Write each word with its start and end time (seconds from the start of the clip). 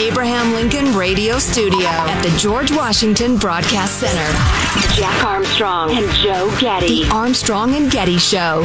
Abraham 0.00 0.54
Lincoln 0.54 0.96
Radio 0.96 1.38
Studio 1.38 1.86
at 1.86 2.22
the 2.22 2.34
George 2.38 2.72
Washington 2.72 3.36
Broadcast 3.36 4.00
Center. 4.00 4.96
Jack 4.96 5.22
Armstrong 5.22 5.90
and 5.90 6.10
Joe 6.12 6.50
Getty. 6.58 7.04
The 7.04 7.10
Armstrong 7.10 7.74
and 7.74 7.90
Getty 7.90 8.16
Show. 8.16 8.64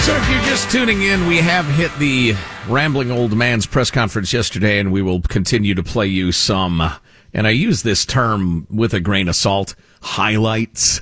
So, 0.00 0.16
if 0.16 0.28
you're 0.28 0.42
just 0.50 0.68
tuning 0.72 1.02
in, 1.02 1.28
we 1.28 1.36
have 1.36 1.64
hit 1.66 1.96
the 2.00 2.34
rambling 2.66 3.12
old 3.12 3.36
man's 3.36 3.66
press 3.66 3.92
conference 3.92 4.32
yesterday, 4.32 4.80
and 4.80 4.90
we 4.90 5.00
will 5.00 5.20
continue 5.20 5.76
to 5.76 5.84
play 5.84 6.08
you 6.08 6.32
some, 6.32 6.82
and 7.32 7.46
I 7.46 7.50
use 7.50 7.84
this 7.84 8.04
term 8.04 8.66
with 8.68 8.92
a 8.92 8.98
grain 8.98 9.28
of 9.28 9.36
salt, 9.36 9.76
highlights. 10.00 11.00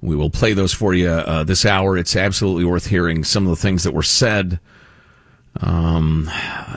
We 0.00 0.16
will 0.16 0.30
play 0.30 0.52
those 0.52 0.72
for 0.72 0.94
you 0.94 1.08
uh, 1.08 1.44
this 1.44 1.64
hour. 1.64 1.96
It's 1.96 2.16
absolutely 2.16 2.64
worth 2.64 2.86
hearing 2.86 3.24
some 3.24 3.44
of 3.44 3.50
the 3.50 3.56
things 3.56 3.84
that 3.84 3.92
were 3.92 4.02
said. 4.02 4.60
Um, 5.60 6.30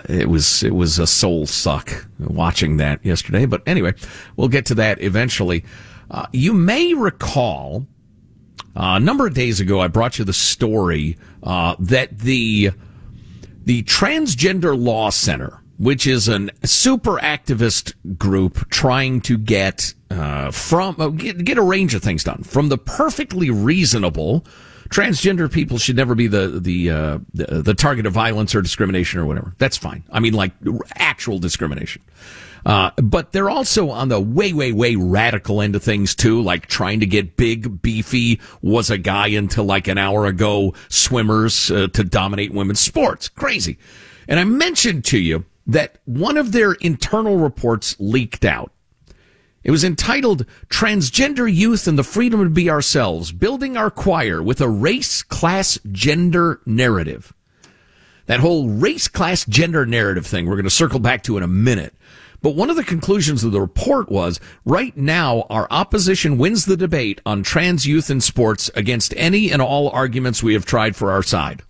it 0.08 0.30
was 0.30 0.64
it 0.64 0.76
was 0.76 1.00
a 1.00 1.08
soul 1.08 1.46
suck 1.48 2.06
watching 2.20 2.78
that 2.78 3.04
yesterday, 3.04 3.46
but 3.46 3.64
anyway, 3.66 3.94
we'll 4.36 4.50
get 4.50 4.66
to 4.68 4.76
that 4.76 5.02
eventually. 5.02 5.66
Uh, 6.10 6.28
you 6.32 6.54
may 6.54 6.94
recall 6.94 7.88
uh, 8.78 8.96
a 8.96 9.00
number 9.00 9.26
of 9.26 9.34
days 9.34 9.60
ago, 9.60 9.82
I 9.82 9.88
brought 9.88 10.20
you 10.20 10.26
the 10.26 10.34
story 10.34 11.18
uh, 11.42 11.76
that 11.80 12.20
the 12.20 12.72
the 13.66 13.84
Transgender 13.84 14.80
Law 14.80 15.10
Center, 15.10 15.62
which 15.78 16.06
is 16.06 16.30
a 16.30 16.48
super 16.64 17.18
activist 17.18 17.94
group 18.18 18.70
trying 18.70 19.20
to 19.22 19.38
get 19.38 19.96
uh, 20.10 20.52
from 20.52 20.96
uh, 21.00 21.10
get, 21.10 21.44
get 21.44 21.58
a 21.58 21.62
range 21.62 21.94
of 21.94 22.02
things 22.02 22.24
done, 22.24 22.44
from 22.44 22.70
the 22.70 22.78
perfectly 22.78 23.50
reasonable 23.50 24.46
transgender 24.90 25.52
people 25.52 25.78
should 25.78 25.96
never 25.96 26.16
be 26.16 26.28
the 26.28 26.60
the, 26.62 26.90
uh, 26.90 27.20
the 27.34 27.62
the 27.62 27.74
target 27.74 28.06
of 28.06 28.14
violence 28.14 28.56
or 28.56 28.62
discrimination 28.62 29.20
or 29.20 29.26
whatever. 29.26 29.54
That's 29.58 29.78
fine. 29.78 30.04
I 30.12 30.20
mean, 30.20 30.34
like 30.34 30.54
actual 30.96 31.40
discrimination. 31.40 32.02
Uh, 32.66 32.92
but 32.98 33.32
they're 33.32 33.50
also 33.50 33.90
on 33.92 34.10
the 34.10 34.20
way, 34.20 34.52
way, 34.52 34.74
way 34.74 34.96
radical 34.98 35.62
end 35.62 35.74
of 35.76 35.82
things 35.82 36.14
too, 36.14 36.42
like 36.42 36.66
trying 36.66 37.00
to 37.00 37.06
get 37.06 37.38
big, 37.38 37.82
beefy, 37.82 38.42
was 38.62 38.90
a 38.90 38.98
guy 38.98 39.28
until 39.28 39.64
like 39.64 39.88
an 39.88 39.98
hour 39.98 40.26
ago 40.26 40.74
swimmers 40.90 41.72
uh, 41.72 41.88
to 41.94 42.04
dominate 42.04 42.52
women's 42.52 42.82
sports. 42.82 43.30
Crazy. 43.30 43.78
And 44.28 44.38
I 44.38 44.44
mentioned 44.44 45.06
to 45.06 45.18
you 45.18 45.46
that 45.68 46.00
one 46.04 46.36
of 46.36 46.52
their 46.52 46.74
internal 46.74 47.38
reports 47.38 47.96
leaked 48.00 48.44
out. 48.44 48.74
It 49.68 49.72
was 49.72 49.84
entitled 49.84 50.46
Transgender 50.70 51.54
Youth 51.54 51.90
and 51.90 52.00
the 52.00 52.04
Freedom 52.04 52.42
to 52.42 52.50
Be 52.50 52.70
Ourselves, 52.70 53.34
Building 53.34 53.76
Our 53.76 53.92
Choir 53.92 54.42
with 54.42 54.62
a 54.62 54.70
Race, 54.70 55.22
Class, 55.22 55.78
Gender 55.92 56.62
Narrative. 56.66 57.34
That 58.28 58.40
whole 58.40 58.70
race, 58.70 59.10
class, 59.10 59.46
gender 59.46 59.86
narrative 59.86 60.26
thing 60.26 60.46
we're 60.46 60.56
going 60.56 60.64
to 60.64 60.70
circle 60.70 61.00
back 61.00 61.22
to 61.24 61.36
in 61.36 61.44
a 61.44 61.48
minute. 61.48 61.94
But 62.42 62.56
one 62.56 62.70
of 62.70 62.78
the 62.78 62.84
conclusions 62.84 63.44
of 63.44 63.52
the 63.52 63.60
report 63.60 64.10
was 64.10 64.40
right 64.64 64.96
now 64.96 65.46
our 65.50 65.68
opposition 65.70 66.38
wins 66.38 66.64
the 66.64 66.78
debate 66.78 67.20
on 67.26 67.44
trans 67.44 67.86
youth 67.86 68.10
in 68.10 68.22
sports 68.22 68.72
against 68.74 69.14
any 69.18 69.52
and 69.52 69.62
all 69.62 69.90
arguments 69.90 70.42
we 70.42 70.54
have 70.54 70.66
tried 70.66 70.96
for 70.96 71.12
our 71.12 71.24
side. 71.24 71.64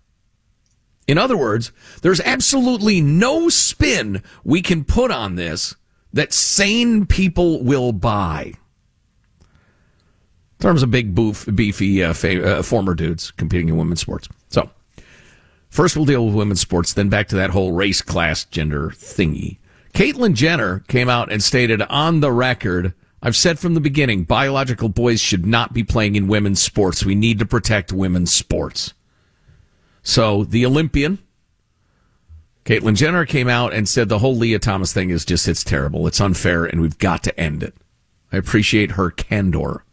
In 1.08 1.18
other 1.18 1.38
words, 1.38 1.72
there's 2.04 2.22
absolutely 2.22 3.02
no 3.02 3.50
spin 3.50 4.22
we 4.44 4.62
can 4.62 4.84
put 4.84 5.10
on 5.10 5.36
this 5.36 5.76
that 6.18 6.34
sane 6.34 7.06
people 7.06 7.64
will 7.64 7.92
buy. 7.92 8.54
In 9.40 10.64
terms 10.64 10.82
of 10.82 10.90
big, 10.90 11.14
boof, 11.14 11.48
beefy 11.54 12.04
uh, 12.04 12.14
fa- 12.14 12.58
uh, 12.58 12.64
former 12.64 12.96
dudes 12.96 13.30
competing 13.30 13.70
in 13.70 13.78
women's 13.78 14.02
sports. 14.02 14.28
So, 14.50 14.72
first 15.70 15.96
we'll 15.96 16.06
deal 16.06 16.26
with 16.26 16.34
women's 16.34 16.60
sports, 16.60 16.94
then 16.94 17.10
back 17.10 17.28
to 17.28 17.36
that 17.36 17.52
whole 17.52 17.72
race, 17.72 18.02
class, 18.02 18.46
gender 18.46 18.90
thingy. 18.90 19.60
Caitlyn 19.94 20.34
Jenner 20.34 20.80
came 20.88 21.08
out 21.08 21.32
and 21.32 21.44
stated 21.44 21.84
on 21.84 22.20
the 22.22 22.32
record, 22.32 22.96
I've 23.22 23.36
said 23.36 23.60
from 23.60 23.76
the 23.76 23.80
beginning, 23.80 24.24
biological 24.24 24.90
boys 24.90 25.22
should 25.22 25.46
not 25.46 25.72
be 25.72 25.84
playing 25.84 26.16
in 26.16 26.28
women's 26.28 26.62
sports. 26.62 27.06
We 27.06 27.14
need 27.14 27.38
to 27.40 27.46
protect 27.46 27.94
women's 27.94 28.34
sports. 28.34 28.96
So 30.02 30.44
the 30.44 30.66
Olympian, 30.66 31.20
Caitlyn 32.68 32.98
Jenner 32.98 33.26
came 33.26 33.48
out 33.48 33.74
and 33.74 33.88
said 33.88 34.10
the 34.10 34.20
whole 34.20 34.36
Lia 34.36 34.60
Thomas 34.60 34.92
thing 34.92 35.10
is 35.10 35.24
just, 35.24 35.48
it's 35.48 35.64
terrible. 35.64 36.06
It's 36.06 36.20
unfair 36.20 36.66
and 36.66 36.82
we've 36.82 36.98
got 36.98 37.24
to 37.24 37.40
end 37.40 37.64
it. 37.64 37.74
I 38.30 38.36
appreciate 38.36 38.92
her 38.92 39.10
candor. 39.10 39.86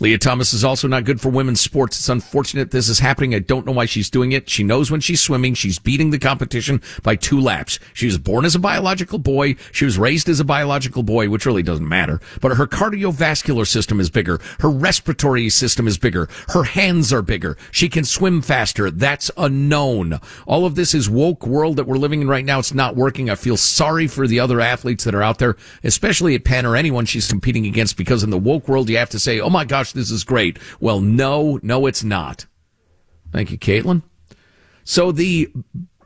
Lia 0.00 0.18
Thomas 0.18 0.52
is 0.52 0.64
also 0.64 0.88
not 0.88 1.04
good 1.04 1.20
for 1.20 1.28
women's 1.28 1.60
sports. 1.60 1.98
It's 1.98 2.08
unfortunate 2.08 2.70
this 2.70 2.88
is 2.88 2.98
happening. 2.98 3.34
I 3.34 3.38
don't 3.38 3.66
know 3.66 3.72
why 3.72 3.86
she's 3.86 4.10
doing 4.10 4.32
it. 4.32 4.48
She 4.48 4.64
knows 4.64 4.90
when 4.90 5.00
she's 5.00 5.20
swimming, 5.20 5.54
she's 5.54 5.78
beating 5.78 6.10
the 6.10 6.18
competition 6.18 6.80
by 7.02 7.16
two 7.16 7.40
laps. 7.40 7.78
She 7.92 8.06
was 8.06 8.18
born 8.18 8.44
as 8.44 8.54
a 8.54 8.58
biological 8.58 9.18
boy. 9.18 9.56
She 9.70 9.84
was 9.84 9.98
raised 9.98 10.28
as 10.28 10.40
a 10.40 10.44
biological 10.44 11.02
boy, 11.02 11.28
which 11.28 11.46
really 11.46 11.62
doesn't 11.62 11.88
matter. 11.88 12.20
But 12.40 12.56
her 12.56 12.66
cardiovascular 12.66 13.66
system 13.66 14.00
is 14.00 14.10
bigger. 14.10 14.40
Her 14.60 14.70
respiratory 14.70 15.48
system 15.50 15.86
is 15.86 15.98
bigger. 15.98 16.28
Her 16.48 16.64
hands 16.64 17.12
are 17.12 17.22
bigger. 17.22 17.56
She 17.70 17.88
can 17.88 18.04
swim 18.04 18.42
faster. 18.42 18.90
That's 18.90 19.30
a 19.36 19.48
known. 19.48 20.20
All 20.46 20.66
of 20.66 20.74
this 20.74 20.94
is 20.94 21.08
woke 21.08 21.46
world 21.46 21.76
that 21.76 21.86
we're 21.86 21.96
living 21.96 22.22
in 22.22 22.28
right 22.28 22.44
now. 22.44 22.58
It's 22.58 22.74
not 22.74 22.96
working. 22.96 23.30
I 23.30 23.34
feel 23.34 23.56
sorry 23.56 24.06
for 24.06 24.26
the 24.26 24.40
other 24.40 24.60
athletes 24.60 25.04
that 25.04 25.14
are 25.14 25.22
out 25.22 25.38
there, 25.38 25.56
especially 25.84 26.34
at 26.34 26.44
Penn 26.44 26.66
or 26.66 26.76
anyone 26.76 27.06
she's 27.06 27.28
competing 27.28 27.66
against, 27.66 27.96
because 27.96 28.22
in 28.22 28.30
the 28.30 28.38
woke 28.38 28.68
world, 28.68 28.88
you 28.88 28.96
have 28.96 29.10
to 29.10 29.18
say, 29.18 29.40
oh 29.40 29.50
my 29.50 29.64
gosh, 29.82 29.92
this 29.92 30.12
is 30.12 30.22
great. 30.22 30.60
Well, 30.78 31.00
no, 31.00 31.58
no, 31.60 31.86
it's 31.86 32.04
not. 32.04 32.46
Thank 33.32 33.50
you, 33.50 33.58
Caitlyn. 33.58 34.02
So 34.84 35.10
the 35.10 35.52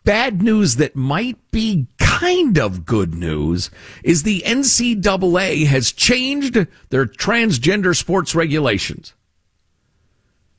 bad 0.02 0.40
news 0.42 0.76
that 0.76 0.96
might 0.96 1.36
be 1.50 1.86
kind 1.98 2.56
of 2.56 2.86
good 2.86 3.14
news 3.14 3.70
is 4.02 4.22
the 4.22 4.42
NCAA 4.46 5.66
has 5.66 5.92
changed 5.92 6.54
their 6.88 7.04
transgender 7.04 7.94
sports 7.94 8.34
regulations. 8.34 9.12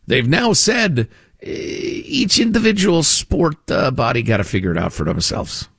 They've 0.06 0.28
now 0.28 0.54
said 0.54 1.10
eh, 1.42 1.48
each 1.50 2.40
individual 2.40 3.02
sport 3.02 3.72
uh, 3.72 3.90
body 3.90 4.22
got 4.22 4.38
to 4.38 4.44
figure 4.44 4.72
it 4.72 4.78
out 4.78 4.94
for 4.94 5.06
themselves, 5.06 5.70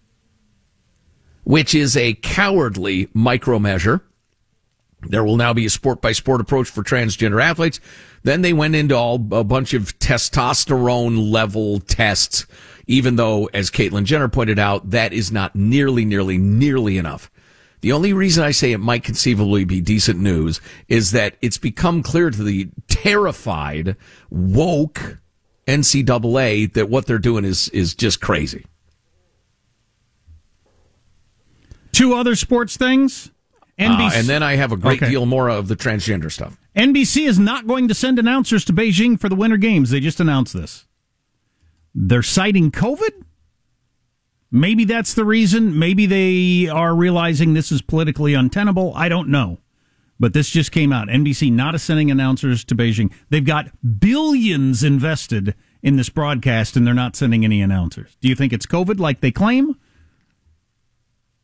which 1.45 1.73
is 1.73 1.97
a 1.97 2.15
cowardly 2.15 3.07
micromeasure 3.09 4.01
there 5.03 5.25
will 5.25 5.37
now 5.37 5.53
be 5.53 5.67
a 5.67 5.71
sport 5.71 6.01
by 6.01 6.13
sport 6.13 6.41
approach 6.41 6.69
for 6.69 6.83
transgender 6.83 7.43
athletes. 7.43 7.81
Then 8.25 8.43
they 8.43 8.53
went 8.53 8.75
into 8.75 8.97
all 8.97 9.15
a 9.33 9.45
bunch 9.45 9.75
of 9.75 9.99
testosterone 9.99 11.31
level 11.31 11.79
tests, 11.81 12.47
even 12.87 13.17
though, 13.17 13.47
as 13.55 13.71
Caitlyn 13.71 14.05
Jenner 14.05 14.29
pointed 14.29 14.59
out, 14.59 14.91
that 14.91 15.13
is 15.13 15.31
not 15.31 15.55
nearly, 15.55 16.05
nearly, 16.05 16.37
nearly 16.37 16.99
enough. 16.99 17.31
The 17.81 17.93
only 17.93 18.13
reason 18.13 18.43
I 18.43 18.51
say 18.51 18.73
it 18.73 18.79
might 18.79 19.05
conceivably 19.05 19.65
be 19.65 19.81
decent 19.81 20.19
news 20.19 20.61
is 20.89 21.13
that 21.13 21.37
it's 21.41 21.59
become 21.59 22.03
clear 22.03 22.31
to 22.31 22.43
the 22.43 22.69
terrified, 22.89 23.97
woke 24.31 25.19
NCAA 25.69 26.73
that 26.73 26.89
what 26.89 27.07
they're 27.07 27.19
doing 27.19 27.45
is, 27.45 27.69
is 27.69 27.95
just 27.95 28.21
crazy. 28.21 28.67
Two 31.93 32.15
other 32.15 32.35
sports 32.35 32.77
things. 32.77 33.31
NBC, 33.79 34.11
uh, 34.11 34.13
and 34.15 34.27
then 34.27 34.43
I 34.43 34.57
have 34.57 34.73
a 34.73 34.77
great 34.77 35.01
okay. 35.03 35.11
deal 35.11 35.25
more 35.25 35.49
of 35.49 35.69
the 35.69 35.77
transgender 35.77 36.31
stuff. 36.33 36.59
NBC 36.77 37.29
is 37.29 37.39
not 37.39 37.67
going 37.67 37.87
to 37.89 37.95
send 37.95 38.19
announcers 38.19 38.65
to 38.65 38.73
Beijing 38.73 39.19
for 39.19 39.29
the 39.29 39.37
Winter 39.37 39.57
Games. 39.57 39.91
They 39.91 40.01
just 40.01 40.19
announced 40.21 40.53
this. 40.53 40.87
They're 41.95 42.23
citing 42.23 42.71
COVID. 42.71 43.25
Maybe 44.51 44.85
that's 44.85 45.15
the 45.15 45.25
reason. 45.25 45.79
Maybe 45.79 46.07
they 46.07 46.69
are 46.69 46.95
realizing 46.95 47.55
this 47.55 47.71
is 47.71 47.83
politically 47.83 48.35
untenable. 48.35 48.93
I 48.97 49.09
don't 49.09 49.29
know. 49.29 49.59
But 50.21 50.33
this 50.33 50.51
just 50.51 50.73
came 50.73 50.93
out. 50.93 51.09
NBC 51.09 51.53
not 51.53 51.81
sending 51.81 52.11
announcers 52.11 52.65
to 52.65 52.75
Beijing. 52.75 53.13
They've 53.31 53.45
got 53.45 53.69
billions 54.01 54.83
invested 54.83 55.55
in 55.83 55.97
this 55.97 56.09
broadcast 56.09 56.77
and 56.77 56.85
they're 56.87 56.95
not 56.95 57.15
sending 57.15 57.45
any 57.45 57.63
announcers. 57.63 58.17
Do 58.21 58.29
you 58.29 58.35
think 58.35 58.53
it's 58.53 58.67
COVID 58.67 58.99
like 58.99 59.21
they 59.21 59.31
claim? 59.31 59.77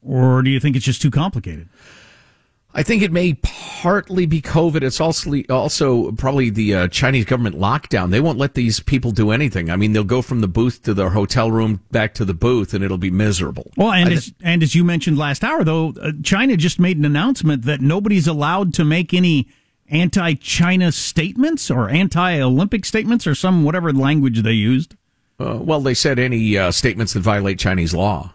Or 0.02 0.42
do 0.42 0.50
you 0.50 0.58
think 0.58 0.74
it's 0.74 0.84
just 0.84 1.00
too 1.00 1.10
complicated? 1.10 1.68
I 2.76 2.82
think 2.82 3.02
it 3.02 3.12
may 3.12 3.34
partly 3.34 4.26
be 4.26 4.42
COVID. 4.42 4.82
It's 4.82 5.00
also 5.00 5.42
also 5.48 6.10
probably 6.12 6.50
the 6.50 6.74
uh, 6.74 6.88
Chinese 6.88 7.24
government 7.24 7.56
lockdown. 7.56 8.10
They 8.10 8.20
won't 8.20 8.36
let 8.36 8.54
these 8.54 8.80
people 8.80 9.12
do 9.12 9.30
anything. 9.30 9.70
I 9.70 9.76
mean, 9.76 9.92
they'll 9.92 10.02
go 10.02 10.22
from 10.22 10.40
the 10.40 10.48
booth 10.48 10.82
to 10.82 10.94
their 10.94 11.10
hotel 11.10 11.52
room, 11.52 11.80
back 11.92 12.14
to 12.14 12.24
the 12.24 12.34
booth, 12.34 12.74
and 12.74 12.82
it'll 12.82 12.98
be 12.98 13.12
miserable. 13.12 13.70
Well, 13.76 13.92
and 13.92 14.12
as, 14.12 14.32
and 14.42 14.60
as 14.62 14.74
you 14.74 14.82
mentioned 14.82 15.16
last 15.16 15.44
hour, 15.44 15.62
though, 15.62 15.94
uh, 16.00 16.12
China 16.24 16.56
just 16.56 16.80
made 16.80 16.98
an 16.98 17.04
announcement 17.04 17.62
that 17.62 17.80
nobody's 17.80 18.26
allowed 18.26 18.74
to 18.74 18.84
make 18.84 19.14
any 19.14 19.48
anti-China 19.88 20.90
statements 20.90 21.70
or 21.70 21.88
anti-Olympic 21.88 22.84
statements 22.84 23.26
or 23.26 23.36
some 23.36 23.62
whatever 23.62 23.92
language 23.92 24.42
they 24.42 24.52
used. 24.52 24.96
Uh, 25.38 25.58
well, 25.60 25.80
they 25.80 25.94
said 25.94 26.18
any 26.18 26.58
uh, 26.58 26.72
statements 26.72 27.12
that 27.12 27.20
violate 27.20 27.58
Chinese 27.58 27.94
law. 27.94 28.33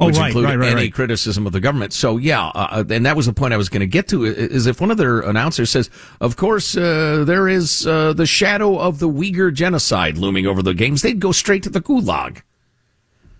Oh, 0.00 0.06
which 0.06 0.16
right, 0.16 0.26
included 0.26 0.48
right, 0.50 0.58
right, 0.58 0.78
any 0.78 0.90
criticism 0.90 1.44
of 1.44 1.52
the 1.52 1.58
government. 1.58 1.92
So 1.92 2.18
yeah, 2.18 2.46
uh, 2.54 2.84
and 2.88 3.04
that 3.04 3.16
was 3.16 3.26
the 3.26 3.32
point 3.32 3.52
I 3.52 3.56
was 3.56 3.68
going 3.68 3.80
to 3.80 3.86
get 3.86 4.06
to. 4.08 4.24
Is 4.24 4.66
if 4.66 4.80
one 4.80 4.92
of 4.92 4.96
their 4.96 5.20
announcers 5.20 5.70
says, 5.70 5.90
"Of 6.20 6.36
course, 6.36 6.76
uh, 6.76 7.24
there 7.26 7.48
is 7.48 7.84
uh, 7.84 8.12
the 8.12 8.26
shadow 8.26 8.78
of 8.78 9.00
the 9.00 9.08
Uyghur 9.08 9.52
genocide 9.52 10.16
looming 10.16 10.46
over 10.46 10.62
the 10.62 10.72
games," 10.72 11.02
they'd 11.02 11.18
go 11.18 11.32
straight 11.32 11.64
to 11.64 11.70
the 11.70 11.80
gulag. 11.80 12.42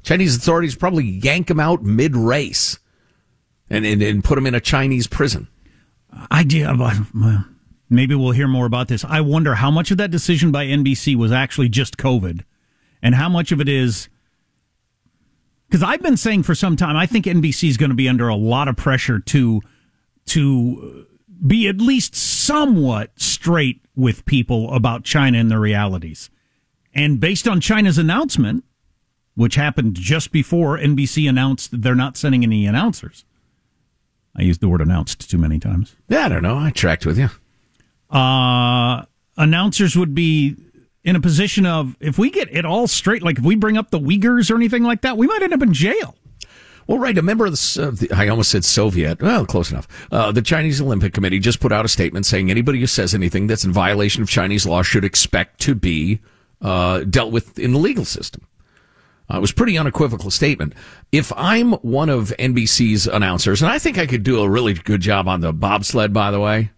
Chinese 0.03 0.37
authorities 0.37 0.75
probably 0.75 1.05
yank 1.05 1.49
him 1.49 1.61
out 1.61 1.85
mid 1.85 2.17
race, 2.17 2.81
and, 3.71 3.87
and 3.87 4.03
and 4.03 4.25
put 4.25 4.37
him 4.37 4.47
in 4.47 4.55
a 4.57 4.61
Chinese 4.61 5.07
prison. 5.07 5.47
I 6.29 6.43
do. 6.43 6.67
well, 6.77 7.45
Maybe 7.91 8.15
we'll 8.15 8.33
hear 8.33 8.49
more 8.49 8.67
about 8.67 8.89
this. 8.89 9.05
I 9.05 9.21
wonder 9.21 9.55
how 9.55 9.71
much 9.71 9.91
of 9.91 9.97
that 9.99 10.11
decision 10.11 10.51
by 10.51 10.67
NBC 10.67 11.15
was 11.15 11.31
actually 11.31 11.69
just 11.69 11.97
COVID, 11.97 12.45
and 13.01 13.15
how 13.15 13.29
much 13.29 13.53
of 13.53 13.61
it 13.61 13.69
is 13.69 14.09
because 15.69 15.83
I've 15.83 16.03
been 16.03 16.17
saying 16.17 16.45
for 16.45 16.55
some 16.55 16.77
time 16.77 16.97
I 16.97 17.07
think 17.07 17.27
NBC 17.27 17.69
is 17.69 17.77
going 17.77 17.91
to 17.91 17.97
be 17.97 18.09
under 18.09 18.29
a 18.29 18.37
lot 18.37 18.69
of 18.69 18.77
pressure 18.77 19.19
to 19.21 19.61
to 20.27 21.07
be 21.47 21.69
at 21.69 21.79
least 21.79 22.15
somewhat 22.15 23.13
straight 23.17 23.81
with 23.95 24.25
people 24.25 24.73
about 24.73 25.05
China 25.05 25.39
and 25.39 25.51
their 25.51 25.61
realities. 25.61 26.31
And 26.95 27.21
based 27.21 27.47
on 27.47 27.61
China's 27.61 27.99
announcement, 27.99 28.65
which 29.35 29.55
happened 29.55 29.95
just 29.95 30.33
before 30.33 30.79
NBC 30.79 31.29
announced 31.29 31.71
that 31.71 31.83
they're 31.83 31.95
not 31.95 32.17
sending 32.17 32.43
any 32.43 32.67
announcers. 32.67 33.25
I 34.37 34.43
used 34.43 34.61
the 34.61 34.69
word 34.69 34.81
announced 34.81 35.31
too 35.31 35.39
many 35.39 35.59
times. 35.59 35.95
Yeah, 36.09 36.27
I 36.27 36.29
don't 36.29 36.43
know. 36.43 36.59
I 36.59 36.71
tracked 36.71 37.07
with 37.07 37.19
you. 37.19 37.29
Uh, 38.11 39.05
announcers 39.37 39.97
would 39.97 40.15
be 40.15 40.57
in 41.09 41.17
a 41.17 41.21
position 41.21 41.65
of 41.67 41.97
if 42.01 42.19
we 42.19 42.31
get 42.31 42.55
it 42.55 42.65
all 42.65 42.87
straight, 42.87 43.23
like 43.23 43.39
if 43.39 43.45
we 43.45 43.57
bring 43.57 43.77
up 43.77 43.91
the 43.91 43.99
Uyghurs 43.99 44.51
or 44.51 44.57
anything 44.57 44.83
like 44.83 45.01
that, 45.01 45.17
we 45.17 45.27
might 45.27 45.43
end 45.43 45.55
up 45.55 45.63
in 45.63 45.73
jail. 45.73 46.15
Well, 46.87 46.99
right. 46.99 47.17
A 47.17 47.23
member 47.23 47.47
of 47.47 47.53
the, 47.53 47.83
uh, 47.83 47.91
the 47.91 48.13
I 48.13 48.29
almost 48.29 48.51
said 48.51 48.65
Soviet. 48.65 49.21
Well, 49.21 49.45
close 49.45 49.71
enough. 49.71 49.89
Uh, 50.11 50.33
the 50.33 50.41
Chinese 50.41 50.81
Olympic 50.81 51.13
Committee 51.13 51.39
just 51.39 51.61
put 51.61 51.73
out 51.73 51.85
a 51.85 51.89
statement 51.89 52.25
saying 52.25 52.51
anybody 52.51 52.81
who 52.81 52.87
says 52.87 53.15
anything 53.15 53.47
that's 53.47 53.65
in 53.65 53.73
violation 53.73 54.23
of 54.23 54.29
Chinese 54.29 54.67
law 54.67 54.83
should 54.83 55.05
expect 55.05 55.61
to 55.63 55.75
be 55.75 56.21
uh, 56.63 57.01
dealt 57.01 57.33
with 57.33 57.59
in 57.59 57.73
the 57.73 57.79
legal 57.79 58.05
system. 58.07 58.47
Uh, 59.31 59.37
it 59.37 59.41
was 59.41 59.53
pretty 59.53 59.77
unequivocal 59.77 60.31
statement. 60.31 60.73
If 61.13 61.31
I'm 61.37 61.73
one 61.75 62.09
of 62.09 62.33
NBC's 62.39 63.07
announcers, 63.07 63.61
and 63.61 63.71
I 63.71 63.79
think 63.79 63.99
I 63.99 64.07
could 64.07 64.23
do 64.23 64.43
a 64.43 64.49
really 64.49 64.73
good 64.73 65.03
job 65.03 65.29
on 65.29 65.43
the 65.43 65.53
bobsled, 65.53 66.15
by 66.15 66.31
the 66.31 66.41
way. 66.41 66.71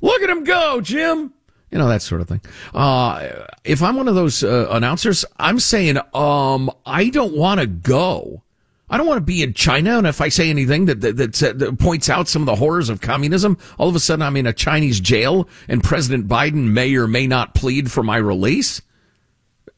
Look 0.00 0.22
at 0.22 0.30
him 0.30 0.44
go, 0.44 0.80
Jim. 0.80 1.32
You 1.70 1.78
know, 1.78 1.88
that 1.88 2.02
sort 2.02 2.20
of 2.20 2.28
thing. 2.28 2.40
Uh, 2.72 3.46
if 3.64 3.82
I'm 3.82 3.96
one 3.96 4.08
of 4.08 4.14
those 4.14 4.42
uh, 4.42 4.68
announcers, 4.70 5.24
I'm 5.38 5.60
saying, 5.60 5.98
um, 6.14 6.70
I 6.86 7.10
don't 7.10 7.36
want 7.36 7.60
to 7.60 7.66
go. 7.66 8.42
I 8.90 8.96
don't 8.96 9.06
want 9.06 9.18
to 9.18 9.24
be 9.24 9.42
in 9.42 9.52
China. 9.52 9.98
And 9.98 10.06
if 10.06 10.20
I 10.20 10.30
say 10.30 10.48
anything 10.48 10.86
that, 10.86 11.02
that, 11.02 11.16
that, 11.16 11.58
that 11.58 11.78
points 11.78 12.08
out 12.08 12.26
some 12.26 12.40
of 12.40 12.46
the 12.46 12.56
horrors 12.56 12.88
of 12.88 13.02
communism, 13.02 13.58
all 13.76 13.88
of 13.88 13.94
a 13.94 14.00
sudden 14.00 14.22
I'm 14.22 14.36
in 14.36 14.46
a 14.46 14.52
Chinese 14.52 14.98
jail 14.98 15.46
and 15.68 15.84
President 15.84 16.26
Biden 16.26 16.70
may 16.72 16.94
or 16.96 17.06
may 17.06 17.26
not 17.26 17.54
plead 17.54 17.92
for 17.92 18.02
my 18.02 18.16
release. 18.16 18.80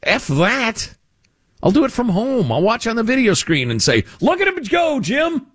F 0.02 0.28
that. 0.28 0.94
I'll 1.62 1.72
do 1.72 1.84
it 1.84 1.92
from 1.92 2.08
home. 2.08 2.52
I'll 2.52 2.62
watch 2.62 2.87
on 2.87 2.96
the 2.96 3.02
video 3.02 3.34
screen 3.34 3.70
and 3.70 3.82
say, 3.82 4.04
look 4.20 4.40
at 4.40 4.48
him 4.48 4.62
go, 4.62 5.00
Jim. 5.00 5.46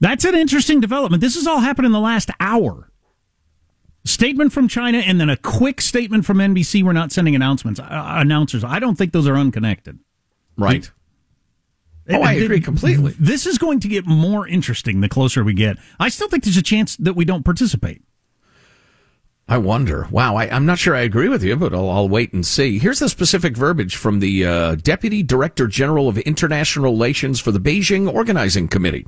That's 0.00 0.24
an 0.24 0.34
interesting 0.34 0.80
development. 0.80 1.20
This 1.20 1.34
has 1.34 1.46
all 1.46 1.60
happened 1.60 1.86
in 1.86 1.92
the 1.92 2.00
last 2.00 2.30
hour. 2.40 2.88
Statement 4.04 4.52
from 4.52 4.66
China 4.66 4.98
and 4.98 5.20
then 5.20 5.30
a 5.30 5.36
quick 5.36 5.80
statement 5.80 6.24
from 6.24 6.38
NBC. 6.38 6.82
We're 6.82 6.92
not 6.92 7.12
sending 7.12 7.36
announcements, 7.36 7.78
uh, 7.78 7.86
announcers. 7.88 8.64
I 8.64 8.78
don't 8.78 8.96
think 8.96 9.12
those 9.12 9.28
are 9.28 9.36
unconnected. 9.36 9.98
Right. 10.56 10.90
Oh, 12.10 12.20
I 12.20 12.32
agree 12.32 12.60
completely. 12.60 13.14
This 13.18 13.46
is 13.46 13.58
going 13.58 13.78
to 13.80 13.88
get 13.88 14.06
more 14.06 14.46
interesting 14.46 15.00
the 15.00 15.08
closer 15.08 15.44
we 15.44 15.54
get. 15.54 15.76
I 16.00 16.08
still 16.08 16.28
think 16.28 16.42
there's 16.42 16.56
a 16.56 16.62
chance 16.62 16.96
that 16.96 17.14
we 17.14 17.24
don't 17.24 17.44
participate. 17.44 18.02
I 19.48 19.58
wonder. 19.58 20.08
Wow, 20.10 20.36
I, 20.36 20.46
am 20.46 20.66
not 20.66 20.78
sure 20.78 20.94
I 20.94 21.00
agree 21.00 21.28
with 21.28 21.44
you, 21.44 21.56
but 21.56 21.74
I'll, 21.74 21.90
I'll, 21.90 22.08
wait 22.08 22.32
and 22.32 22.46
see. 22.46 22.78
Here's 22.78 23.00
the 23.00 23.08
specific 23.08 23.56
verbiage 23.56 23.96
from 23.96 24.20
the 24.20 24.46
uh, 24.46 24.74
Deputy 24.76 25.22
Director 25.22 25.66
General 25.66 26.08
of 26.08 26.18
International 26.18 26.90
Relations 26.90 27.40
for 27.40 27.52
the 27.52 27.60
Beijing 27.60 28.12
Organizing 28.12 28.68
Committee. 28.68 29.06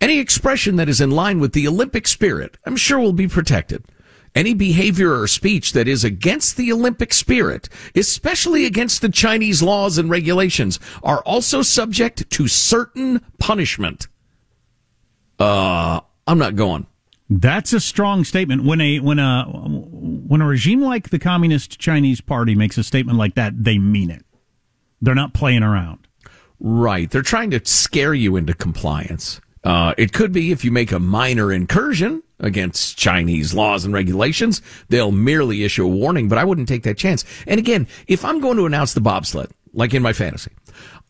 Any 0.00 0.18
expression 0.18 0.76
that 0.76 0.88
is 0.88 1.00
in 1.00 1.10
line 1.10 1.40
with 1.40 1.52
the 1.52 1.68
Olympic 1.68 2.08
spirit, 2.08 2.56
I'm 2.64 2.76
sure 2.76 2.98
will 2.98 3.12
be 3.12 3.28
protected. 3.28 3.84
Any 4.34 4.54
behavior 4.54 5.18
or 5.20 5.26
speech 5.26 5.72
that 5.72 5.88
is 5.88 6.04
against 6.04 6.56
the 6.56 6.72
Olympic 6.72 7.12
spirit, 7.12 7.68
especially 7.96 8.64
against 8.64 9.02
the 9.02 9.08
Chinese 9.08 9.60
laws 9.62 9.98
and 9.98 10.08
regulations, 10.08 10.78
are 11.02 11.20
also 11.22 11.62
subject 11.62 12.30
to 12.30 12.46
certain 12.46 13.22
punishment. 13.38 14.06
Uh, 15.38 16.00
I'm 16.26 16.38
not 16.38 16.54
going. 16.54 16.86
That's 17.28 17.72
a 17.72 17.80
strong 17.80 18.24
statement. 18.24 18.64
When 18.64 18.80
a 18.80 18.98
when 19.00 19.18
a 19.18 19.44
when 19.44 20.40
a 20.40 20.46
regime 20.46 20.82
like 20.82 21.10
the 21.10 21.18
Communist 21.18 21.78
Chinese 21.78 22.20
Party 22.20 22.54
makes 22.54 22.76
a 22.78 22.84
statement 22.84 23.18
like 23.18 23.34
that, 23.34 23.52
they 23.64 23.78
mean 23.78 24.10
it. 24.10 24.24
They're 25.00 25.14
not 25.14 25.32
playing 25.32 25.62
around. 25.62 26.06
Right. 26.58 27.10
They're 27.10 27.22
trying 27.22 27.50
to 27.52 27.60
scare 27.64 28.14
you 28.14 28.36
into 28.36 28.52
compliance. 28.52 29.40
Uh, 29.64 29.94
it 29.96 30.12
could 30.12 30.32
be 30.32 30.52
if 30.52 30.64
you 30.64 30.70
make 30.70 30.92
a 30.92 31.00
minor 31.00 31.52
incursion 31.52 32.22
against 32.40 32.96
Chinese 32.98 33.54
laws 33.54 33.84
and 33.84 33.94
regulations, 33.94 34.60
they'll 34.88 35.12
merely 35.12 35.64
issue 35.64 35.84
a 35.84 35.88
warning, 35.88 36.28
but 36.28 36.38
I 36.38 36.44
wouldn't 36.44 36.68
take 36.68 36.82
that 36.82 36.98
chance. 36.98 37.24
And 37.46 37.58
again, 37.58 37.86
if 38.06 38.24
I'm 38.24 38.40
going 38.40 38.56
to 38.56 38.66
announce 38.66 38.94
the 38.94 39.00
bobsled, 39.00 39.50
like 39.72 39.94
in 39.94 40.02
my 40.02 40.12
fantasy, 40.12 40.50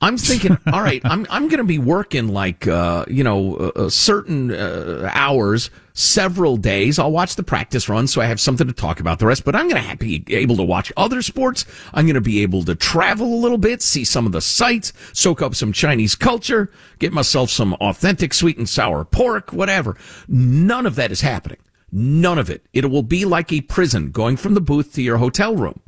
I'm 0.03 0.17
thinking, 0.17 0.57
all 0.73 0.81
right, 0.81 1.03
I'm 1.05 1.27
I'm 1.31 1.49
going 1.49 1.59
to 1.59 1.65
be 1.65 1.79
working 1.79 2.29
like 2.29 2.67
uh, 2.67 3.05
you 3.09 3.23
know 3.23 3.57
uh, 3.57 3.91
certain 3.91 4.51
uh, 4.51 5.11
hours, 5.13 5.71
several 5.93 6.57
days. 6.57 6.99
I'll 6.99 7.13
watch 7.13 7.37
the 7.37 7.43
practice 7.43 7.89
run, 7.89 8.07
so 8.07 8.21
I 8.21 8.25
have 8.27 8.41
something 8.41 8.67
to 8.67 8.73
talk 8.73 9.01
about 9.01 9.19
the 9.19 9.27
rest. 9.27 9.45
But 9.45 9.55
I'm 9.55 9.69
going 9.69 9.83
to 9.83 9.97
be 9.97 10.25
able 10.29 10.57
to 10.57 10.63
watch 10.63 10.93
other 10.97 11.21
sports. 11.23 11.67
I'm 11.93 12.07
going 12.07 12.15
to 12.15 12.21
be 12.21 12.43
able 12.43 12.65
to 12.65 12.75
travel 12.75 13.35
a 13.35 13.37
little 13.37 13.59
bit, 13.59 13.83
see 13.83 14.05
some 14.05 14.27
of 14.27 14.33
the 14.33 14.41
sights, 14.41 14.93
soak 15.13 15.43
up 15.43 15.55
some 15.55 15.73
Chinese 15.73 16.15
culture, 16.15 16.71
get 16.99 17.13
myself 17.13 17.51
some 17.51 17.75
authentic 17.75 18.33
sweet 18.33 18.57
and 18.57 18.69
sour 18.69 19.05
pork, 19.05 19.53
whatever. 19.53 19.97
None 20.29 20.87
of 20.87 20.95
that 20.97 21.13
is 21.13 21.21
happening. 21.21 21.59
None 21.93 22.39
of 22.39 22.49
it. 22.49 22.65
It 22.73 22.89
will 22.91 23.03
be 23.03 23.25
like 23.25 23.53
a 23.53 23.61
prison, 23.63 24.13
going 24.13 24.37
from 24.37 24.55
the 24.55 24.61
booth 24.61 24.95
to 24.95 25.03
your 25.03 25.19
hotel 25.19 25.57
room. 25.57 25.81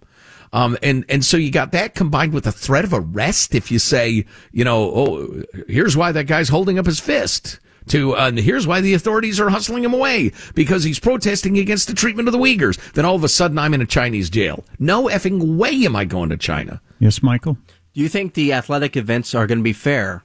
Um, 0.52 0.76
and, 0.82 1.04
and 1.08 1.24
so 1.24 1.36
you 1.36 1.50
got 1.50 1.72
that 1.72 1.94
combined 1.94 2.34
with 2.34 2.44
the 2.44 2.52
threat 2.52 2.84
of 2.84 2.92
arrest 2.92 3.54
if 3.54 3.70
you 3.70 3.78
say, 3.78 4.26
you 4.52 4.64
know, 4.64 4.92
oh, 4.94 5.42
here's 5.66 5.96
why 5.96 6.12
that 6.12 6.26
guy's 6.26 6.50
holding 6.50 6.78
up 6.78 6.86
his 6.86 7.00
fist 7.00 7.58
to, 7.88 8.14
uh, 8.14 8.32
here's 8.32 8.66
why 8.66 8.80
the 8.80 8.94
authorities 8.94 9.40
are 9.40 9.48
hustling 9.48 9.82
him 9.82 9.94
away 9.94 10.32
because 10.54 10.84
he's 10.84 11.00
protesting 11.00 11.58
against 11.58 11.88
the 11.88 11.94
treatment 11.94 12.28
of 12.28 12.32
the 12.32 12.38
Uyghurs. 12.38 12.78
Then 12.92 13.04
all 13.04 13.16
of 13.16 13.24
a 13.24 13.28
sudden 13.28 13.58
I'm 13.58 13.72
in 13.74 13.80
a 13.80 13.86
Chinese 13.86 14.28
jail. 14.28 14.64
No 14.78 15.08
effing 15.08 15.56
way 15.56 15.84
am 15.86 15.96
I 15.96 16.04
going 16.04 16.28
to 16.28 16.36
China. 16.36 16.82
Yes, 16.98 17.22
Michael? 17.22 17.56
Do 17.94 18.00
you 18.00 18.08
think 18.08 18.34
the 18.34 18.52
athletic 18.52 18.96
events 18.96 19.34
are 19.34 19.46
going 19.46 19.58
to 19.58 19.64
be 19.64 19.72
fair? 19.72 20.22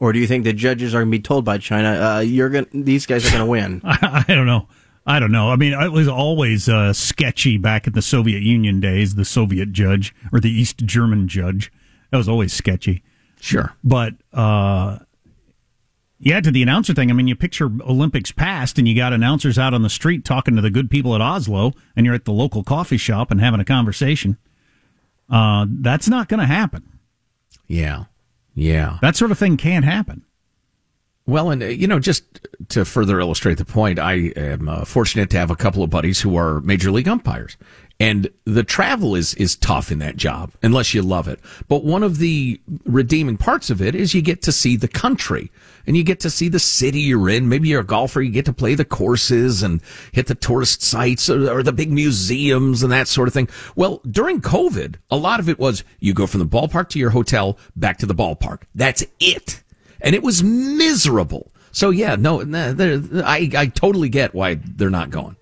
Or 0.00 0.12
do 0.12 0.20
you 0.20 0.26
think 0.28 0.44
the 0.44 0.52
judges 0.52 0.94
are 0.94 0.98
going 0.98 1.10
to 1.10 1.18
be 1.18 1.22
told 1.22 1.44
by 1.44 1.58
China, 1.58 1.88
uh, 1.90 2.20
you're 2.20 2.48
going 2.48 2.66
these 2.72 3.06
guys 3.06 3.26
are 3.26 3.30
going 3.30 3.40
to 3.40 3.46
win? 3.46 3.80
I, 3.84 4.24
I 4.28 4.34
don't 4.34 4.46
know. 4.46 4.68
I 5.08 5.18
don't 5.18 5.32
know. 5.32 5.50
I 5.50 5.56
mean, 5.56 5.72
it 5.72 5.90
was 5.90 6.06
always 6.06 6.68
uh, 6.68 6.92
sketchy 6.92 7.56
back 7.56 7.86
in 7.86 7.94
the 7.94 8.02
Soviet 8.02 8.42
Union 8.42 8.78
days, 8.78 9.14
the 9.14 9.24
Soviet 9.24 9.72
judge 9.72 10.14
or 10.34 10.38
the 10.38 10.50
East 10.50 10.84
German 10.84 11.28
judge. 11.28 11.72
That 12.10 12.18
was 12.18 12.28
always 12.28 12.52
sketchy. 12.52 13.02
Sure. 13.40 13.74
But, 13.82 14.16
uh, 14.34 14.98
yeah, 16.18 16.40
to 16.40 16.50
the 16.50 16.62
announcer 16.62 16.92
thing, 16.92 17.10
I 17.10 17.14
mean, 17.14 17.26
you 17.26 17.34
picture 17.34 17.70
Olympics 17.86 18.32
past 18.32 18.78
and 18.78 18.86
you 18.86 18.94
got 18.94 19.14
announcers 19.14 19.58
out 19.58 19.72
on 19.72 19.80
the 19.80 19.88
street 19.88 20.26
talking 20.26 20.56
to 20.56 20.60
the 20.60 20.68
good 20.68 20.90
people 20.90 21.14
at 21.14 21.22
Oslo 21.22 21.72
and 21.96 22.04
you're 22.04 22.14
at 22.14 22.26
the 22.26 22.32
local 22.32 22.62
coffee 22.62 22.98
shop 22.98 23.30
and 23.30 23.40
having 23.40 23.60
a 23.60 23.64
conversation. 23.64 24.36
Uh, 25.30 25.64
that's 25.70 26.08
not 26.08 26.28
going 26.28 26.40
to 26.40 26.46
happen. 26.46 26.98
Yeah. 27.66 28.04
Yeah. 28.54 28.98
That 29.00 29.16
sort 29.16 29.30
of 29.30 29.38
thing 29.38 29.56
can't 29.56 29.86
happen. 29.86 30.24
Well, 31.28 31.50
and 31.50 31.62
uh, 31.62 31.66
you 31.66 31.86
know, 31.86 31.98
just 31.98 32.24
to 32.70 32.86
further 32.86 33.20
illustrate 33.20 33.58
the 33.58 33.66
point, 33.66 33.98
I 33.98 34.32
am 34.34 34.66
uh, 34.66 34.86
fortunate 34.86 35.28
to 35.30 35.36
have 35.36 35.50
a 35.50 35.56
couple 35.56 35.82
of 35.82 35.90
buddies 35.90 36.22
who 36.22 36.36
are 36.38 36.62
major 36.62 36.90
league 36.90 37.06
umpires, 37.06 37.58
and 38.00 38.30
the 38.46 38.64
travel 38.64 39.14
is 39.14 39.34
is 39.34 39.54
tough 39.54 39.92
in 39.92 39.98
that 39.98 40.16
job 40.16 40.52
unless 40.62 40.94
you 40.94 41.02
love 41.02 41.28
it. 41.28 41.38
But 41.68 41.84
one 41.84 42.02
of 42.02 42.16
the 42.16 42.58
redeeming 42.86 43.36
parts 43.36 43.68
of 43.68 43.82
it 43.82 43.94
is 43.94 44.14
you 44.14 44.22
get 44.22 44.40
to 44.40 44.52
see 44.52 44.74
the 44.74 44.88
country 44.88 45.52
and 45.86 45.98
you 45.98 46.02
get 46.02 46.20
to 46.20 46.30
see 46.30 46.48
the 46.48 46.58
city 46.58 47.00
you're 47.00 47.28
in. 47.28 47.50
Maybe 47.50 47.68
you're 47.68 47.82
a 47.82 47.84
golfer, 47.84 48.22
you 48.22 48.32
get 48.32 48.46
to 48.46 48.54
play 48.54 48.74
the 48.74 48.86
courses 48.86 49.62
and 49.62 49.82
hit 50.12 50.28
the 50.28 50.34
tourist 50.34 50.80
sites 50.80 51.28
or, 51.28 51.50
or 51.50 51.62
the 51.62 51.74
big 51.74 51.92
museums 51.92 52.82
and 52.82 52.90
that 52.90 53.06
sort 53.06 53.28
of 53.28 53.34
thing. 53.34 53.50
Well, 53.76 54.00
during 54.10 54.40
COVID, 54.40 54.94
a 55.10 55.16
lot 55.18 55.40
of 55.40 55.50
it 55.50 55.58
was 55.58 55.84
you 56.00 56.14
go 56.14 56.26
from 56.26 56.40
the 56.40 56.46
ballpark 56.46 56.88
to 56.90 56.98
your 56.98 57.10
hotel, 57.10 57.58
back 57.76 57.98
to 57.98 58.06
the 58.06 58.14
ballpark. 58.14 58.62
That's 58.74 59.04
it 59.20 59.62
and 60.00 60.14
it 60.14 60.22
was 60.22 60.42
miserable. 60.42 61.52
So 61.72 61.90
yeah, 61.90 62.16
no, 62.16 62.40
I 62.42 63.50
I 63.56 63.66
totally 63.66 64.08
get 64.08 64.34
why 64.34 64.54
they're 64.54 64.90
not 64.90 65.10
going. 65.10 65.36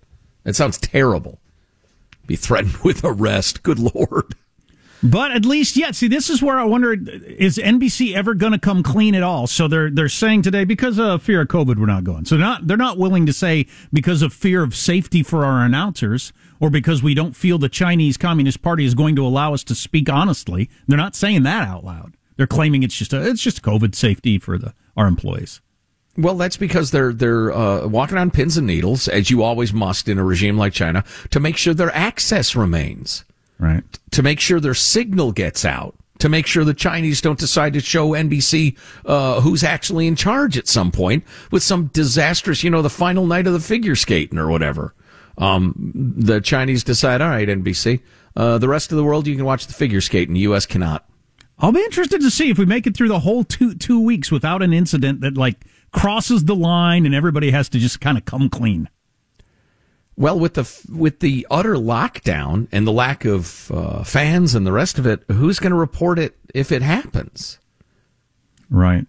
It 0.44 0.56
sounds 0.56 0.78
terrible. 0.78 1.40
Be 2.26 2.36
threatened 2.36 2.76
with 2.84 3.04
arrest. 3.04 3.62
Good 3.62 3.78
lord. 3.78 4.34
But 5.02 5.32
at 5.32 5.44
least, 5.44 5.76
yeah. 5.76 5.90
See, 5.90 6.08
this 6.08 6.30
is 6.30 6.42
where 6.42 6.58
I 6.58 6.64
wonder: 6.64 6.92
is 6.92 7.58
NBC 7.58 8.14
ever 8.14 8.34
going 8.34 8.52
to 8.52 8.58
come 8.58 8.82
clean 8.82 9.14
at 9.14 9.22
all? 9.22 9.46
So 9.46 9.68
they're 9.68 9.90
they're 9.90 10.08
saying 10.08 10.42
today 10.42 10.64
because 10.64 10.98
of 10.98 11.22
fear 11.22 11.42
of 11.42 11.48
COVID, 11.48 11.76
we're 11.78 11.86
not 11.86 12.04
going. 12.04 12.24
So 12.24 12.36
not 12.36 12.66
they're 12.66 12.76
not 12.76 12.98
willing 12.98 13.26
to 13.26 13.32
say 13.32 13.66
because 13.92 14.22
of 14.22 14.32
fear 14.32 14.62
of 14.62 14.74
safety 14.74 15.22
for 15.22 15.44
our 15.44 15.64
announcers 15.64 16.32
or 16.60 16.70
because 16.70 17.02
we 17.02 17.14
don't 17.14 17.36
feel 17.36 17.58
the 17.58 17.68
Chinese 17.68 18.16
Communist 18.16 18.62
Party 18.62 18.84
is 18.84 18.94
going 18.94 19.16
to 19.16 19.26
allow 19.26 19.52
us 19.52 19.62
to 19.64 19.74
speak 19.74 20.08
honestly. 20.08 20.70
They're 20.88 20.96
not 20.96 21.14
saying 21.14 21.42
that 21.42 21.68
out 21.68 21.84
loud. 21.84 22.15
They're 22.36 22.46
claiming 22.46 22.82
it's 22.82 22.96
just 22.96 23.12
a 23.12 23.26
it's 23.26 23.42
just 23.42 23.62
COVID 23.62 23.94
safety 23.94 24.38
for 24.38 24.58
the 24.58 24.74
our 24.96 25.06
employees. 25.06 25.60
Well, 26.18 26.36
that's 26.36 26.56
because 26.56 26.90
they're 26.90 27.12
they're 27.12 27.52
uh, 27.52 27.86
walking 27.86 28.18
on 28.18 28.30
pins 28.30 28.56
and 28.56 28.66
needles, 28.66 29.08
as 29.08 29.30
you 29.30 29.42
always 29.42 29.72
must 29.72 30.08
in 30.08 30.18
a 30.18 30.24
regime 30.24 30.56
like 30.56 30.72
China, 30.72 31.04
to 31.30 31.40
make 31.40 31.56
sure 31.56 31.74
their 31.74 31.94
access 31.94 32.56
remains, 32.56 33.24
right? 33.58 33.84
To 34.12 34.22
make 34.22 34.40
sure 34.40 34.58
their 34.58 34.74
signal 34.74 35.32
gets 35.32 35.64
out, 35.64 35.94
to 36.18 36.28
make 36.28 36.46
sure 36.46 36.64
the 36.64 36.74
Chinese 36.74 37.20
don't 37.20 37.38
decide 37.38 37.74
to 37.74 37.80
show 37.80 38.10
NBC 38.10 38.76
uh, 39.04 39.40
who's 39.42 39.62
actually 39.62 40.06
in 40.06 40.16
charge 40.16 40.56
at 40.56 40.68
some 40.68 40.90
point 40.90 41.24
with 41.50 41.62
some 41.62 41.86
disastrous, 41.86 42.64
you 42.64 42.70
know, 42.70 42.82
the 42.82 42.90
final 42.90 43.26
night 43.26 43.46
of 43.46 43.52
the 43.52 43.60
figure 43.60 43.96
skating 43.96 44.38
or 44.38 44.48
whatever. 44.48 44.94
Um, 45.38 45.92
the 45.94 46.40
Chinese 46.40 46.82
decide, 46.82 47.20
all 47.20 47.28
right, 47.28 47.46
NBC, 47.46 48.00
uh, 48.36 48.56
the 48.56 48.68
rest 48.68 48.90
of 48.90 48.96
the 48.96 49.04
world 49.04 49.26
you 49.26 49.36
can 49.36 49.44
watch 49.44 49.66
the 49.66 49.74
figure 49.74 50.00
skating, 50.00 50.34
the 50.34 50.40
U.S. 50.40 50.64
cannot. 50.64 51.06
I'll 51.58 51.72
be 51.72 51.80
interested 51.80 52.20
to 52.20 52.30
see 52.30 52.50
if 52.50 52.58
we 52.58 52.66
make 52.66 52.86
it 52.86 52.96
through 52.96 53.08
the 53.08 53.20
whole 53.20 53.44
two 53.44 53.74
two 53.74 54.00
weeks 54.00 54.30
without 54.30 54.62
an 54.62 54.72
incident 54.72 55.20
that 55.22 55.36
like 55.36 55.64
crosses 55.90 56.44
the 56.44 56.54
line 56.54 57.06
and 57.06 57.14
everybody 57.14 57.50
has 57.50 57.68
to 57.70 57.78
just 57.78 58.00
kind 58.00 58.18
of 58.18 58.24
come 58.24 58.48
clean. 58.48 58.88
Well, 60.16 60.38
with 60.38 60.54
the 60.54 60.92
with 60.94 61.20
the 61.20 61.46
utter 61.50 61.74
lockdown 61.74 62.68
and 62.72 62.86
the 62.86 62.92
lack 62.92 63.24
of 63.24 63.70
uh, 63.70 64.02
fans 64.02 64.54
and 64.54 64.66
the 64.66 64.72
rest 64.72 64.98
of 64.98 65.06
it, 65.06 65.22
who's 65.28 65.58
going 65.58 65.72
to 65.72 65.76
report 65.76 66.18
it 66.18 66.36
if 66.54 66.72
it 66.72 66.82
happens? 66.82 67.58
Right. 68.70 69.06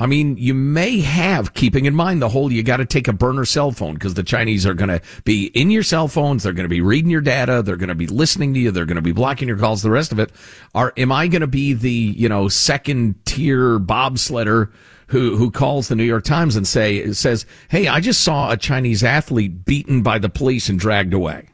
I 0.00 0.06
mean, 0.06 0.38
you 0.38 0.54
may 0.54 1.00
have, 1.00 1.52
keeping 1.52 1.84
in 1.84 1.94
mind 1.94 2.22
the 2.22 2.30
whole, 2.30 2.50
you 2.50 2.62
got 2.62 2.78
to 2.78 2.86
take 2.86 3.06
a 3.06 3.12
burner 3.12 3.44
cell 3.44 3.70
phone 3.70 3.94
because 3.94 4.14
the 4.14 4.22
Chinese 4.22 4.64
are 4.64 4.72
going 4.72 4.88
to 4.88 5.02
be 5.24 5.48
in 5.48 5.70
your 5.70 5.82
cell 5.82 6.08
phones. 6.08 6.42
They're 6.42 6.54
going 6.54 6.64
to 6.64 6.70
be 6.70 6.80
reading 6.80 7.10
your 7.10 7.20
data. 7.20 7.62
They're 7.62 7.76
going 7.76 7.90
to 7.90 7.94
be 7.94 8.06
listening 8.06 8.54
to 8.54 8.60
you. 8.60 8.70
They're 8.70 8.86
going 8.86 8.96
to 8.96 9.02
be 9.02 9.12
blocking 9.12 9.46
your 9.46 9.58
calls. 9.58 9.82
The 9.82 9.90
rest 9.90 10.10
of 10.10 10.18
it 10.18 10.32
are, 10.74 10.94
am 10.96 11.12
I 11.12 11.28
going 11.28 11.42
to 11.42 11.46
be 11.46 11.74
the, 11.74 11.90
you 11.90 12.30
know, 12.30 12.48
second 12.48 13.26
tier 13.26 13.78
bobsledder 13.78 14.72
who, 15.08 15.36
who 15.36 15.50
calls 15.50 15.88
the 15.88 15.96
New 15.96 16.04
York 16.04 16.24
Times 16.24 16.56
and 16.56 16.66
say, 16.66 17.12
says, 17.12 17.44
Hey, 17.68 17.86
I 17.86 18.00
just 18.00 18.22
saw 18.22 18.50
a 18.50 18.56
Chinese 18.56 19.04
athlete 19.04 19.66
beaten 19.66 20.02
by 20.02 20.18
the 20.18 20.30
police 20.30 20.70
and 20.70 20.78
dragged 20.78 21.12
away. 21.12 21.50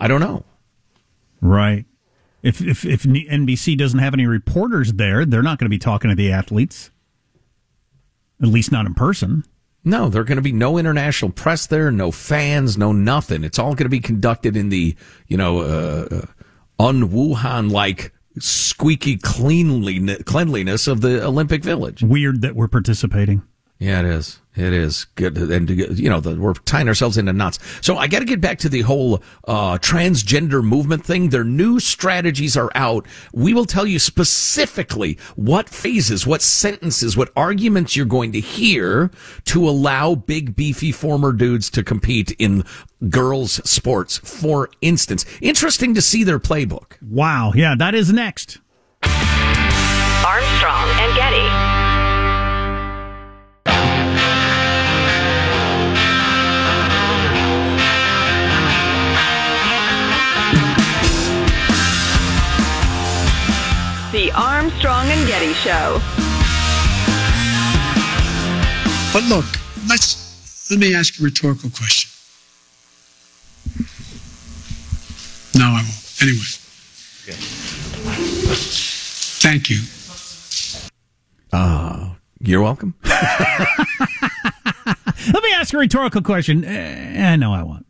I 0.00 0.08
don't 0.08 0.20
know. 0.20 0.44
Right. 1.40 1.84
If, 2.42 2.60
if, 2.60 2.84
if 2.84 3.04
NBC 3.04 3.78
doesn't 3.78 4.00
have 4.00 4.14
any 4.14 4.26
reporters 4.26 4.94
there, 4.94 5.24
they're 5.24 5.42
not 5.42 5.60
going 5.60 5.66
to 5.66 5.70
be 5.70 5.78
talking 5.78 6.08
to 6.08 6.16
the 6.16 6.32
athletes. 6.32 6.90
At 8.42 8.48
least 8.48 8.72
not 8.72 8.86
in 8.86 8.94
person. 8.94 9.44
No, 9.84 10.08
there 10.08 10.20
are 10.20 10.24
going 10.24 10.36
to 10.36 10.42
be 10.42 10.52
no 10.52 10.76
international 10.78 11.30
press 11.30 11.66
there, 11.66 11.90
no 11.90 12.10
fans, 12.10 12.76
no 12.76 12.92
nothing. 12.92 13.44
It's 13.44 13.58
all 13.58 13.74
going 13.74 13.86
to 13.86 13.88
be 13.88 14.00
conducted 14.00 14.56
in 14.56 14.68
the, 14.68 14.94
you 15.26 15.36
know, 15.36 15.60
uh, 15.60 16.08
uh 16.10 16.26
un 16.78 17.10
Wuhan 17.10 17.70
like 17.70 18.12
squeaky 18.38 19.16
cleanliness 19.16 20.86
of 20.86 21.00
the 21.00 21.24
Olympic 21.24 21.62
Village. 21.62 22.02
Weird 22.02 22.42
that 22.42 22.54
we're 22.54 22.68
participating. 22.68 23.42
Yeah, 23.80 24.00
it 24.00 24.06
is. 24.06 24.40
It 24.56 24.74
is 24.74 25.06
good, 25.14 25.38
and 25.38 25.70
you 25.70 26.10
know 26.10 26.20
the, 26.20 26.34
we're 26.34 26.52
tying 26.52 26.86
ourselves 26.86 27.16
into 27.16 27.32
knots. 27.32 27.58
So 27.80 27.96
I 27.96 28.08
got 28.08 28.18
to 28.18 28.24
get 28.26 28.40
back 28.40 28.58
to 28.58 28.68
the 28.68 28.82
whole 28.82 29.22
uh, 29.48 29.78
transgender 29.78 30.62
movement 30.62 31.04
thing. 31.04 31.30
Their 31.30 31.44
new 31.44 31.80
strategies 31.80 32.58
are 32.58 32.70
out. 32.74 33.06
We 33.32 33.54
will 33.54 33.64
tell 33.64 33.86
you 33.86 33.98
specifically 33.98 35.16
what 35.34 35.68
phases, 35.70 36.26
what 36.26 36.42
sentences, 36.42 37.16
what 37.16 37.32
arguments 37.36 37.96
you're 37.96 38.04
going 38.04 38.32
to 38.32 38.40
hear 38.40 39.10
to 39.46 39.66
allow 39.66 40.14
big 40.14 40.56
beefy 40.56 40.92
former 40.92 41.32
dudes 41.32 41.70
to 41.70 41.82
compete 41.82 42.32
in 42.32 42.64
girls' 43.08 43.62
sports. 43.68 44.18
For 44.18 44.68
instance, 44.82 45.24
interesting 45.40 45.94
to 45.94 46.02
see 46.02 46.22
their 46.22 46.40
playbook. 46.40 46.98
Wow, 47.00 47.52
yeah, 47.54 47.76
that 47.78 47.94
is 47.94 48.12
next. 48.12 48.58
Armstrong 49.02 50.88
and 50.98 51.16
Getty. 51.16 51.79
The 64.12 64.32
Armstrong 64.32 65.06
and 65.06 65.28
Getty 65.28 65.52
Show. 65.52 66.00
But 69.12 69.22
look, 69.28 69.44
let's 69.88 70.68
let 70.68 70.80
me 70.80 70.96
ask 70.96 71.20
a 71.20 71.22
rhetorical 71.22 71.70
question. 71.70 72.10
No, 75.56 75.66
I 75.66 75.82
won't. 75.82 76.14
Anyway. 76.22 76.42
Okay. 77.22 77.36
Thank 79.42 79.70
you. 79.70 79.78
Uh, 81.52 82.14
you're 82.40 82.62
welcome. 82.62 82.96
let 83.04 83.16
me 85.40 85.52
ask 85.54 85.72
a 85.72 85.78
rhetorical 85.78 86.22
question. 86.22 86.64
Uh, 86.64 87.36
no, 87.36 87.52
I 87.52 87.62
won't. 87.62 87.86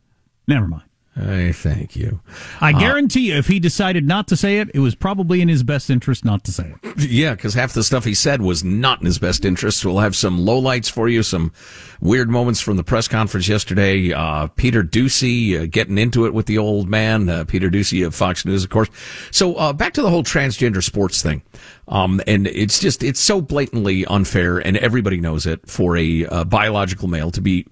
Never 0.46 0.68
mind. 0.68 0.89
I 1.22 1.52
thank 1.52 1.96
you. 1.96 2.20
I 2.60 2.72
uh, 2.72 2.78
guarantee 2.78 3.28
you, 3.28 3.34
if 3.34 3.46
he 3.46 3.60
decided 3.60 4.06
not 4.06 4.26
to 4.28 4.36
say 4.36 4.58
it, 4.58 4.70
it 4.74 4.78
was 4.78 4.94
probably 4.94 5.40
in 5.42 5.48
his 5.48 5.62
best 5.62 5.90
interest 5.90 6.24
not 6.24 6.44
to 6.44 6.52
say 6.52 6.74
it. 6.82 6.98
Yeah, 6.98 7.34
because 7.34 7.54
half 7.54 7.72
the 7.72 7.84
stuff 7.84 8.04
he 8.04 8.14
said 8.14 8.40
was 8.40 8.64
not 8.64 9.00
in 9.00 9.06
his 9.06 9.18
best 9.18 9.44
interest. 9.44 9.84
We'll 9.84 9.98
have 9.98 10.16
some 10.16 10.38
lowlights 10.38 10.90
for 10.90 11.08
you, 11.08 11.22
some 11.22 11.52
weird 12.00 12.30
moments 12.30 12.60
from 12.60 12.76
the 12.76 12.84
press 12.84 13.08
conference 13.08 13.48
yesterday. 13.48 14.12
Uh, 14.12 14.46
Peter 14.48 14.82
Doocy 14.82 15.60
uh, 15.60 15.66
getting 15.66 15.98
into 15.98 16.26
it 16.26 16.32
with 16.32 16.46
the 16.46 16.58
old 16.58 16.88
man. 16.88 17.28
Uh, 17.28 17.44
Peter 17.44 17.68
Doocy 17.68 18.06
of 18.06 18.14
Fox 18.14 18.44
News, 18.44 18.64
of 18.64 18.70
course. 18.70 18.88
So 19.30 19.54
uh, 19.56 19.72
back 19.72 19.92
to 19.94 20.02
the 20.02 20.10
whole 20.10 20.24
transgender 20.24 20.82
sports 20.82 21.22
thing. 21.22 21.42
Um, 21.90 22.20
and 22.26 22.46
it's 22.46 22.78
just, 22.78 23.02
it's 23.02 23.20
so 23.20 23.40
blatantly 23.40 24.06
unfair, 24.06 24.58
and 24.58 24.76
everybody 24.76 25.20
knows 25.20 25.44
it, 25.44 25.68
for 25.68 25.96
a 25.96 26.24
uh, 26.26 26.44
biological 26.44 27.08
male 27.08 27.32
to 27.32 27.40
be 27.40 27.66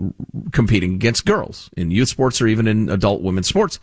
competing 0.53 0.95
against 0.95 1.25
girls 1.25 1.71
in 1.77 1.91
youth 1.93 2.09
sports 2.09 2.43
or 2.43 2.49
even 2.49 2.67
in 2.67 2.91
adult 2.91 3.23
women's 3.23 3.47
sports. 3.47 3.79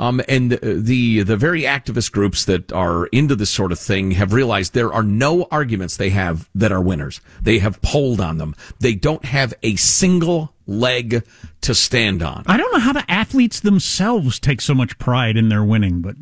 Um, 0.00 0.20
and 0.28 0.52
the 0.52 1.22
the 1.24 1.36
very 1.36 1.62
activist 1.62 2.12
groups 2.12 2.44
that 2.44 2.72
are 2.72 3.06
into 3.06 3.34
this 3.34 3.50
sort 3.50 3.72
of 3.72 3.80
thing 3.80 4.12
have 4.12 4.32
realized 4.32 4.72
there 4.72 4.92
are 4.92 5.02
no 5.02 5.48
arguments 5.50 5.96
they 5.96 6.10
have 6.10 6.48
that 6.54 6.70
are 6.70 6.80
winners. 6.80 7.20
They 7.42 7.58
have 7.58 7.82
polled 7.82 8.20
on 8.20 8.38
them. 8.38 8.54
They 8.78 8.94
don't 8.94 9.24
have 9.24 9.54
a 9.64 9.74
single 9.74 10.54
leg 10.68 11.24
to 11.62 11.74
stand 11.74 12.22
on. 12.22 12.44
I 12.46 12.56
don't 12.56 12.72
know 12.72 12.78
how 12.78 12.92
the 12.92 13.10
athletes 13.10 13.58
themselves 13.58 14.38
take 14.38 14.60
so 14.60 14.74
much 14.74 14.98
pride 14.98 15.36
in 15.36 15.48
their 15.48 15.64
winning, 15.64 16.00
but 16.00 16.14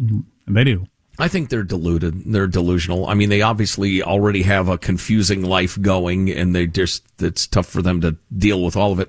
they 0.47 0.65
do. 0.65 0.87
I 1.19 1.29
think 1.29 1.49
they're 1.49 1.63
deluded. 1.63 2.25
They're 2.27 2.47
delusional. 2.47 3.07
I 3.07 3.15
mean, 3.15 3.31
they 3.31 3.41
obviously 3.41 4.03
already 4.03 4.43
have 4.43 4.69
a 4.69 4.77
confusing 4.77 5.43
life 5.43 5.81
going 5.81 6.31
and 6.31 6.55
they 6.55 6.67
just, 6.67 7.05
it's 7.19 7.47
tough 7.47 7.67
for 7.67 7.81
them 7.81 8.03
to 8.03 8.17
deal 8.37 8.63
with 8.63 8.77
all 8.77 8.93
of 8.93 9.01
it. 9.01 9.09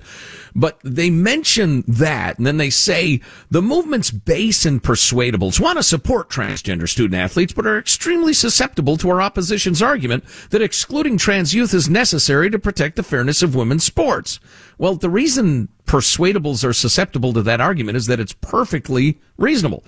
But 0.54 0.78
they 0.82 1.10
mention 1.10 1.84
that 1.86 2.38
and 2.38 2.46
then 2.46 2.56
they 2.56 2.70
say 2.70 3.20
the 3.50 3.60
movement's 3.60 4.10
base 4.10 4.64
and 4.64 4.82
persuadables 4.82 5.60
want 5.60 5.76
to 5.76 5.82
support 5.82 6.30
transgender 6.30 6.88
student 6.88 7.20
athletes, 7.20 7.52
but 7.52 7.66
are 7.66 7.78
extremely 7.78 8.32
susceptible 8.32 8.96
to 8.96 9.10
our 9.10 9.20
opposition's 9.20 9.82
argument 9.82 10.24
that 10.50 10.62
excluding 10.62 11.18
trans 11.18 11.54
youth 11.54 11.74
is 11.74 11.90
necessary 11.90 12.48
to 12.48 12.58
protect 12.58 12.96
the 12.96 13.02
fairness 13.02 13.42
of 13.42 13.54
women's 13.54 13.84
sports. 13.84 14.40
Well, 14.78 14.94
the 14.94 15.10
reason 15.10 15.68
persuadables 15.84 16.64
are 16.64 16.72
susceptible 16.72 17.32
to 17.34 17.42
that 17.42 17.60
argument 17.60 17.96
is 17.96 18.06
that 18.06 18.20
it's 18.20 18.32
perfectly 18.32 19.18
reasonable. 19.36 19.84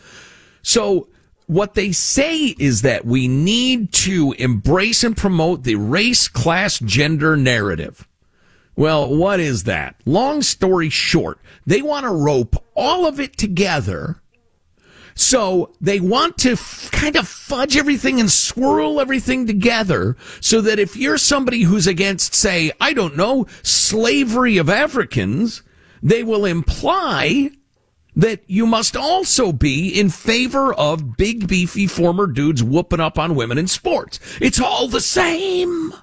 So, 0.62 1.08
what 1.50 1.74
they 1.74 1.90
say 1.90 2.54
is 2.60 2.82
that 2.82 3.04
we 3.04 3.26
need 3.26 3.92
to 3.92 4.32
embrace 4.38 5.02
and 5.02 5.16
promote 5.16 5.64
the 5.64 5.74
race, 5.74 6.28
class, 6.28 6.78
gender 6.78 7.36
narrative. 7.36 8.06
Well, 8.76 9.12
what 9.12 9.40
is 9.40 9.64
that? 9.64 9.96
Long 10.06 10.42
story 10.42 10.90
short, 10.90 11.40
they 11.66 11.82
want 11.82 12.04
to 12.04 12.12
rope 12.12 12.54
all 12.76 13.04
of 13.04 13.18
it 13.18 13.36
together. 13.36 14.22
So 15.16 15.74
they 15.80 15.98
want 15.98 16.38
to 16.38 16.52
f- 16.52 16.88
kind 16.92 17.16
of 17.16 17.26
fudge 17.26 17.76
everything 17.76 18.20
and 18.20 18.30
swirl 18.30 19.00
everything 19.00 19.48
together 19.48 20.16
so 20.40 20.60
that 20.60 20.78
if 20.78 20.96
you're 20.96 21.18
somebody 21.18 21.62
who's 21.62 21.88
against, 21.88 22.32
say, 22.32 22.70
I 22.80 22.92
don't 22.92 23.16
know, 23.16 23.46
slavery 23.62 24.56
of 24.56 24.70
Africans, 24.70 25.62
they 26.00 26.22
will 26.22 26.44
imply 26.44 27.50
that 28.16 28.42
you 28.46 28.66
must 28.66 28.96
also 28.96 29.52
be 29.52 29.88
in 29.88 30.10
favor 30.10 30.72
of 30.74 31.16
big, 31.16 31.46
beefy 31.46 31.86
former 31.86 32.26
dudes 32.26 32.62
whooping 32.62 33.00
up 33.00 33.18
on 33.18 33.34
women 33.34 33.58
in 33.58 33.66
sports. 33.66 34.18
It's 34.40 34.60
all 34.60 34.88
the 34.88 35.00
same. 35.00 35.94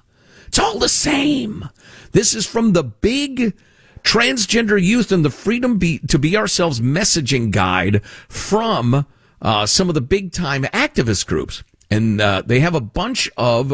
It's 0.46 0.58
all 0.58 0.78
the 0.78 0.88
same. 0.88 1.68
This 2.12 2.34
is 2.34 2.46
from 2.46 2.72
the 2.72 2.84
big 2.84 3.54
transgender 4.02 4.82
youth 4.82 5.12
and 5.12 5.24
the 5.24 5.30
freedom 5.30 5.78
be, 5.78 5.98
to 6.08 6.18
be 6.18 6.36
ourselves 6.36 6.80
messaging 6.80 7.50
guide 7.50 8.04
from 8.28 9.06
uh, 9.42 9.66
some 9.66 9.88
of 9.88 9.94
the 9.94 10.00
big 10.00 10.32
time 10.32 10.64
activist 10.64 11.26
groups, 11.26 11.62
and 11.90 12.20
uh, 12.20 12.42
they 12.44 12.60
have 12.60 12.74
a 12.74 12.80
bunch 12.80 13.30
of 13.36 13.72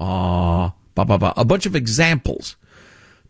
uh, 0.00 0.70
bah, 0.94 1.04
bah, 1.04 1.18
bah, 1.18 1.34
a 1.36 1.44
bunch 1.44 1.66
of 1.66 1.76
examples. 1.76 2.56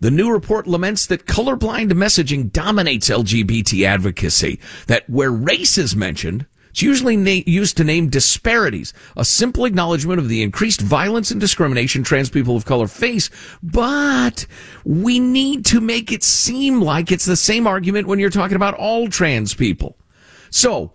The 0.03 0.11
new 0.11 0.33
report 0.33 0.67
laments 0.67 1.07
that 1.07 1.27
colorblind 1.27 1.93
messaging 1.93 2.51
dominates 2.51 3.09
LGBT 3.09 3.85
advocacy. 3.87 4.59
That 4.89 5.09
where 5.09 5.31
race 5.31 5.79
is 5.79 5.95
mentioned, 5.95 6.45
it's 6.71 6.83
usually 6.83 7.17
na- 7.17 7.45
used 7.47 7.77
to 7.77 7.85
name 7.85 8.09
disparities, 8.09 8.93
a 9.17 9.25
simple 9.25 9.65
acknowledgement 9.65 10.19
of 10.19 10.29
the 10.29 10.43
increased 10.43 10.81
violence 10.81 11.31
and 11.31 11.41
discrimination 11.41 12.03
trans 12.03 12.31
people 12.31 12.57
of 12.57 12.65
color 12.65 12.89
face. 12.89 13.31
But 13.63 14.45
we 14.85 15.21
need 15.21 15.65
to 15.67 15.81
make 15.81 16.11
it 16.11 16.25
seem 16.25 16.83
like 16.83 17.13
it's 17.13 17.25
the 17.25 17.37
same 17.37 17.69
argument 17.69 18.09
when 18.09 18.19
you're 18.19 18.29
talking 18.29 18.57
about 18.57 18.75
all 18.75 19.07
trans 19.07 19.55
people. 19.55 19.97
So 20.51 20.91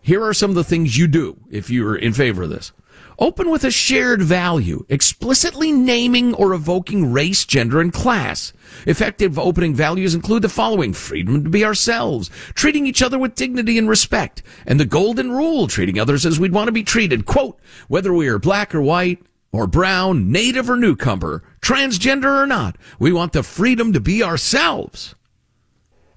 here 0.00 0.24
are 0.24 0.32
some 0.32 0.48
of 0.48 0.56
the 0.56 0.64
things 0.64 0.96
you 0.96 1.08
do 1.08 1.38
if 1.50 1.68
you're 1.68 1.96
in 1.96 2.14
favor 2.14 2.44
of 2.44 2.48
this. 2.48 2.72
Open 3.18 3.50
with 3.50 3.64
a 3.64 3.70
shared 3.70 4.20
value, 4.20 4.84
explicitly 4.90 5.72
naming 5.72 6.34
or 6.34 6.52
evoking 6.52 7.12
race, 7.12 7.46
gender, 7.46 7.80
and 7.80 7.90
class. 7.90 8.52
Effective 8.86 9.38
opening 9.38 9.74
values 9.74 10.14
include 10.14 10.42
the 10.42 10.50
following 10.50 10.92
freedom 10.92 11.42
to 11.42 11.48
be 11.48 11.64
ourselves, 11.64 12.28
treating 12.54 12.86
each 12.86 13.02
other 13.02 13.18
with 13.18 13.34
dignity 13.34 13.78
and 13.78 13.88
respect, 13.88 14.42
and 14.66 14.78
the 14.78 14.84
golden 14.84 15.30
rule, 15.30 15.66
treating 15.66 15.98
others 15.98 16.26
as 16.26 16.38
we'd 16.38 16.52
want 16.52 16.68
to 16.68 16.72
be 16.72 16.84
treated. 16.84 17.24
Quote, 17.24 17.58
whether 17.88 18.12
we 18.12 18.28
are 18.28 18.38
black 18.38 18.74
or 18.74 18.82
white, 18.82 19.22
or 19.50 19.66
brown, 19.66 20.30
native 20.30 20.68
or 20.68 20.76
newcomer, 20.76 21.42
transgender 21.62 22.42
or 22.42 22.46
not, 22.46 22.76
we 22.98 23.12
want 23.12 23.32
the 23.32 23.42
freedom 23.42 23.94
to 23.94 24.00
be 24.00 24.22
ourselves. 24.22 25.14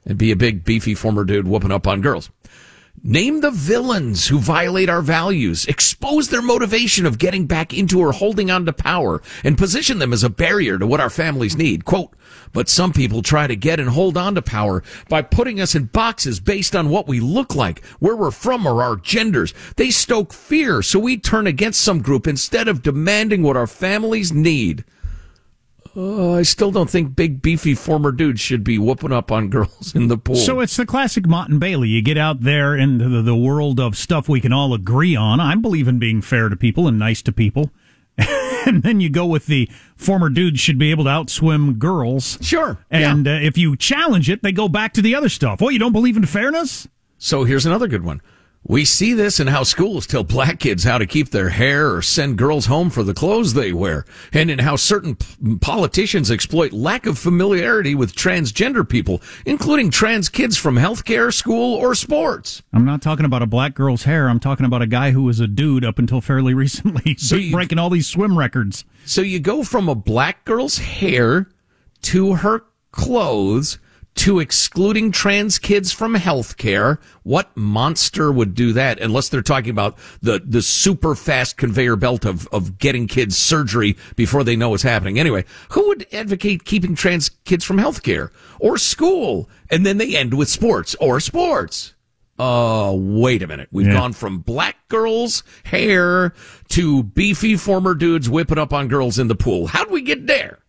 And 0.05 0.17
be 0.17 0.31
a 0.31 0.35
big, 0.35 0.65
beefy 0.65 0.95
former 0.95 1.23
dude 1.23 1.47
whooping 1.47 1.71
up 1.71 1.87
on 1.87 2.01
girls. 2.01 2.29
Name 3.03 3.39
the 3.39 3.51
villains 3.51 4.27
who 4.27 4.39
violate 4.39 4.89
our 4.89 5.01
values, 5.01 5.65
expose 5.67 6.27
their 6.27 6.41
motivation 6.41 7.05
of 7.05 7.17
getting 7.17 7.45
back 7.45 7.73
into 7.73 8.01
or 8.01 8.11
holding 8.11 8.51
on 8.51 8.65
to 8.65 8.73
power, 8.73 9.21
and 9.41 9.57
position 9.57 9.99
them 9.99 10.11
as 10.11 10.21
a 10.21 10.29
barrier 10.29 10.77
to 10.77 10.85
what 10.85 10.99
our 10.99 11.09
families 11.09 11.55
need. 11.55 11.85
Quote, 11.85 12.13
but 12.51 12.67
some 12.67 12.91
people 12.91 13.21
try 13.21 13.47
to 13.47 13.55
get 13.55 13.79
and 13.79 13.89
hold 13.89 14.17
on 14.17 14.35
to 14.35 14.41
power 14.41 14.83
by 15.07 15.21
putting 15.21 15.61
us 15.61 15.75
in 15.75 15.85
boxes 15.85 16.41
based 16.41 16.75
on 16.75 16.89
what 16.89 17.07
we 17.07 17.21
look 17.21 17.55
like, 17.55 17.85
where 17.99 18.17
we're 18.17 18.31
from, 18.31 18.67
or 18.67 18.83
our 18.83 18.97
genders. 18.97 19.53
They 19.77 19.91
stoke 19.91 20.33
fear, 20.33 20.81
so 20.81 20.99
we 20.99 21.15
turn 21.15 21.47
against 21.47 21.81
some 21.81 22.01
group 22.01 22.27
instead 22.27 22.67
of 22.67 22.83
demanding 22.83 23.43
what 23.43 23.55
our 23.55 23.67
families 23.67 24.33
need. 24.33 24.83
Uh, 25.95 26.33
I 26.33 26.43
still 26.43 26.71
don't 26.71 26.89
think 26.89 27.15
big 27.15 27.41
beefy 27.41 27.73
former 27.73 28.11
dudes 28.11 28.39
should 28.39 28.63
be 28.63 28.77
whooping 28.77 29.11
up 29.11 29.31
on 29.31 29.49
girls 29.49 29.93
in 29.95 30.07
the 30.07 30.17
pool. 30.17 30.35
So 30.35 30.59
it's 30.59 30.77
the 30.77 30.85
classic 30.85 31.27
Motte 31.27 31.49
and 31.49 31.59
Bailey. 31.59 31.89
You 31.89 32.01
get 32.01 32.17
out 32.17 32.41
there 32.41 32.75
into 32.75 33.09
the, 33.09 33.21
the 33.21 33.35
world 33.35 33.79
of 33.79 33.97
stuff 33.97 34.29
we 34.29 34.41
can 34.41 34.53
all 34.53 34.73
agree 34.73 35.15
on. 35.15 35.39
I 35.39 35.55
believe 35.55 35.87
in 35.87 35.99
being 35.99 36.21
fair 36.21 36.49
to 36.49 36.55
people 36.55 36.87
and 36.87 36.99
nice 36.99 37.21
to 37.23 37.31
people. 37.31 37.71
and 38.65 38.83
then 38.83 38.99
you 38.99 39.09
go 39.09 39.25
with 39.25 39.45
the 39.45 39.69
former 39.95 40.29
dudes 40.29 40.59
should 40.59 40.77
be 40.77 40.91
able 40.91 41.05
to 41.05 41.09
outswim 41.09 41.77
girls. 41.79 42.37
Sure. 42.41 42.77
And 42.89 43.25
yeah. 43.25 43.35
uh, 43.35 43.39
if 43.39 43.57
you 43.57 43.75
challenge 43.75 44.29
it, 44.29 44.43
they 44.43 44.51
go 44.51 44.67
back 44.67 44.93
to 44.93 45.01
the 45.01 45.15
other 45.15 45.29
stuff. 45.29 45.61
Oh, 45.61 45.69
you 45.69 45.79
don't 45.79 45.93
believe 45.93 46.17
in 46.17 46.25
fairness? 46.25 46.87
So 47.17 47.43
here's 47.43 47.65
another 47.65 47.87
good 47.87 48.03
one. 48.03 48.21
We 48.67 48.85
see 48.85 49.13
this 49.13 49.39
in 49.39 49.47
how 49.47 49.63
schools 49.63 50.05
tell 50.05 50.23
black 50.23 50.59
kids 50.59 50.83
how 50.83 50.97
to 50.99 51.07
keep 51.07 51.29
their 51.29 51.49
hair 51.49 51.91
or 51.95 52.01
send 52.03 52.37
girls 52.37 52.67
home 52.67 52.89
for 52.91 53.03
the 53.03 53.13
clothes 53.15 53.53
they 53.53 53.71
wear, 53.73 54.05
and 54.31 54.51
in 54.51 54.59
how 54.59 54.75
certain 54.75 55.15
p- 55.15 55.55
politicians 55.59 56.29
exploit 56.29 56.71
lack 56.71 57.05
of 57.07 57.17
familiarity 57.17 57.95
with 57.95 58.13
transgender 58.13 58.87
people, 58.87 59.21
including 59.45 59.89
trans 59.89 60.29
kids 60.29 60.55
from 60.55 60.75
healthcare, 60.75 61.33
school, 61.33 61.73
or 61.77 61.95
sports. 61.95 62.61
I'm 62.71 62.85
not 62.85 63.01
talking 63.01 63.25
about 63.25 63.41
a 63.41 63.47
black 63.47 63.73
girl's 63.73 64.03
hair. 64.03 64.29
I'm 64.29 64.39
talking 64.41 64.65
about 64.67 64.81
a 64.83 64.87
guy 64.87 65.11
who 65.11 65.23
was 65.23 65.39
a 65.39 65.47
dude 65.47 65.85
up 65.85 65.97
until 65.97 66.21
fairly 66.21 66.53
recently, 66.65 67.15
So 67.17 67.37
you- 67.37 67.51
breaking 67.53 67.79
all 67.79 67.89
these 67.89 68.07
swim 68.07 68.37
records. 68.37 68.83
So 69.05 69.21
you 69.21 69.39
go 69.39 69.63
from 69.63 69.89
a 69.89 69.95
black 69.95 70.45
girl's 70.45 70.77
hair 70.77 71.47
to 72.03 72.35
her 72.35 72.65
clothes 72.91 73.79
to 74.15 74.39
excluding 74.39 75.11
trans 75.11 75.57
kids 75.59 75.91
from 75.93 76.15
healthcare. 76.15 76.97
What 77.23 77.55
monster 77.55 78.31
would 78.31 78.53
do 78.53 78.73
that 78.73 78.99
unless 78.99 79.29
they're 79.29 79.41
talking 79.41 79.69
about 79.69 79.97
the, 80.21 80.41
the 80.43 80.61
super 80.61 81.15
fast 81.15 81.55
conveyor 81.57 81.95
belt 81.95 82.25
of, 82.25 82.47
of 82.47 82.77
getting 82.79 83.07
kids 83.07 83.37
surgery 83.37 83.95
before 84.17 84.43
they 84.43 84.55
know 84.57 84.69
what's 84.71 84.83
happening? 84.83 85.19
Anyway, 85.19 85.45
who 85.69 85.87
would 85.87 86.05
advocate 86.13 86.65
keeping 86.65 86.95
trans 86.95 87.29
kids 87.45 87.63
from 87.63 87.77
healthcare 87.77 88.31
or 88.59 88.77
school? 88.77 89.49
And 89.69 89.85
then 89.85 89.97
they 89.97 90.15
end 90.17 90.33
with 90.33 90.49
sports 90.49 90.95
or 90.99 91.19
sports. 91.19 91.93
Uh, 92.37 92.93
wait 92.97 93.43
a 93.43 93.47
minute. 93.47 93.67
We've 93.71 93.87
Yeah. 93.87 93.93
gone 93.93 94.13
from 94.13 94.39
black 94.39 94.87
girls' 94.87 95.43
hair 95.65 96.33
to 96.69 97.03
beefy 97.03 97.57
former 97.57 97.93
dudes 97.93 98.29
whipping 98.29 98.57
up 98.57 98.73
on 98.73 98.87
girls 98.87 99.19
in 99.19 99.27
the 99.27 99.35
pool. 99.35 99.67
How'd 99.67 99.91
we 99.91 100.01
get 100.01 100.25
there? 100.25 100.59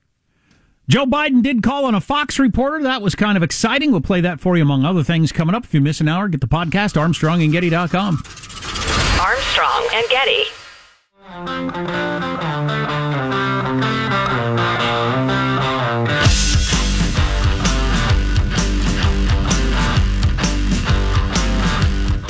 Joe 0.90 1.06
Biden 1.06 1.40
did 1.40 1.62
call 1.62 1.84
on 1.84 1.94
a 1.94 2.00
Fox 2.00 2.36
reporter. 2.40 2.82
That 2.82 3.00
was 3.00 3.14
kind 3.14 3.36
of 3.36 3.44
exciting. 3.44 3.92
We'll 3.92 4.00
play 4.00 4.20
that 4.22 4.40
for 4.40 4.56
you 4.56 4.64
among 4.64 4.84
other 4.84 5.04
things 5.04 5.30
coming 5.30 5.54
up. 5.54 5.62
If 5.62 5.72
you 5.72 5.80
miss 5.80 6.00
an 6.00 6.08
hour, 6.08 6.26
get 6.26 6.40
the 6.40 6.48
podcast, 6.48 6.96
armstrongandgetty.com. 6.96 8.24
Armstrong 9.20 9.88
and 9.92 10.08
Getty. 10.10 10.44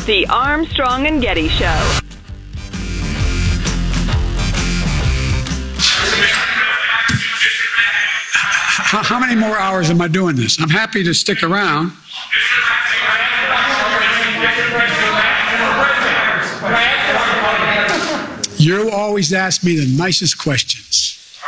The 0.05 0.27
Armstrong 0.29 1.07
and 1.07 1.23
Getty 1.23 1.49
Show. 1.49 2.01
How, 8.91 9.05
how 9.05 9.21
many 9.21 9.37
more 9.37 9.57
hours 9.57 9.89
am 9.89 10.01
I 10.01 10.09
doing 10.09 10.35
this? 10.35 10.61
I'm 10.61 10.69
happy 10.69 11.05
to 11.05 11.15
stick 11.15 11.45
around. 11.45 11.93
You 18.57 18.91
always 18.91 19.33
ask 19.33 19.63
me 19.63 19.77
the 19.77 19.97
nicest 19.97 20.39
questions. 20.39 21.39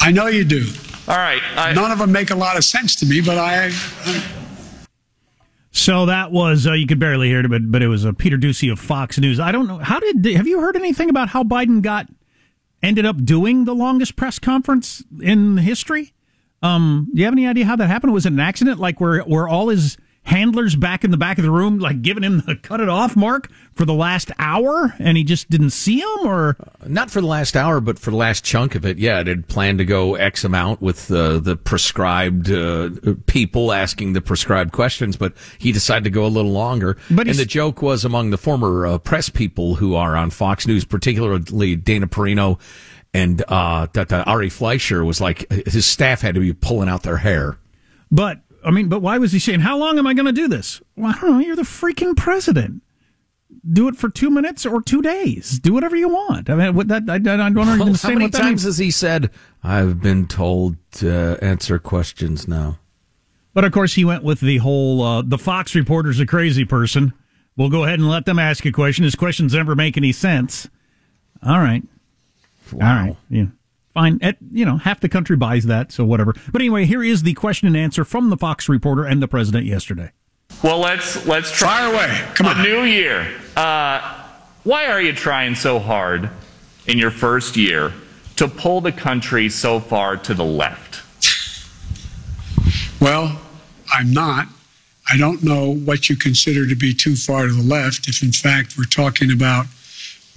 I 0.00 0.10
know 0.10 0.28
you 0.28 0.42
do. 0.42 0.64
All 1.06 1.16
right. 1.18 1.42
I, 1.54 1.74
None 1.74 1.90
of 1.90 1.98
them 1.98 2.12
make 2.12 2.30
a 2.30 2.34
lot 2.34 2.56
of 2.56 2.64
sense 2.64 2.94
to 2.96 3.06
me, 3.06 3.20
but 3.20 3.36
I, 3.36 3.66
I 3.66 4.22
So 5.70 6.06
that 6.06 6.32
was 6.32 6.66
uh, 6.66 6.72
you 6.72 6.86
could 6.86 6.98
barely 6.98 7.28
hear 7.28 7.40
it, 7.40 7.50
but 7.50 7.70
but 7.70 7.82
it 7.82 7.88
was 7.88 8.06
a 8.06 8.14
Peter 8.14 8.38
Doocy 8.38 8.72
of 8.72 8.80
Fox 8.80 9.18
News. 9.18 9.38
I 9.38 9.52
don't 9.52 9.66
know 9.66 9.76
how 9.78 10.00
did 10.00 10.24
have 10.34 10.48
you 10.48 10.60
heard 10.60 10.76
anything 10.76 11.10
about 11.10 11.28
how 11.28 11.44
Biden 11.44 11.82
got 11.82 12.06
ended 12.82 13.06
up 13.06 13.24
doing 13.24 13.64
the 13.64 13.74
longest 13.74 14.16
press 14.16 14.38
conference 14.38 15.04
in 15.20 15.58
history? 15.58 16.12
Um, 16.62 17.08
do 17.12 17.20
you 17.20 17.24
have 17.24 17.34
any 17.34 17.46
idea 17.46 17.64
how 17.64 17.76
that 17.76 17.86
happened? 17.86 18.12
Was 18.12 18.26
it 18.26 18.32
an 18.32 18.40
accident, 18.40 18.80
like 18.80 19.00
where 19.00 19.20
where 19.20 19.48
all 19.48 19.68
his 19.68 19.96
handlers 20.28 20.76
back 20.76 21.04
in 21.04 21.10
the 21.10 21.16
back 21.16 21.38
of 21.38 21.44
the 21.44 21.50
room, 21.50 21.78
like 21.78 22.02
giving 22.02 22.22
him 22.22 22.42
the 22.46 22.54
cut 22.54 22.80
it 22.80 22.88
off 22.88 23.16
mark 23.16 23.50
for 23.72 23.86
the 23.86 23.94
last 23.94 24.30
hour, 24.38 24.94
and 24.98 25.16
he 25.16 25.24
just 25.24 25.48
didn't 25.48 25.70
see 25.70 26.00
him, 26.00 26.26
or 26.26 26.56
Not 26.86 27.10
for 27.10 27.22
the 27.22 27.26
last 27.26 27.56
hour, 27.56 27.80
but 27.80 27.98
for 27.98 28.10
the 28.10 28.16
last 28.16 28.44
chunk 28.44 28.74
of 28.74 28.84
it. 28.84 28.98
Yeah, 28.98 29.20
it 29.20 29.26
had 29.26 29.48
planned 29.48 29.78
to 29.78 29.86
go 29.86 30.16
X 30.16 30.44
amount 30.44 30.82
with 30.82 31.10
uh, 31.10 31.38
the 31.38 31.56
prescribed 31.56 32.50
uh, 32.50 32.90
people 33.26 33.72
asking 33.72 34.12
the 34.12 34.20
prescribed 34.20 34.72
questions, 34.72 35.16
but 35.16 35.32
he 35.58 35.72
decided 35.72 36.04
to 36.04 36.10
go 36.10 36.26
a 36.26 36.28
little 36.28 36.52
longer. 36.52 36.98
But 37.10 37.26
and 37.26 37.38
the 37.38 37.46
joke 37.46 37.80
was 37.80 38.04
among 38.04 38.28
the 38.30 38.38
former 38.38 38.86
uh, 38.86 38.98
press 38.98 39.30
people 39.30 39.76
who 39.76 39.94
are 39.94 40.14
on 40.14 40.28
Fox 40.28 40.66
News, 40.66 40.84
particularly 40.84 41.74
Dana 41.74 42.06
Perino 42.06 42.60
and 43.14 43.42
uh, 43.48 43.86
that 43.94 44.12
uh, 44.12 44.24
Ari 44.26 44.50
Fleischer 44.50 45.02
was 45.02 45.22
like 45.22 45.50
his 45.50 45.86
staff 45.86 46.20
had 46.20 46.34
to 46.34 46.40
be 46.42 46.52
pulling 46.52 46.90
out 46.90 47.02
their 47.02 47.16
hair. 47.16 47.56
But 48.10 48.40
I 48.64 48.70
mean, 48.70 48.88
but 48.88 49.00
why 49.00 49.18
was 49.18 49.32
he 49.32 49.38
saying, 49.38 49.60
"How 49.60 49.78
long 49.78 49.98
am 49.98 50.06
I 50.06 50.14
going 50.14 50.26
to 50.26 50.32
do 50.32 50.48
this?" 50.48 50.80
Well, 50.96 51.14
I 51.16 51.20
don't 51.20 51.32
know. 51.32 51.38
You're 51.38 51.56
the 51.56 51.62
freaking 51.62 52.16
president. 52.16 52.82
Do 53.70 53.88
it 53.88 53.96
for 53.96 54.08
two 54.08 54.30
minutes 54.30 54.66
or 54.66 54.82
two 54.82 55.02
days. 55.02 55.58
Do 55.58 55.72
whatever 55.72 55.96
you 55.96 56.08
want. 56.08 56.50
I 56.50 56.54
mean, 56.54 56.74
what 56.74 56.88
that 56.88 57.04
I, 57.08 57.14
I 57.14 57.18
don't 57.18 57.38
How 57.38 57.72
understand 57.72 58.14
many 58.14 58.26
what 58.26 58.32
that 58.32 58.40
times 58.40 58.64
has 58.64 58.78
he 58.78 58.90
said, 58.90 59.30
"I've 59.62 60.00
been 60.00 60.26
told 60.26 60.76
to 60.92 61.38
answer 61.42 61.78
questions 61.78 62.46
now"? 62.48 62.78
But 63.54 63.64
of 63.64 63.72
course, 63.72 63.94
he 63.94 64.04
went 64.04 64.22
with 64.22 64.40
the 64.40 64.58
whole 64.58 65.02
uh, 65.02 65.22
the 65.22 65.38
Fox 65.38 65.74
reporter's 65.74 66.20
a 66.20 66.26
crazy 66.26 66.64
person. 66.64 67.12
We'll 67.56 67.70
go 67.70 67.84
ahead 67.84 67.98
and 67.98 68.08
let 68.08 68.24
them 68.24 68.38
ask 68.38 68.64
a 68.66 68.72
question. 68.72 69.04
His 69.04 69.16
questions 69.16 69.54
never 69.54 69.74
make 69.74 69.96
any 69.96 70.12
sense. 70.12 70.68
All 71.42 71.58
right. 71.58 71.82
All 72.72 72.78
right. 72.78 73.16
Yeah. 73.30 73.46
Fine. 73.98 74.20
At, 74.22 74.36
you 74.52 74.64
know, 74.64 74.76
half 74.76 75.00
the 75.00 75.08
country 75.08 75.36
buys 75.36 75.64
that, 75.64 75.90
so 75.90 76.04
whatever. 76.04 76.32
But 76.52 76.62
anyway, 76.62 76.84
here 76.84 77.02
is 77.02 77.24
the 77.24 77.34
question 77.34 77.66
and 77.66 77.76
answer 77.76 78.04
from 78.04 78.30
the 78.30 78.36
Fox 78.36 78.68
reporter 78.68 79.04
and 79.04 79.20
the 79.20 79.26
president 79.26 79.66
yesterday. 79.66 80.12
well, 80.62 80.78
let's 80.78 81.26
let's 81.26 81.50
try 81.50 81.80
fire 81.80 81.92
away. 81.92 82.28
Come 82.34 82.46
a 82.46 82.50
on. 82.50 82.62
new 82.62 82.82
year. 82.84 83.28
Uh, 83.56 84.22
why 84.62 84.86
are 84.86 85.02
you 85.02 85.12
trying 85.12 85.56
so 85.56 85.80
hard 85.80 86.30
in 86.86 86.96
your 86.96 87.10
first 87.10 87.56
year 87.56 87.92
to 88.36 88.46
pull 88.46 88.80
the 88.80 88.92
country 88.92 89.48
so 89.48 89.80
far 89.80 90.16
to 90.16 90.32
the 90.32 90.44
left? 90.44 91.02
Well, 93.00 93.40
I'm 93.92 94.12
not. 94.12 94.46
I 95.10 95.16
don't 95.16 95.42
know 95.42 95.74
what 95.74 96.08
you 96.08 96.14
consider 96.14 96.68
to 96.68 96.76
be 96.76 96.94
too 96.94 97.16
far 97.16 97.48
to 97.48 97.52
the 97.52 97.62
left. 97.62 98.06
If 98.06 98.22
in 98.22 98.30
fact 98.30 98.78
we're 98.78 98.84
talking 98.84 99.32
about 99.32 99.66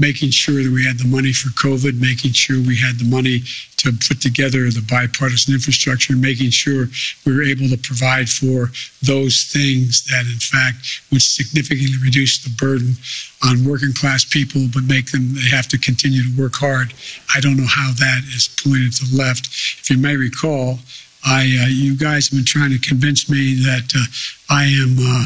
making 0.01 0.31
sure 0.31 0.63
that 0.63 0.73
we 0.73 0.83
had 0.83 0.97
the 0.97 1.07
money 1.07 1.31
for 1.31 1.49
COVID, 1.53 2.01
making 2.01 2.33
sure 2.33 2.57
we 2.57 2.75
had 2.75 2.97
the 2.97 3.05
money 3.05 3.43
to 3.77 3.93
put 3.93 4.19
together 4.19 4.65
the 4.69 4.85
bipartisan 4.89 5.53
infrastructure, 5.53 6.15
making 6.15 6.49
sure 6.49 6.89
we 7.25 7.35
were 7.35 7.43
able 7.43 7.69
to 7.69 7.77
provide 7.77 8.27
for 8.27 8.73
those 9.05 9.45
things 9.45 10.03
that 10.05 10.25
in 10.25 10.41
fact 10.41 11.05
would 11.11 11.21
significantly 11.21 11.97
reduce 12.01 12.41
the 12.41 12.49
burden 12.57 12.97
on 13.45 13.63
working 13.63 13.93
class 13.93 14.25
people, 14.25 14.65
but 14.73 14.83
make 14.83 15.11
them, 15.11 15.33
they 15.33 15.49
have 15.49 15.67
to 15.67 15.77
continue 15.77 16.23
to 16.25 16.41
work 16.41 16.55
hard. 16.55 16.93
I 17.35 17.39
don't 17.39 17.57
know 17.57 17.69
how 17.69 17.93
that 17.93 18.21
is 18.33 18.49
pointed 18.49 18.93
to 18.93 19.05
the 19.05 19.17
left. 19.17 19.45
If 19.81 19.89
you 19.89 19.97
may 19.97 20.15
recall, 20.17 20.79
I, 21.25 21.41
uh, 21.61 21.69
you 21.69 21.95
guys 21.95 22.29
have 22.29 22.37
been 22.37 22.45
trying 22.45 22.71
to 22.71 22.79
convince 22.79 23.29
me 23.29 23.53
that 23.69 23.85
uh, 23.93 24.05
I 24.49 24.65
am, 24.65 24.97
uh, 24.97 25.25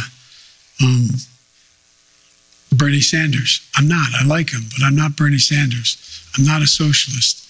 um, 0.84 1.08
Bernie 2.78 3.02
Sanders. 3.02 3.68
I'm 3.76 3.88
not. 3.88 4.08
I 4.20 4.26
like 4.26 4.52
him, 4.52 4.62
but 4.78 4.86
I'm 4.86 4.96
not 4.96 5.16
Bernie 5.16 5.38
Sanders. 5.38 5.98
I'm 6.38 6.46
not 6.46 6.62
a 6.62 6.68
socialist. 6.68 7.42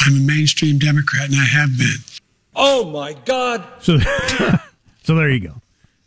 I'm 0.00 0.16
a 0.16 0.20
mainstream 0.20 0.78
Democrat, 0.78 1.26
and 1.26 1.36
I 1.36 1.44
have 1.44 1.76
been. 1.78 1.96
Oh 2.54 2.90
my 2.90 3.14
God! 3.24 3.64
So, 3.80 3.98
so 5.02 5.14
there 5.14 5.30
you 5.30 5.40
go. 5.40 5.54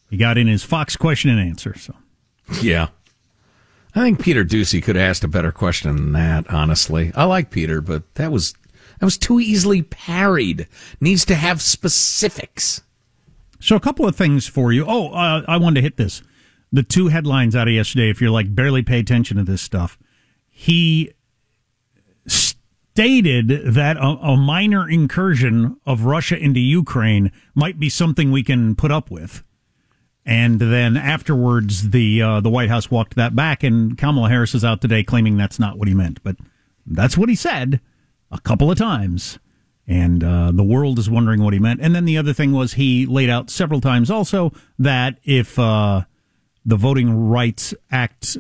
He 0.10 0.18
got 0.18 0.38
in 0.38 0.48
his 0.48 0.64
Fox 0.64 0.96
question 0.96 1.30
and 1.30 1.40
answer. 1.40 1.78
So, 1.78 1.94
Yeah. 2.62 2.88
I 3.96 4.02
think 4.02 4.22
Peter 4.22 4.46
Doocy 4.46 4.82
could 4.84 4.96
have 4.96 5.10
asked 5.10 5.24
a 5.24 5.28
better 5.28 5.52
question 5.52 5.96
than 5.96 6.12
that, 6.14 6.48
honestly. 6.52 7.12
I 7.16 7.24
like 7.26 7.50
Peter, 7.50 7.82
but 7.82 8.04
that 8.16 8.32
was 8.32 8.54
that 9.00 9.06
was 9.06 9.18
too 9.18 9.40
easily 9.40 9.82
parried. 9.82 10.68
Needs 11.02 11.26
to 11.26 11.36
have 11.36 11.62
specifics. 11.62 12.82
so 13.60 13.76
a 13.76 13.80
couple 13.80 14.08
of 14.08 14.16
things 14.16 14.48
for 14.48 14.72
you. 14.72 14.86
Oh, 14.88 15.10
uh, 15.12 15.44
I 15.48 15.58
wanted 15.58 15.76
to 15.76 15.82
hit 15.82 15.98
this. 15.98 16.22
The 16.72 16.84
two 16.84 17.08
headlines 17.08 17.56
out 17.56 17.68
of 17.68 17.74
yesterday. 17.74 18.10
If 18.10 18.22
you're 18.22 18.30
like 18.30 18.54
barely 18.54 18.84
pay 18.84 19.00
attention 19.00 19.38
to 19.38 19.44
this 19.44 19.62
stuff, 19.62 19.98
he 20.48 21.12
stated 22.28 23.48
that 23.48 23.98
a, 23.98 24.02
a 24.02 24.38
minor 24.38 24.88
incursion 24.88 25.78
of 25.86 26.04
Russia 26.04 26.38
into 26.38 26.60
Ukraine 26.60 27.32
might 27.56 27.80
be 27.80 27.90
something 27.90 28.32
we 28.32 28.44
can 28.44 28.76
put 28.76 28.92
up 28.92 29.10
with. 29.10 29.44
And 30.26 30.60
then 30.60 30.98
afterwards, 30.98 31.92
the 31.92 32.22
uh, 32.22 32.42
the 32.42 32.50
White 32.50 32.70
House 32.70 32.92
walked 32.92 33.16
that 33.16 33.36
back, 33.36 33.64
and 33.64 33.98
Kamala 33.98 34.30
Harris 34.30 34.54
is 34.54 34.66
out 34.66 34.82
today 34.82 35.04
claiming 35.04 35.38
that's 35.38 35.60
not 35.60 35.78
what 35.78 35.88
he 35.88 35.94
meant. 35.94 36.22
But 36.24 36.36
that's 36.86 37.18
what 37.18 37.30
he 37.30 37.36
said 37.36 37.80
a 38.32 38.40
couple 38.40 38.70
of 38.70 38.78
times, 38.78 39.40
and 39.88 40.24
uh, 40.24 40.52
the 40.52 40.64
world 40.64 41.00
is 41.00 41.10
wondering 41.10 41.42
what 41.42 41.54
he 41.54 41.60
meant. 41.60 41.80
And 41.82 41.96
then 41.96 42.06
the 42.06 42.18
other 42.18 42.34
thing 42.34 42.52
was 42.52 42.74
he 42.74 43.06
laid 43.06 43.30
out 43.30 43.50
several 43.50 43.82
times 43.82 44.12
also 44.12 44.52
that 44.78 45.18
if 45.24 45.58
uh, 45.58 46.04
the 46.66 46.76
Voting 46.76 47.30
Rights 47.30 47.74
Act, 47.92 48.38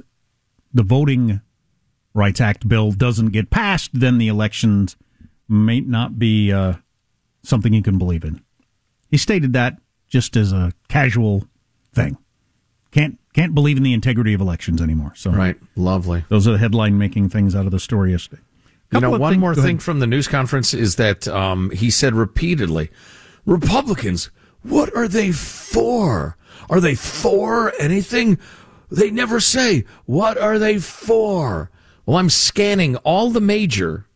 the 0.73 0.83
Voting 0.83 1.41
Rights 2.13 2.41
Act 2.41 2.67
bill 2.67 2.91
doesn't 2.91 3.29
get 3.29 3.49
passed, 3.49 3.91
then 3.93 4.17
the 4.17 4.27
elections 4.27 4.95
may 5.47 5.79
not 5.81 6.19
be 6.19 6.51
uh, 6.51 6.73
something 7.43 7.73
you 7.73 7.81
can 7.83 7.97
believe 7.97 8.23
in. 8.23 8.41
He 9.09 9.17
stated 9.17 9.53
that 9.53 9.77
just 10.07 10.35
as 10.35 10.51
a 10.51 10.73
casual 10.87 11.45
thing. 11.93 12.17
Can't 12.91 13.19
can't 13.33 13.53
believe 13.53 13.77
in 13.77 13.83
the 13.83 13.93
integrity 13.93 14.33
of 14.33 14.41
elections 14.41 14.81
anymore. 14.81 15.13
So 15.15 15.29
Right. 15.31 15.55
Lovely. 15.75 16.25
those 16.29 16.47
are 16.47 16.53
the 16.53 16.57
headline 16.57 16.97
making 16.97 17.29
things 17.29 17.55
out 17.55 17.65
of 17.65 17.71
the 17.71 17.79
story 17.79 18.11
yesterday. 18.11 18.41
You 18.91 18.99
know, 18.99 19.11
one 19.11 19.33
thing- 19.33 19.39
more 19.39 19.53
thing 19.53 19.77
from 19.77 19.99
the 19.99 20.07
news 20.07 20.27
conference 20.27 20.73
is 20.73 20.95
that 20.95 21.27
um, 21.27 21.69
he 21.69 21.91
said 21.91 22.15
repeatedly, 22.15 22.89
Republicans, 23.45 24.31
what 24.63 24.93
are 24.95 25.07
they 25.07 25.31
for? 25.31 26.35
Are 26.69 26.79
they 26.79 26.95
for 26.95 27.73
anything? 27.79 28.39
They 28.89 29.11
never 29.11 29.39
say, 29.39 29.85
what 30.05 30.37
are 30.37 30.57
they 30.57 30.79
for? 30.79 31.69
Well, 32.05 32.17
I'm 32.17 32.29
scanning 32.29 32.95
all 32.97 33.29
the 33.29 33.41
major 33.41 34.07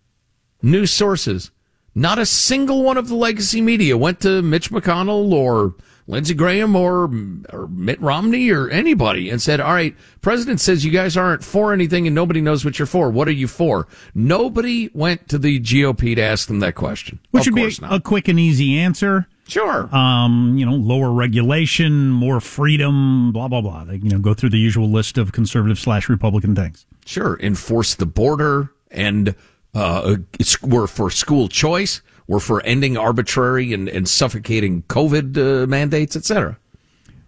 news 0.61 0.91
sources. 0.91 1.51
Not 1.95 2.17
a 2.17 2.25
single 2.25 2.83
one 2.83 2.97
of 2.97 3.07
the 3.07 3.15
legacy 3.15 3.61
media 3.61 3.95
went 3.97 4.19
to 4.21 4.41
Mitch 4.41 4.71
McConnell 4.71 5.31
or 5.31 5.75
Lindsey 6.07 6.33
Graham 6.33 6.75
or, 6.75 7.03
or 7.51 7.67
Mitt 7.67 8.01
Romney 8.01 8.49
or 8.49 8.67
anybody 8.69 9.29
and 9.29 9.41
said, 9.41 9.59
all 9.59 9.73
right, 9.73 9.95
president 10.21 10.59
says 10.59 10.83
you 10.83 10.91
guys 10.91 11.15
aren't 11.15 11.43
for 11.43 11.71
anything 11.71 12.07
and 12.07 12.15
nobody 12.15 12.41
knows 12.41 12.65
what 12.65 12.79
you're 12.79 12.85
for. 12.85 13.09
What 13.09 13.27
are 13.27 13.31
you 13.31 13.47
for? 13.47 13.87
Nobody 14.15 14.89
went 14.93 15.29
to 15.29 15.37
the 15.37 15.59
GOP 15.59 16.15
to 16.15 16.21
ask 16.21 16.47
them 16.47 16.59
that 16.59 16.75
question. 16.75 17.19
Which 17.31 17.47
of 17.47 17.53
would 17.53 17.61
be 17.61 17.75
a, 17.77 17.81
not. 17.81 17.93
a 17.93 17.99
quick 17.99 18.27
and 18.27 18.39
easy 18.39 18.79
answer. 18.79 19.27
Sure. 19.47 19.93
Um, 19.95 20.55
you 20.57 20.65
know, 20.65 20.73
lower 20.73 21.11
regulation, 21.11 22.09
more 22.09 22.39
freedom, 22.39 23.31
blah 23.31 23.47
blah 23.47 23.61
blah. 23.61 23.83
They, 23.85 23.95
you 23.95 24.09
know, 24.09 24.19
go 24.19 24.33
through 24.33 24.49
the 24.49 24.59
usual 24.59 24.89
list 24.89 25.17
of 25.17 25.31
conservative 25.31 25.79
slash 25.79 26.09
Republican 26.09 26.55
things. 26.55 26.85
Sure, 27.05 27.39
enforce 27.41 27.95
the 27.95 28.05
border, 28.05 28.71
and 28.91 29.35
uh, 29.73 30.17
we're 30.61 30.87
for 30.87 31.09
school 31.09 31.47
choice. 31.47 32.01
We're 32.27 32.39
for 32.39 32.61
ending 32.63 32.97
arbitrary 32.97 33.73
and, 33.73 33.89
and 33.89 34.07
suffocating 34.07 34.83
COVID 34.83 35.63
uh, 35.63 35.67
mandates, 35.67 36.15
etc. 36.15 36.57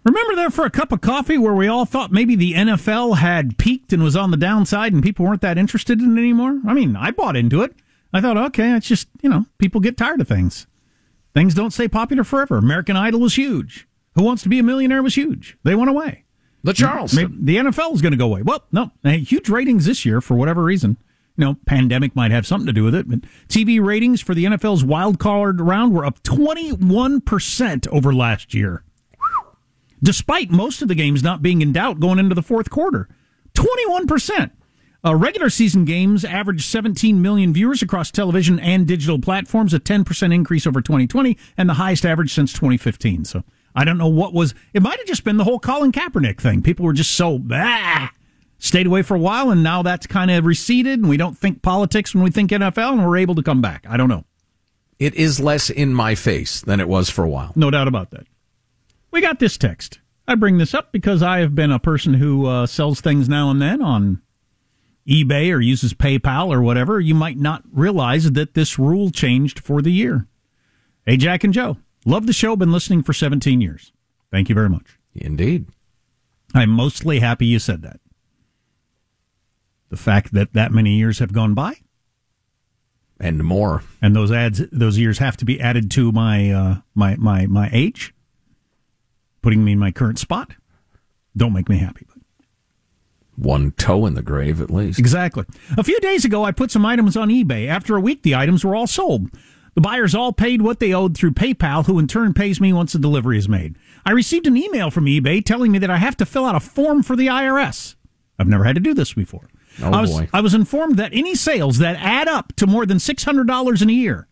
Remember 0.06 0.36
there 0.36 0.51
for 0.51 0.65
a 0.65 0.69
cup 0.69 0.91
of 0.91 1.01
coffee 1.01 1.38
where 1.38 1.56
we 1.56 1.67
all 1.67 1.86
thought 1.86 2.12
maybe 2.12 2.36
the 2.36 2.54
NFL 2.54 3.17
had 3.17 3.58
peaked 3.58 3.91
and 3.91 4.04
was 4.04 4.15
on 4.15 4.30
the 4.30 4.38
downside 4.38 4.93
and 4.93 5.01
people 5.01 5.25
weren't 5.25 5.41
that 5.41 5.58
interested 5.58 5.99
in 5.99 6.15
it 6.15 6.21
anymore? 6.21 6.62
I 6.67 6.75
mean, 6.75 6.95
I 6.95 7.10
bought 7.10 7.36
into 7.36 7.63
it. 7.63 7.73
I 8.13 8.21
thought, 8.21 8.38
okay, 8.38 8.73
it's 8.73 8.88
just, 8.88 9.08
you 9.23 9.30
know, 9.30 9.47
people 9.58 9.82
get 9.82 9.97
tired 9.97 10.21
of 10.21 10.28
things. 10.28 10.67
Things 11.36 11.54
don't 11.54 11.71
stay 11.71 11.89
popular 11.89 12.24
forever. 12.24 12.58
American 12.58 12.95
Idol 12.95 13.19
was 13.19 13.36
huge. 13.36 13.88
Who 14.15 14.24
Wants 14.24 14.41
to 14.43 14.50
Be 14.50 14.58
a 14.58 14.63
Millionaire 14.63 15.04
was 15.04 15.15
huge. 15.15 15.58
They 15.63 15.76
went 15.76 15.89
away. 15.89 16.24
The 16.63 16.74
Charleston. 16.74 17.38
Maybe 17.38 17.60
the 17.62 17.69
NFL 17.69 17.93
is 17.93 18.02
going 18.02 18.13
to 18.13 18.17
go 18.17 18.28
away. 18.28 18.41
Well, 18.41 18.63
no, 18.71 18.91
Hey, 19.04 19.19
huge 19.19 19.50
ratings 19.50 19.86
this 19.86 20.06
year 20.06 20.21
for 20.21 20.36
whatever 20.36 20.63
reason. 20.63 20.98
You 21.38 21.43
know, 21.43 21.58
pandemic 21.65 22.15
might 22.15 22.32
have 22.32 22.48
something 22.48 22.65
to 22.67 22.74
do 22.74 22.86
with 22.86 22.95
it, 22.95 23.10
but 23.10 23.19
TV 23.50 23.84
ratings 23.86 24.21
for 24.21 24.34
the 24.34 24.45
NFL's 24.45 24.86
wild 24.86 25.19
card 25.19 25.60
round 25.60 25.93
were 25.93 26.06
up 26.06 26.24
21% 26.24 27.88
over 27.89 28.13
last 28.13 28.54
year. 28.54 28.84
Despite 30.02 30.50
most 30.50 30.82
of 30.82 30.88
the 30.88 30.95
games 30.95 31.21
not 31.21 31.41
being 31.41 31.62
in 31.62 31.74
doubt 31.74 32.00
going 32.00 32.19
into 32.19 32.36
the 32.36 32.41
fourth 32.41 32.69
quarter. 32.69 33.10
21%. 33.56 34.52
Uh, 35.05 35.13
regular 35.13 35.51
season 35.51 35.85
games 35.85 36.25
averaged 36.25 36.65
17 36.65 37.21
million 37.21 37.53
viewers 37.53 37.83
across 37.83 38.09
television 38.09 38.59
and 38.59 38.87
digital 38.87 39.19
platforms, 39.19 39.71
a 39.71 39.79
10% 39.79 40.33
increase 40.33 40.65
over 40.65 40.81
2020, 40.81 41.37
and 41.55 41.69
the 41.69 41.75
highest 41.75 42.05
average 42.05 42.33
since 42.33 42.51
2015. 42.53 43.23
So 43.25 43.43
I 43.75 43.85
don't 43.85 43.99
know 43.99 44.07
what 44.07 44.33
was. 44.33 44.55
It 44.73 44.81
might 44.81 44.97
have 44.97 45.05
just 45.05 45.23
been 45.23 45.37
the 45.37 45.43
whole 45.43 45.59
Colin 45.59 45.91
Kaepernick 45.91 46.39
thing. 46.39 46.63
People 46.63 46.85
were 46.85 46.93
just 46.93 47.11
so 47.11 47.37
bah, 47.37 48.09
stayed 48.57 48.87
away 48.87 49.03
for 49.03 49.13
a 49.13 49.19
while, 49.19 49.51
and 49.51 49.61
now 49.61 49.83
that's 49.83 50.07
kind 50.07 50.31
of 50.31 50.43
receded, 50.43 50.99
and 50.99 51.07
we 51.07 51.17
don't 51.17 51.37
think 51.37 51.61
politics 51.61 52.15
when 52.15 52.23
we 52.23 52.31
think 52.31 52.49
NFL, 52.49 52.93
and 52.93 53.05
we're 53.05 53.17
able 53.17 53.35
to 53.35 53.43
come 53.43 53.61
back. 53.61 53.85
I 53.87 53.97
don't 53.97 54.09
know. 54.09 54.23
It 54.97 55.13
is 55.13 55.39
less 55.39 55.69
in 55.69 55.93
my 55.93 56.15
face 56.15 56.61
than 56.61 56.79
it 56.79 56.87
was 56.87 57.11
for 57.11 57.23
a 57.23 57.29
while. 57.29 57.51
No 57.55 57.69
doubt 57.69 57.87
about 57.87 58.09
that. 58.11 58.25
We 59.11 59.21
got 59.21 59.37
this 59.37 59.55
text. 59.55 59.99
I 60.27 60.33
bring 60.33 60.57
this 60.57 60.73
up 60.73 60.91
because 60.91 61.21
I 61.21 61.39
have 61.39 61.53
been 61.53 61.71
a 61.71 61.77
person 61.77 62.15
who 62.15 62.47
uh, 62.47 62.65
sells 62.65 63.01
things 63.01 63.29
now 63.29 63.51
and 63.51 63.61
then 63.61 63.83
on 63.83 64.23
eBay 65.07 65.53
or 65.53 65.59
uses 65.61 65.93
PayPal 65.93 66.47
or 66.49 66.61
whatever. 66.61 66.99
You 66.99 67.13
might 67.15 67.37
not 67.37 67.63
realize 67.71 68.31
that 68.31 68.53
this 68.53 68.79
rule 68.79 69.11
changed 69.11 69.59
for 69.59 69.81
the 69.81 69.91
year. 69.91 70.27
Hey, 71.05 71.17
Jack 71.17 71.43
and 71.43 71.53
Joe, 71.53 71.77
love 72.05 72.25
the 72.25 72.33
show. 72.33 72.55
Been 72.55 72.71
listening 72.71 73.03
for 73.03 73.13
17 73.13 73.61
years. 73.61 73.91
Thank 74.31 74.49
you 74.49 74.55
very 74.55 74.69
much. 74.69 74.97
Indeed. 75.13 75.67
I'm 76.53 76.69
mostly 76.71 77.19
happy 77.19 77.45
you 77.45 77.59
said 77.59 77.81
that. 77.83 77.99
The 79.89 79.97
fact 79.97 80.33
that 80.33 80.53
that 80.53 80.71
many 80.71 80.95
years 80.97 81.19
have 81.19 81.31
gone 81.31 81.53
by 81.53 81.75
And 83.19 83.43
more. 83.43 83.83
and 84.01 84.15
those 84.15 84.31
ads, 84.31 84.61
those 84.71 84.97
years 84.97 85.19
have 85.19 85.37
to 85.37 85.45
be 85.45 85.61
added 85.61 85.91
to 85.91 86.11
my 86.11 86.51
uh, 86.51 86.75
my 86.95 87.15
my 87.17 87.45
my 87.45 87.69
age, 87.71 88.13
putting 89.41 89.63
me 89.63 89.73
in 89.73 89.79
my 89.79 89.91
current 89.91 90.17
spot. 90.17 90.53
Don't 91.37 91.53
make 91.53 91.69
me 91.69 91.77
happy. 91.77 92.07
One 93.38 93.71
toe 93.71 94.06
in 94.06 94.13
the 94.13 94.21
grave, 94.21 94.62
at 94.62 94.71
least. 94.71 95.00
Exactly. 95.00 95.45
A 95.78 95.84
few 95.84 96.00
days 96.00 96.24
ago, 96.24 96.45
I 96.45 96.52
put 96.52 96.71
some 96.71 96.86
items 96.86 97.17
on 97.17 97.30
eBay. 97.30 97.67
After 97.67 97.95
a 97.95 98.02
week, 98.02 98.24
the 98.24 98.36
items 98.36 98.63
were 98.63 98.76
all 98.76 98.88
sold. 98.88 99.30
The 99.74 99.82
buyers 99.82 100.15
all 100.15 100.32
paid 100.32 100.62
what 100.62 100.80
they 100.80 100.93
owed 100.93 101.17
through 101.17 101.34
PayPal, 101.34 101.86
who 101.86 102.00
in 102.00 102.08
turn 102.08 102.34
pays 102.34 102.62
me 102.62 102.71
once 102.71 102.93
the 102.93 103.00
delivery 103.00 103.38
is 103.38 103.50
made. 103.50 103.76
I 104.06 104.12
received 104.12 104.48
an 104.48 104.56
email 104.56 104.89
from 104.89 105.06
eBay 105.06 105.43
telling 105.43 105.71
me 105.71 105.80
that 105.80 105.89
I 105.89 105.98
have 105.98 106.15
to 106.17 106.26
fill 106.26 106.45
out 106.45 106.56
a 106.56 106.62
form 106.62 107.04
for 107.04 107.17
the 107.17 107.28
IRS. 107.28 107.95
I've 108.39 108.48
never 108.48 108.63
had 108.63 108.76
to 108.76 108.82
do 108.82 108.93
this 108.93 109.13
before. 109.13 109.50
Oh, 109.82 109.91
I 109.91 110.02
was, 110.02 110.12
boy. 110.12 110.30
I 110.32 110.39
was 110.39 110.54
informed 110.54 110.95
that 110.98 111.13
any 111.13 111.36
sales 111.36 111.80
that 111.80 111.98
add 112.00 112.30
up 112.30 112.54
to 112.56 112.67
more 112.67 112.86
than 112.86 112.98
$600 113.00 113.82
in 113.82 113.89
a 113.89 113.93
year, 113.93 114.30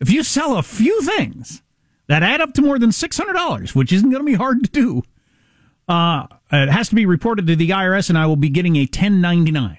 if 0.00 0.10
you 0.10 0.24
sell 0.24 0.56
a 0.56 0.62
few 0.64 1.00
things 1.02 1.62
that 2.08 2.24
add 2.24 2.40
up 2.40 2.52
to 2.54 2.62
more 2.62 2.80
than 2.80 2.90
$600, 2.90 3.74
which 3.76 3.92
isn't 3.92 4.10
going 4.10 4.20
to 4.20 4.26
be 4.26 4.34
hard 4.34 4.64
to 4.64 4.70
do, 4.70 5.02
uh, 5.92 6.26
it 6.50 6.70
has 6.70 6.88
to 6.88 6.94
be 6.94 7.04
reported 7.04 7.46
to 7.46 7.56
the 7.56 7.68
IRS, 7.68 8.08
and 8.08 8.16
I 8.16 8.26
will 8.26 8.36
be 8.36 8.48
getting 8.48 8.76
a 8.76 8.82
1099. 8.82 9.78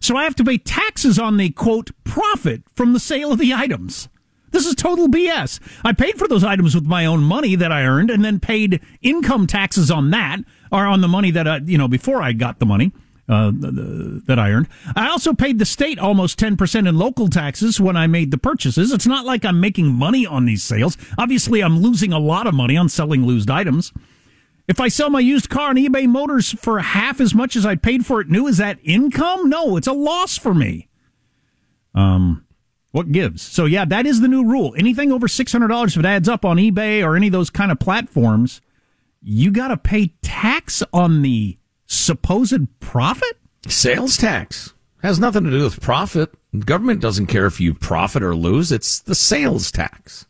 So 0.00 0.16
I 0.16 0.22
have 0.22 0.36
to 0.36 0.44
pay 0.44 0.58
taxes 0.58 1.18
on 1.18 1.36
the 1.36 1.50
quote 1.50 1.90
profit 2.04 2.62
from 2.76 2.92
the 2.92 3.00
sale 3.00 3.32
of 3.32 3.40
the 3.40 3.52
items. 3.52 4.08
This 4.52 4.66
is 4.66 4.76
total 4.76 5.08
BS. 5.08 5.58
I 5.84 5.92
paid 5.92 6.16
for 6.16 6.28
those 6.28 6.44
items 6.44 6.74
with 6.74 6.84
my 6.84 7.04
own 7.04 7.22
money 7.22 7.56
that 7.56 7.72
I 7.72 7.82
earned 7.82 8.08
and 8.08 8.24
then 8.24 8.38
paid 8.38 8.80
income 9.02 9.46
taxes 9.48 9.90
on 9.90 10.10
that 10.10 10.38
or 10.70 10.86
on 10.86 11.00
the 11.00 11.08
money 11.08 11.32
that 11.32 11.48
I, 11.48 11.58
you 11.58 11.76
know, 11.76 11.88
before 11.88 12.22
I 12.22 12.32
got 12.32 12.60
the 12.60 12.66
money. 12.66 12.92
Uh, 13.30 13.52
that 13.52 14.38
I 14.38 14.52
earned. 14.52 14.68
I 14.96 15.10
also 15.10 15.34
paid 15.34 15.58
the 15.58 15.66
state 15.66 15.98
almost 15.98 16.40
10% 16.40 16.88
in 16.88 16.96
local 16.96 17.28
taxes 17.28 17.78
when 17.78 17.94
I 17.94 18.06
made 18.06 18.30
the 18.30 18.38
purchases. 18.38 18.90
It's 18.90 19.06
not 19.06 19.26
like 19.26 19.44
I'm 19.44 19.60
making 19.60 19.92
money 19.92 20.24
on 20.24 20.46
these 20.46 20.62
sales. 20.62 20.96
Obviously, 21.18 21.62
I'm 21.62 21.80
losing 21.80 22.10
a 22.10 22.18
lot 22.18 22.46
of 22.46 22.54
money 22.54 22.74
on 22.74 22.88
selling 22.88 23.24
used 23.24 23.50
items. 23.50 23.92
If 24.68 24.80
I 24.80 24.88
sell 24.88 25.08
my 25.08 25.20
used 25.20 25.48
car 25.48 25.70
on 25.70 25.76
eBay 25.76 26.06
Motors 26.06 26.52
for 26.52 26.78
half 26.78 27.20
as 27.20 27.34
much 27.34 27.56
as 27.56 27.64
I 27.64 27.74
paid 27.74 28.04
for 28.04 28.20
it 28.20 28.28
new, 28.28 28.46
is 28.46 28.58
that 28.58 28.78
income? 28.84 29.48
No, 29.48 29.78
it's 29.78 29.86
a 29.86 29.92
loss 29.92 30.36
for 30.36 30.52
me. 30.52 30.88
Um, 31.94 32.44
what 32.92 33.10
gives? 33.10 33.40
So 33.42 33.64
yeah, 33.64 33.86
that 33.86 34.06
is 34.06 34.20
the 34.20 34.28
new 34.28 34.44
rule. 34.44 34.74
Anything 34.76 35.10
over 35.10 35.26
six 35.26 35.52
hundred 35.52 35.68
dollars, 35.68 35.96
if 35.96 36.00
it 36.00 36.06
adds 36.06 36.28
up 36.28 36.44
on 36.44 36.58
eBay 36.58 37.02
or 37.02 37.16
any 37.16 37.28
of 37.28 37.32
those 37.32 37.50
kind 37.50 37.72
of 37.72 37.78
platforms, 37.78 38.60
you 39.22 39.50
got 39.50 39.68
to 39.68 39.76
pay 39.76 40.12
tax 40.22 40.82
on 40.92 41.22
the 41.22 41.58
supposed 41.86 42.68
profit. 42.78 43.38
Sales 43.66 44.16
tax 44.16 44.74
has 45.02 45.18
nothing 45.18 45.44
to 45.44 45.50
do 45.50 45.64
with 45.64 45.80
profit. 45.80 46.30
Government 46.58 47.00
doesn't 47.00 47.26
care 47.26 47.46
if 47.46 47.60
you 47.60 47.74
profit 47.74 48.22
or 48.22 48.36
lose. 48.36 48.70
It's 48.70 49.00
the 49.00 49.14
sales 49.14 49.72
tax. 49.72 50.26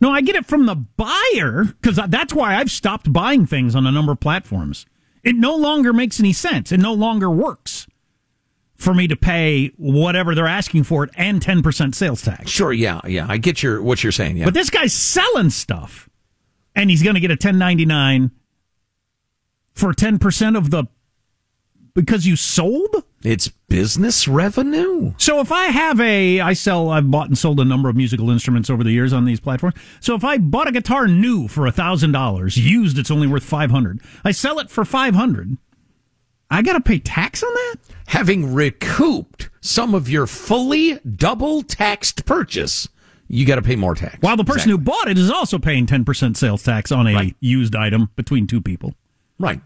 No, 0.00 0.10
I 0.10 0.20
get 0.20 0.36
it 0.36 0.46
from 0.46 0.66
the 0.66 0.76
buyer 0.76 1.64
because 1.64 1.96
that's 2.08 2.32
why 2.32 2.56
I've 2.56 2.70
stopped 2.70 3.12
buying 3.12 3.46
things 3.46 3.74
on 3.74 3.86
a 3.86 3.90
number 3.90 4.12
of 4.12 4.20
platforms. 4.20 4.86
It 5.24 5.34
no 5.36 5.56
longer 5.56 5.92
makes 5.92 6.20
any 6.20 6.32
sense. 6.32 6.70
It 6.70 6.78
no 6.78 6.94
longer 6.94 7.28
works 7.28 7.86
for 8.76 8.94
me 8.94 9.08
to 9.08 9.16
pay 9.16 9.72
whatever 9.76 10.34
they're 10.34 10.46
asking 10.46 10.84
for 10.84 11.02
it 11.02 11.10
and 11.16 11.40
10% 11.40 11.94
sales 11.94 12.22
tax. 12.22 12.48
Sure, 12.48 12.72
yeah, 12.72 13.00
yeah. 13.06 13.26
I 13.28 13.36
get 13.36 13.62
your 13.62 13.82
what 13.82 14.02
you're 14.04 14.12
saying, 14.12 14.36
yeah. 14.36 14.44
But 14.44 14.54
this 14.54 14.70
guy's 14.70 14.92
selling 14.92 15.50
stuff 15.50 16.08
and 16.76 16.88
he's 16.88 17.02
going 17.02 17.14
to 17.14 17.20
get 17.20 17.30
a 17.30 17.34
1099 17.34 18.30
for 19.74 19.92
10% 19.92 20.56
of 20.56 20.70
the 20.70 20.84
because 21.94 22.24
you 22.24 22.36
sold? 22.36 23.04
It's 23.28 23.48
business 23.48 24.26
revenue. 24.26 25.12
So 25.18 25.40
if 25.40 25.52
I 25.52 25.66
have 25.66 26.00
a, 26.00 26.40
I 26.40 26.54
sell, 26.54 26.88
I've 26.88 27.10
bought 27.10 27.26
and 27.26 27.36
sold 27.36 27.60
a 27.60 27.64
number 27.66 27.90
of 27.90 27.94
musical 27.94 28.30
instruments 28.30 28.70
over 28.70 28.82
the 28.82 28.90
years 28.90 29.12
on 29.12 29.26
these 29.26 29.38
platforms. 29.38 29.76
So 30.00 30.14
if 30.14 30.24
I 30.24 30.38
bought 30.38 30.66
a 30.66 30.72
guitar 30.72 31.06
new 31.06 31.46
for 31.46 31.66
a 31.66 31.70
thousand 31.70 32.12
dollars, 32.12 32.56
used, 32.56 32.96
it's 32.96 33.10
only 33.10 33.26
worth 33.26 33.44
five 33.44 33.70
hundred. 33.70 34.00
I 34.24 34.30
sell 34.30 34.58
it 34.58 34.70
for 34.70 34.82
five 34.82 35.14
hundred. 35.14 35.58
I 36.50 36.62
got 36.62 36.72
to 36.72 36.80
pay 36.80 37.00
tax 37.00 37.42
on 37.42 37.52
that. 37.52 37.76
Having 38.06 38.54
recouped 38.54 39.50
some 39.60 39.94
of 39.94 40.08
your 40.08 40.26
fully 40.26 40.98
double 41.00 41.62
taxed 41.62 42.24
purchase, 42.24 42.88
you 43.28 43.44
got 43.44 43.56
to 43.56 43.62
pay 43.62 43.76
more 43.76 43.94
tax. 43.94 44.16
While 44.22 44.38
the 44.38 44.44
person 44.44 44.70
exactly. 44.70 44.72
who 44.72 44.78
bought 44.78 45.08
it 45.10 45.18
is 45.18 45.30
also 45.30 45.58
paying 45.58 45.84
ten 45.84 46.06
percent 46.06 46.38
sales 46.38 46.62
tax 46.62 46.90
on 46.90 47.06
a 47.06 47.12
right. 47.12 47.36
used 47.40 47.76
item 47.76 48.08
between 48.16 48.46
two 48.46 48.62
people. 48.62 48.94
Right. 49.38 49.60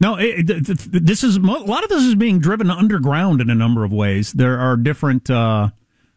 No, 0.00 0.16
it, 0.18 0.46
this 0.46 1.22
is 1.22 1.36
a 1.36 1.40
lot 1.40 1.84
of 1.84 1.90
this 1.90 2.04
is 2.04 2.14
being 2.14 2.38
driven 2.38 2.70
underground 2.70 3.42
in 3.42 3.50
a 3.50 3.54
number 3.54 3.84
of 3.84 3.92
ways. 3.92 4.32
There 4.32 4.58
are 4.58 4.76
different 4.76 5.28
uh, 5.28 5.70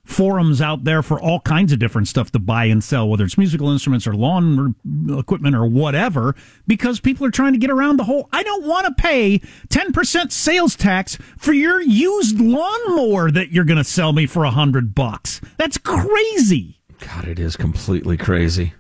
forums 0.06 0.62
out 0.62 0.86
there 0.86 1.04
for 1.04 1.20
all 1.20 1.42
kinds 1.42 1.74
of 1.74 1.80
different 1.80 2.08
stuff 2.08 2.32
to 2.32 2.40
buy 2.40 2.66
and 2.66 2.82
sell, 2.82 3.10
whether 3.10 3.26
it's 3.26 3.38
musical 3.38 3.70
instruments 3.70 4.08
or 4.08 4.14
lawn 4.14 4.76
equipment 5.10 5.56
or 5.56 5.66
whatever, 5.66 6.34
because 6.66 7.02
people 7.02 7.26
are 7.26 7.32
trying 7.32 7.52
to 7.52 7.60
get 7.60 7.70
around 7.70 7.98
the 7.98 8.06
whole. 8.06 8.30
I 8.32 8.44
don't 8.44 8.66
want 8.66 8.88
to 8.88 9.02
pay 9.02 9.42
ten 9.68 9.92
percent 9.92 10.32
sales 10.32 10.78
tax 10.78 11.18
for 11.38 11.52
your 11.52 11.82
used 11.82 12.40
lawnmower 12.40 13.32
that 13.32 13.52
you're 13.52 13.66
going 13.66 13.78
to 13.78 13.84
sell 13.84 14.14
me 14.14 14.26
for 14.28 14.46
a 14.46 14.52
hundred 14.52 14.96
bucks. 14.96 15.42
That's 15.58 15.78
crazy. 15.78 16.80
God, 17.00 17.28
it 17.28 17.38
is 17.38 17.58
completely 17.58 18.16
crazy. 18.16 18.74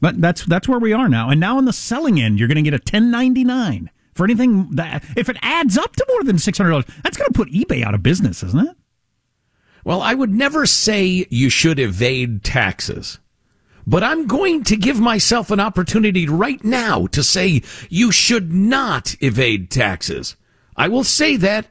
But 0.00 0.22
that's 0.22 0.46
that's 0.46 0.68
where 0.68 0.78
we 0.78 0.94
are 0.94 1.08
now. 1.08 1.28
And 1.28 1.38
now 1.38 1.58
on 1.58 1.66
the 1.66 1.72
selling 1.72 2.18
end, 2.18 2.38
you're 2.38 2.48
going 2.48 2.56
to 2.56 2.62
get 2.62 2.72
a 2.74 2.82
1099 2.82 3.90
for 4.14 4.24
anything 4.24 4.70
that 4.76 5.04
if 5.16 5.28
it 5.28 5.36
adds 5.42 5.78
up 5.78 5.96
to 5.96 6.06
more 6.08 6.24
than 6.24 6.38
six 6.38 6.58
hundred 6.58 6.70
dollars, 6.70 6.84
that's 7.02 7.16
going 7.16 7.30
to 7.30 7.36
put 7.36 7.50
eBay 7.50 7.82
out 7.82 7.94
of 7.94 8.02
business, 8.02 8.42
isn't 8.42 8.68
it? 8.68 8.76
Well, 9.84 10.00
I 10.00 10.14
would 10.14 10.32
never 10.32 10.66
say 10.66 11.26
you 11.30 11.50
should 11.50 11.78
evade 11.78 12.44
taxes. 12.44 13.18
But 13.84 14.04
I'm 14.04 14.28
going 14.28 14.62
to 14.64 14.76
give 14.76 15.00
myself 15.00 15.50
an 15.50 15.58
opportunity 15.58 16.28
right 16.28 16.62
now 16.62 17.06
to 17.08 17.22
say 17.22 17.62
you 17.88 18.12
should 18.12 18.52
not 18.52 19.16
evade 19.20 19.70
taxes. 19.70 20.36
I 20.76 20.86
will 20.88 21.02
say 21.02 21.36
that 21.38 21.66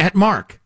at 0.00 0.16
Mark. 0.16 0.60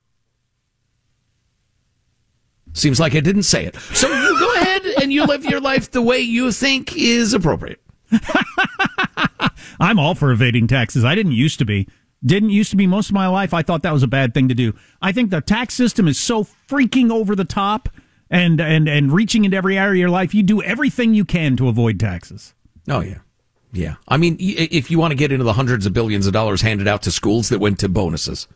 Seems 2.73 2.99
like 2.99 3.15
I 3.15 3.21
didn't 3.21 3.43
say 3.43 3.67
it. 3.67 3.77
So 3.77 4.09
you 4.09 4.39
go 4.39 4.55
ahead 4.55 4.87
and 5.03 5.13
you 5.13 5.27
live 5.27 5.45
your 5.45 5.61
life 5.61 5.91
the 5.91 6.01
way 6.01 6.21
you 6.21 6.51
think 6.53 6.97
is 6.97 7.35
appropriate. 7.35 7.83
I'm 9.81 9.99
all 9.99 10.15
for 10.15 10.31
evading 10.33 10.67
taxes. 10.67 11.05
I 11.05 11.15
didn't 11.15 11.33
used 11.33 11.59
to 11.59 11.65
be. 11.65 11.89
Didn't 12.25 12.51
used 12.51 12.71
to 12.71 12.77
be 12.77 12.87
most 12.87 13.09
of 13.09 13.15
my 13.15 13.27
life. 13.27 13.53
I 13.53 13.63
thought 13.63 13.83
that 13.83 13.93
was 13.93 14.05
a 14.05 14.09
bad 14.09 14.33
thing 14.33 14.49
to 14.49 14.55
do. 14.55 14.75
I 15.01 15.11
think 15.11 15.31
the 15.31 15.41
tax 15.41 15.75
system 15.75 16.07
is 16.07 16.19
so 16.19 16.45
freaking 16.69 17.11
over 17.11 17.35
the 17.35 17.45
top 17.45 17.89
and 18.31 18.61
and 18.61 18.89
and 18.89 19.13
reaching 19.13 19.45
into 19.45 19.57
every 19.57 19.77
area 19.77 19.91
of 19.91 19.97
your 19.97 20.11
life. 20.11 20.35
You 20.35 20.43
do 20.43 20.63
everything 20.63 21.15
you 21.15 21.25
can 21.25 21.57
to 21.57 21.69
avoid 21.69 21.99
taxes. 21.99 22.55
Oh 22.89 23.01
yeah. 23.01 23.19
Yeah. 23.73 23.97
I 24.07 24.19
mean, 24.19 24.37
if 24.39 24.91
you 24.91 24.99
want 24.99 25.13
to 25.13 25.17
get 25.17 25.33
into 25.33 25.45
the 25.45 25.55
hundreds 25.55 25.87
of 25.87 25.95
billions 25.95 26.27
of 26.27 26.33
dollars 26.33 26.61
handed 26.61 26.87
out 26.87 27.03
to 27.03 27.11
schools 27.11 27.49
that 27.49 27.59
went 27.59 27.79
to 27.81 27.89
bonuses, 27.89 28.47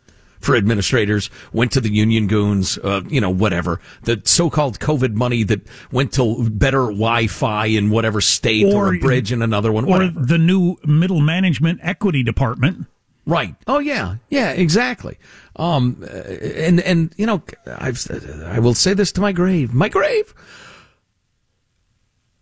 for 0.47 0.57
administrators, 0.57 1.29
went 1.53 1.73
to 1.73 1.81
the 1.81 1.91
union 1.91 2.27
goons, 2.27 2.79
uh, 2.79 3.03
you 3.09 3.21
know, 3.21 3.31
whatever. 3.31 3.81
The 4.05 4.23
so-called 4.25 4.79
COVID 4.79 5.13
money 5.13 5.43
that 5.43 5.61
went 5.93 6.13
to 6.15 6.49
better 6.49 6.85
Wi-Fi 6.87 7.67
in 7.67 7.91
whatever 7.91 8.21
state 8.21 8.65
or, 8.65 8.87
or 8.87 8.95
a 8.95 8.99
bridge 8.99 9.33
in 9.33 9.43
another 9.43 9.73
one, 9.73 9.85
or 9.85 9.89
whatever. 9.89 10.21
the 10.21 10.39
new 10.39 10.77
middle 10.85 11.21
management 11.21 11.81
equity 11.83 12.23
department. 12.23 12.87
Right. 13.27 13.57
Oh 13.67 13.81
yeah. 13.81 14.17
Yeah. 14.31 14.53
Exactly. 14.53 15.19
Um, 15.57 16.07
and 16.41 16.81
and 16.81 17.13
you 17.17 17.27
know, 17.27 17.43
I've 17.67 18.07
I 18.47 18.61
will 18.61 18.75
say 18.75 18.95
this 18.95 19.11
to 19.13 19.21
my 19.21 19.33
grave, 19.33 19.75
my 19.75 19.89
grave. 19.89 20.33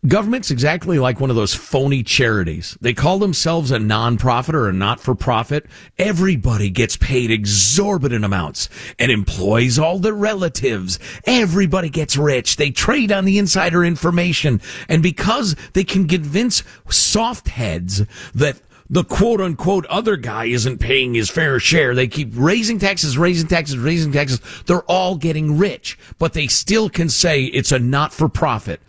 Government's 0.06 0.50
exactly 0.50 0.98
like 0.98 1.18
one 1.18 1.30
of 1.30 1.36
those 1.36 1.54
phony 1.54 2.02
charities. 2.02 2.76
They 2.78 2.92
call 2.92 3.18
themselves 3.18 3.70
a 3.70 3.78
nonprofit 3.78 4.52
or 4.52 4.68
a 4.68 4.72
not 4.72 5.00
for 5.00 5.14
profit. 5.14 5.64
Everybody 5.96 6.68
gets 6.68 6.98
paid 6.98 7.30
exorbitant 7.30 8.22
amounts 8.22 8.68
and 8.98 9.10
employs 9.10 9.78
all 9.78 9.98
their 9.98 10.12
relatives. 10.12 10.98
Everybody 11.24 11.88
gets 11.88 12.18
rich. 12.18 12.56
They 12.56 12.70
trade 12.70 13.12
on 13.12 13.24
the 13.24 13.38
insider 13.38 13.82
information. 13.82 14.60
And 14.90 15.02
because 15.02 15.56
they 15.72 15.84
can 15.84 16.06
convince 16.06 16.62
soft 16.90 17.48
heads 17.48 18.02
that 18.34 18.60
the 18.90 19.04
quote 19.04 19.40
unquote 19.40 19.86
other 19.86 20.16
guy 20.16 20.44
isn't 20.44 20.78
paying 20.78 21.14
his 21.14 21.30
fair 21.30 21.58
share. 21.58 21.94
They 21.94 22.08
keep 22.08 22.32
raising 22.34 22.78
taxes, 22.78 23.16
raising 23.16 23.48
taxes, 23.48 23.78
raising 23.78 24.12
taxes. 24.12 24.40
They're 24.66 24.82
all 24.82 25.16
getting 25.16 25.56
rich, 25.56 25.98
but 26.18 26.34
they 26.34 26.46
still 26.46 26.90
can 26.90 27.08
say 27.08 27.44
it's 27.44 27.72
a 27.72 27.78
not 27.78 28.12
for 28.12 28.28
profit. 28.28 28.82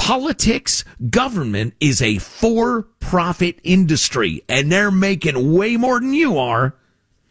Politics, 0.00 0.82
government 1.10 1.74
is 1.78 2.00
a 2.00 2.16
for 2.16 2.84
profit 3.00 3.60
industry, 3.62 4.42
and 4.48 4.72
they're 4.72 4.90
making 4.90 5.52
way 5.52 5.76
more 5.76 6.00
than 6.00 6.14
you 6.14 6.38
are. 6.38 6.74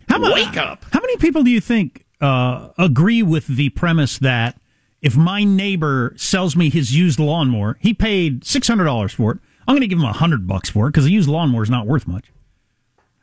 How 0.08 0.22
Wake 0.22 0.56
up. 0.56 0.86
How 0.92 1.00
many 1.02 1.18
people 1.18 1.42
do 1.42 1.50
you 1.50 1.62
think 1.62 2.06
uh, 2.22 2.70
agree 2.78 3.24
with 3.24 3.48
the 3.48 3.70
premise 3.70 4.20
that 4.20 4.62
if 5.02 5.18
my 5.18 5.44
neighbor 5.44 6.14
sells 6.16 6.56
me 6.56 6.70
his 6.70 6.96
used 6.96 7.20
lawnmower, 7.20 7.78
he 7.82 7.94
paid 7.94 8.44
$600 8.44 9.16
for 9.16 9.32
it, 9.32 9.40
I'm 9.68 9.74
going 9.74 9.82
to 9.82 9.88
give 9.88 9.98
him 9.98 10.06
a 10.06 10.10
100 10.10 10.48
bucks 10.48 10.70
for 10.70 10.88
it 10.88 10.92
because 10.92 11.08
a 11.08 11.12
used 11.12 11.28
lawnmower 11.28 11.64
is 11.64 11.72
not 11.72 11.88
worth 11.88 12.08
much. 12.08 12.32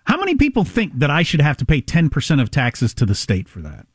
How 0.07 0.19
many 0.19 0.35
people 0.35 0.65
think 0.65 0.99
that 0.99 1.11
I 1.11 1.23
should 1.23 1.41
have 1.41 1.57
to 1.59 1.65
pay 1.65 1.81
10% 1.81 2.43
of 2.43 2.51
taxes 2.51 2.93
to 2.95 3.07
the 3.07 3.15
state 3.15 3.49
for 3.49 3.61
that? 3.61 3.87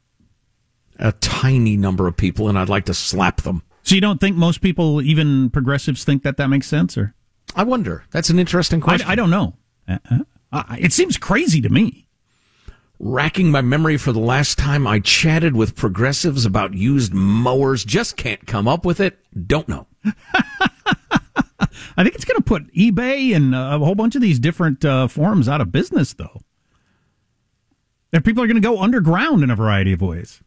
A 0.98 1.12
tiny 1.12 1.76
number 1.76 2.08
of 2.08 2.16
people, 2.16 2.48
and 2.48 2.58
I'd 2.58 2.70
like 2.70 2.86
to 2.86 2.94
slap 2.94 3.42
them. 3.42 3.64
So 3.92 3.96
you 3.96 4.00
don't 4.00 4.22
think 4.22 4.38
most 4.38 4.62
people, 4.62 5.02
even 5.02 5.50
progressives, 5.50 6.06
think 6.06 6.24
that 6.24 6.38
that 6.38 6.48
makes 6.48 6.66
sense, 6.66 6.98
or? 6.98 7.14
I 7.58 7.66
wonder. 7.66 8.06
That's 8.12 8.30
an 8.30 8.40
interesting 8.40 8.80
question. 8.80 9.06
I, 9.06 9.12
I 9.12 9.16
don't 9.16 9.30
know. 9.30 9.58
Uh, 9.86 9.98
uh, 10.54 10.64
it 10.80 10.94
seems 10.94 11.18
crazy 11.18 11.60
to 11.60 11.68
me. 11.68 12.08
Racking 13.00 13.52
my 13.52 13.60
memory 13.60 13.98
for 13.98 14.14
the 14.14 14.22
last 14.22 14.58
time 14.58 14.88
I 14.88 15.00
chatted 15.00 15.58
with 15.58 15.76
progressives 15.76 16.46
about 16.46 16.74
used 16.74 17.14
mowers, 17.14 17.84
just 17.84 18.16
can't 18.16 18.48
come 18.48 18.66
up 18.66 18.86
with 18.86 19.02
it. 19.02 19.20
Don't 19.46 19.68
know. 19.68 19.88
I 20.06 20.14
think 21.98 22.16
it's 22.16 22.24
going 22.24 22.38
to 22.38 22.46
put 22.46 22.74
eBay 22.74 23.36
and 23.36 23.54
uh, 23.54 23.72
a 23.74 23.80
whole 23.80 23.96
bunch 23.96 24.16
of 24.16 24.22
these 24.22 24.40
different 24.40 24.86
uh, 24.86 25.10
forums 25.10 25.50
out 25.50 25.60
of 25.60 25.74
business, 25.74 26.14
though. 26.14 26.40
That 28.12 28.24
people 28.24 28.42
are 28.42 28.48
going 28.48 28.56
to 28.56 28.62
go 28.62 28.82
underground 28.82 29.44
in 29.44 29.52
a 29.52 29.56
variety 29.58 29.92
of 29.92 30.02
ways. 30.02 30.42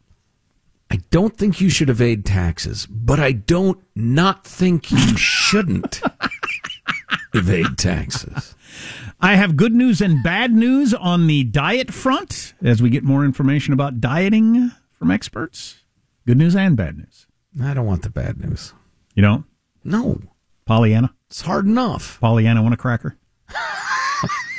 I 0.95 0.99
don't 1.11 1.35
think 1.35 1.59
you 1.59 1.69
should 1.69 1.89
evade 1.89 2.23
taxes, 2.25 2.85
but 2.85 3.19
I 3.19 3.33
don't 3.33 3.83
not 3.97 4.47
think 4.47 4.91
you 4.91 5.17
shouldn't 5.17 6.01
evade 7.33 7.77
taxes. 7.77 8.55
I 9.19 9.35
have 9.35 9.57
good 9.57 9.73
news 9.73 9.99
and 9.99 10.23
bad 10.23 10.53
news 10.53 10.93
on 10.93 11.27
the 11.27 11.43
diet 11.43 11.93
front 11.93 12.53
as 12.63 12.81
we 12.81 12.89
get 12.89 13.03
more 13.03 13.25
information 13.25 13.73
about 13.73 13.99
dieting 13.99 14.71
from 14.93 15.11
experts. 15.11 15.83
Good 16.25 16.37
news 16.37 16.55
and 16.55 16.77
bad 16.77 16.97
news. 16.97 17.27
I 17.61 17.73
don't 17.73 17.85
want 17.85 18.03
the 18.03 18.09
bad 18.09 18.39
news. 18.39 18.71
You 19.15 19.21
don't? 19.23 19.43
No, 19.83 20.21
Pollyanna? 20.65 21.13
it's 21.29 21.41
hard 21.41 21.65
enough. 21.65 22.21
Pollyanna 22.21 22.61
want 22.61 22.73
a 22.73 22.77
cracker? 22.77 23.17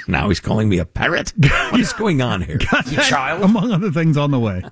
Now 0.09 0.29
he's 0.29 0.41
calling 0.41 0.69
me 0.69 0.79
a 0.79 0.85
parrot. 0.85 1.33
What 1.71 1.81
is 1.81 1.93
going 1.93 2.23
on 2.23 2.43
here? 2.43 2.59
You 2.87 2.97
child. 3.03 3.43
Among 3.43 3.73
other 3.73 3.91
things 3.91 4.17
on 4.17 4.31
the 4.31 4.39
way. 4.39 4.63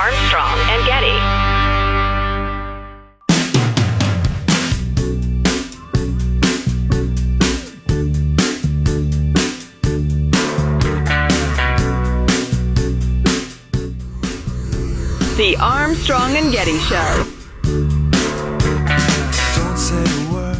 Armstrong 0.00 0.58
and 0.70 0.86
Getty. 0.86 1.18
The 15.36 15.56
Armstrong 15.58 16.36
and 16.36 16.52
Getty 16.52 16.78
Show. 16.78 17.24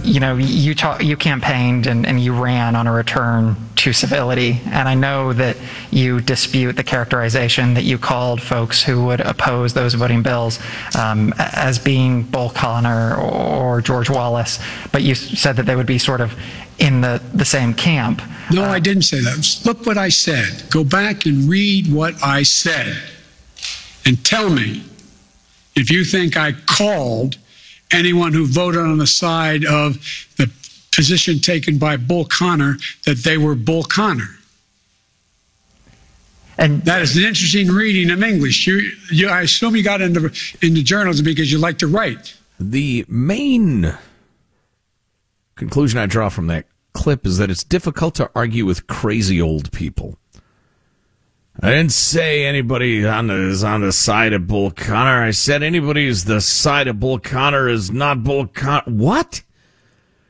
you 0.03 0.18
know, 0.18 0.37
you 0.37 0.74
talk, 0.74 1.05
you 1.05 1.16
campaigned 1.16 1.87
and, 1.87 2.05
and 2.05 2.18
you 2.18 2.33
ran 2.33 2.74
on 2.74 2.88
a 2.88 2.92
return 2.92 3.55
to 3.79 3.93
civility, 3.93 4.61
and 4.67 4.88
I 4.88 4.95
know 4.95 5.33
that 5.33 5.57
you 5.91 6.21
dispute 6.21 6.77
the 6.77 6.83
characterization 6.83 7.75
that 7.75 7.85
you 7.85 7.97
called 7.99 8.43
folks 8.43 8.83
who 8.83 9.05
would 9.07 9.21
oppose 9.21 9.73
those 9.73 9.95
voting 9.95 10.23
bills 10.23 10.59
um, 10.99 11.33
as 11.38 11.79
being 11.79 12.23
Bull 12.23 12.51
Connor 12.51 13.17
or 13.17 13.81
George 13.81 14.11
Wallace, 14.11 14.59
but 14.93 15.03
you 15.03 15.14
said 15.14 15.57
that 15.57 15.67
they 15.67 15.77
would 15.77 15.87
be 15.87 15.99
sort 15.99 16.21
of 16.21 16.35
in 16.79 17.01
the, 17.01 17.23
the 17.35 17.45
same 17.45 17.73
camp. 17.73 18.21
No, 18.53 18.64
I 18.64 18.81
didn't 18.81 19.03
say 19.03 19.21
that. 19.21 19.61
Look 19.64 19.87
what 19.87 19.99
I 19.99 20.09
said. 20.09 20.64
Go 20.71 20.85
back 20.85 21.27
and 21.27 21.49
read 21.49 21.93
what 21.93 22.14
I 22.23 22.43
said 22.43 22.97
and 24.07 24.25
tell 24.25 24.51
me 24.51 24.83
if 25.77 25.91
you 25.91 26.05
think 26.05 26.37
I 26.37 26.53
called 26.53 27.37
anyone 27.93 28.33
who 28.33 28.47
voted 28.47 28.81
on 28.81 28.99
the 28.99 29.07
side 29.07 29.64
of 29.64 29.95
the 30.37 30.51
position 30.99 31.39
taken 31.39 31.79
by 31.79 31.97
Bull 31.97 32.25
Connor 32.25 32.77
that 33.07 33.19
they 33.19 33.39
were 33.39 33.55
Bull 33.55 33.85
Connor. 33.85 34.31
And 36.59 36.85
that 36.87 37.03
is 37.03 37.17
an 37.17 37.23
interesting 37.23 37.69
reading 37.69 38.11
of 38.11 38.21
English. 38.21 38.67
You, 38.67 38.91
you, 39.13 39.29
I 39.29 39.43
assume 39.43 39.77
you 39.77 39.85
got 39.85 40.01
into 40.01 40.25
into 40.61 40.83
journalism 40.83 41.25
because 41.25 41.53
you 41.53 41.59
like 41.59 41.79
to 41.79 41.87
write. 41.87 42.37
The 42.59 43.05
main 43.07 43.97
conclusion 45.55 46.01
I 46.01 46.07
draw 46.07 46.31
from 46.31 46.49
that 46.49 46.67
clip 46.95 47.25
is 47.25 47.39
that 47.39 47.49
it's 47.49 47.63
difficult 47.63 48.17
to 48.17 48.29
argue 48.35 48.67
with 48.67 48.89
crazy 48.89 49.41
old 49.41 49.71
people. 49.71 50.19
I 51.61 51.71
didn't 51.71 51.93
say 51.93 52.45
anybody 52.45 53.07
on 53.07 53.29
the, 53.29 53.35
is 53.35 53.63
on 53.63 53.83
the 53.83 53.93
side 53.93 54.33
of 54.33 54.49
Bull 54.49 54.73
Connor. 54.73 55.23
I 55.23 55.31
said 55.31 55.63
anybody 55.63 56.07
who's 56.07 56.25
the 56.25 56.41
side 56.41 56.89
of 56.89 56.99
Bull 56.99 57.21
Connor 57.21 57.69
is 57.69 57.93
not 57.93 58.25
Bull 58.25 58.49
Connor. 58.49 58.83
What? 58.87 59.43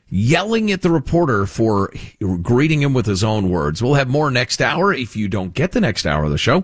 Yelling 0.09 0.71
at 0.71 0.81
the 0.81 0.89
reporter 0.89 1.45
for 1.45 1.93
greeting 2.41 2.81
him 2.81 2.93
with 2.93 3.05
his 3.05 3.23
own 3.23 3.49
words. 3.49 3.81
We'll 3.83 3.93
have 3.93 4.07
more 4.09 4.31
next 4.31 4.61
hour. 4.61 4.91
If 4.93 5.15
you 5.15 5.27
don't 5.27 5.53
get 5.53 5.71
the 5.71 5.81
next 5.81 6.05
hour 6.07 6.23
of 6.23 6.31
the 6.31 6.37
show, 6.37 6.63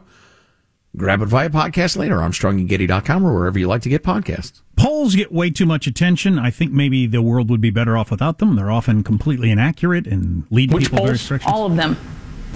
grab 0.97 1.21
it 1.21 1.27
via 1.27 1.49
podcast 1.49 1.95
later. 1.97 2.15
ArmstrongandGetty.com 2.17 3.25
or 3.25 3.33
wherever 3.35 3.59
you 3.59 3.67
like 3.67 3.83
to 3.83 3.89
get 3.89 4.01
podcasts. 4.03 4.61
Polls 4.75 5.15
get 5.15 5.31
way 5.31 5.49
too 5.51 5.65
much 5.65 5.85
attention. 5.87 6.39
I 6.39 6.49
think 6.51 6.71
maybe 6.71 7.05
the 7.07 7.21
world 7.21 7.49
would 7.49 7.61
be 7.61 7.69
better 7.69 7.95
off 7.97 8.09
without 8.11 8.39
them. 8.39 8.55
They're 8.55 8.71
often 8.71 9.03
completely 9.03 9.51
inaccurate 9.51 10.07
and 10.07 10.45
lead 10.49 10.73
Which 10.73 10.85
people 10.85 10.99
in 10.99 11.05
polls? 11.09 11.27
directions. 11.27 11.53
All 11.53 11.65
of 11.65 11.75
them. 11.75 11.97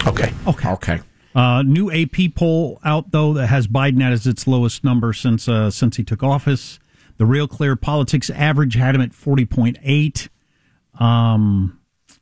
Okay. 0.08 0.34
Okay. 0.48 0.70
Okay. 0.72 1.00
Uh, 1.36 1.62
new 1.62 1.92
AP 1.92 2.34
poll 2.34 2.80
out 2.84 3.12
though 3.12 3.34
that 3.34 3.48
has 3.48 3.68
Biden 3.68 4.02
at 4.02 4.26
its 4.26 4.48
lowest 4.48 4.84
number 4.84 5.14
since 5.14 5.48
uh, 5.48 5.70
since 5.70 5.98
he 5.98 6.04
took 6.04 6.24
office. 6.24 6.80
The 7.18 7.26
Real 7.26 7.48
Clear 7.48 7.76
Politics 7.76 8.30
average 8.32 8.74
had 8.76 8.96
him 8.96 9.02
at 9.02 9.14
forty 9.14 9.46
point 9.46 9.78
eight. 9.84 10.30
Um, 11.00 11.80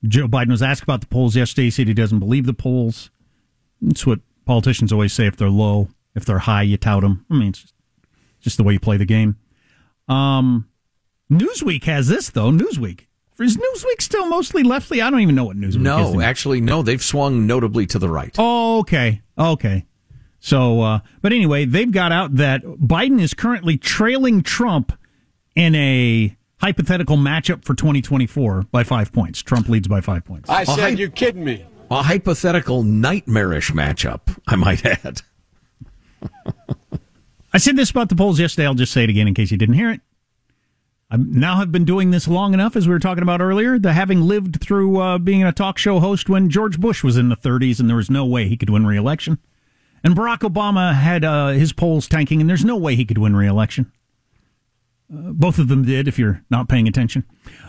Joe 0.07 0.27
Biden 0.27 0.49
was 0.49 0.61
asked 0.61 0.83
about 0.83 1.01
the 1.01 1.07
polls 1.07 1.35
yesterday. 1.35 1.65
He 1.65 1.71
said 1.71 1.87
he 1.87 1.93
doesn't 1.93 2.19
believe 2.19 2.45
the 2.45 2.53
polls. 2.53 3.09
That's 3.81 4.05
what 4.05 4.19
politicians 4.45 4.93
always 4.93 5.13
say: 5.13 5.27
if 5.27 5.35
they're 5.35 5.49
low, 5.49 5.89
if 6.15 6.23
they're 6.23 6.39
high, 6.39 6.61
you 6.61 6.77
tout 6.77 7.01
them. 7.01 7.25
I 7.29 7.33
mean, 7.33 7.49
it's 7.49 7.61
just, 7.61 7.73
just 8.39 8.57
the 8.57 8.63
way 8.63 8.73
you 8.73 8.79
play 8.79 8.97
the 8.97 9.05
game. 9.05 9.37
Um, 10.07 10.69
Newsweek 11.31 11.83
has 11.85 12.07
this 12.07 12.29
though. 12.29 12.51
Newsweek 12.51 13.07
is 13.39 13.57
Newsweek 13.57 14.01
still 14.01 14.27
mostly 14.27 14.63
leftly? 14.63 15.01
I 15.01 15.09
don't 15.09 15.19
even 15.19 15.35
know 15.35 15.45
what 15.45 15.57
Newsweek 15.57 15.69
is. 15.69 15.77
No, 15.77 16.21
actually, 16.21 16.61
no. 16.61 16.81
They've 16.81 17.03
swung 17.03 17.45
notably 17.45 17.85
to 17.87 17.99
the 17.99 18.09
right. 18.09 18.33
Oh, 18.37 18.79
okay. 18.79 19.21
Okay. 19.37 19.85
So, 20.39 20.81
uh, 20.81 20.99
but 21.21 21.33
anyway, 21.33 21.65
they've 21.65 21.91
got 21.91 22.11
out 22.11 22.35
that 22.35 22.63
Biden 22.63 23.19
is 23.19 23.33
currently 23.33 23.77
trailing 23.77 24.43
Trump 24.43 24.97
in 25.55 25.75
a 25.75 26.36
hypothetical 26.59 27.17
matchup 27.17 27.63
for 27.63 27.73
2024 27.75 28.63
by 28.71 28.83
five 28.83 29.11
points. 29.11 29.41
Trump 29.41 29.69
leads 29.69 29.87
by 29.87 30.01
five 30.01 30.25
points. 30.25 30.49
I 30.49 30.63
said, 30.63 30.99
You're 30.99 31.09
kidding 31.09 31.43
me. 31.43 31.65
A 31.89 32.03
hypothetical 32.03 32.83
nightmarish 32.83 33.71
matchup, 33.71 34.37
I 34.47 34.55
might 34.55 34.85
add. 34.85 35.21
I 37.53 37.59
said 37.59 37.77
this 37.77 37.89
about 37.89 38.09
the 38.09 38.15
polls 38.15 38.39
yesterday. 38.39 38.65
I'll 38.65 38.73
just 38.73 38.91
say 38.91 39.03
it 39.05 39.09
again 39.09 39.27
in 39.27 39.33
case 39.33 39.51
you 39.51 39.57
didn't 39.57 39.75
hear 39.75 39.91
it. 39.91 40.01
I 41.09 41.15
now 41.15 41.55
have 41.55 41.71
been 41.71 41.85
doing 41.85 42.11
this 42.11 42.27
long 42.27 42.53
enough, 42.53 42.75
as 42.75 42.85
we 42.85 42.93
were 42.93 42.99
talking 42.99 43.23
about 43.23 43.39
earlier, 43.39 43.79
the 43.79 43.93
having 43.93 44.21
lived 44.21 44.59
through 44.59 44.99
uh, 44.99 45.17
being 45.17 45.41
a 45.43 45.53
talk 45.53 45.77
show 45.77 46.01
host 46.01 46.27
when 46.27 46.49
George 46.49 46.81
Bush 46.81 47.01
was 47.01 47.15
in 47.15 47.29
the 47.29 47.37
30s 47.37 47.79
and 47.79 47.87
there 47.87 47.95
was 47.95 48.09
no 48.09 48.25
way 48.25 48.49
he 48.49 48.57
could 48.57 48.69
win 48.69 48.85
re-election. 48.85 49.39
And 50.03 50.15
Barack 50.15 50.39
Obama 50.39 50.93
had 50.93 51.23
uh, 51.23 51.49
his 51.49 51.71
polls 51.71 52.07
tanking, 52.07 52.41
and 52.41 52.49
there's 52.49 52.65
no 52.65 52.75
way 52.75 52.95
he 52.95 53.05
could 53.05 53.17
win 53.17 53.35
re-election. 53.35 53.91
Uh, 55.09 55.31
both 55.31 55.57
of 55.57 55.69
them 55.69 55.85
did, 55.85 56.07
if 56.07 56.19
you're 56.19 56.43
not 56.49 56.67
paying 56.67 56.87
attention. 56.87 57.23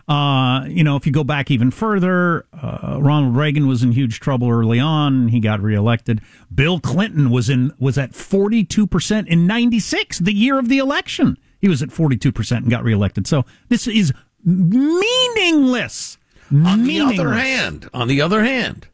Uh, 0.09 0.65
you 0.67 0.83
know, 0.83 0.97
if 0.97 1.07
you 1.07 1.13
go 1.13 1.23
back 1.23 1.51
even 1.51 1.71
further, 1.71 2.47
uh, 2.53 2.99
Ronald 3.01 3.37
Reagan 3.37 3.69
was 3.69 3.83
in 3.83 3.93
huge 3.93 4.19
trouble 4.19 4.49
early 4.51 4.81
on. 4.81 5.29
He 5.29 5.39
got 5.39 5.61
reelected. 5.61 6.21
Bill 6.53 6.81
Clinton 6.81 7.31
was 7.31 7.49
in 7.49 7.73
was 7.79 7.97
at 7.97 8.15
42 8.15 8.87
percent 8.89 9.29
in 9.29 9.47
'96, 9.47 10.19
the 10.19 10.33
year 10.33 10.59
of 10.59 10.69
the 10.69 10.79
election. 10.79 11.39
He 11.61 11.69
was 11.69 11.81
at 11.83 11.93
42 11.93 12.33
percent 12.33 12.63
and 12.63 12.71
got 12.71 12.83
reelected. 12.83 13.27
So 13.29 13.45
this 13.69 13.87
is 13.87 14.13
meaningless. 14.45 16.19
On 16.51 16.85
the 16.85 17.01
other 17.01 17.33
hand, 17.33 17.89
on 17.93 18.09
the 18.09 18.21
other 18.21 18.43
hand, 18.43 18.89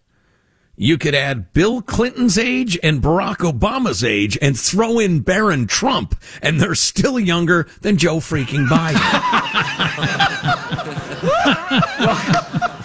you 0.77 0.99
could 0.99 1.15
add 1.15 1.53
Bill 1.53 1.81
Clinton's 1.83 2.39
age 2.39 2.79
and 2.83 3.01
Barack 3.03 3.39
Obama's 3.39 4.03
age 4.03 4.37
and 4.43 4.59
throw 4.59 4.99
in 4.99 5.21
Barron 5.21 5.67
Trump, 5.67 6.17
and 6.43 6.61
they're 6.61 6.75
still 6.75 7.21
younger 7.21 7.69
than 7.83 7.97
Joe 7.97 8.17
freaking 8.17 8.67
Biden. 8.67 9.01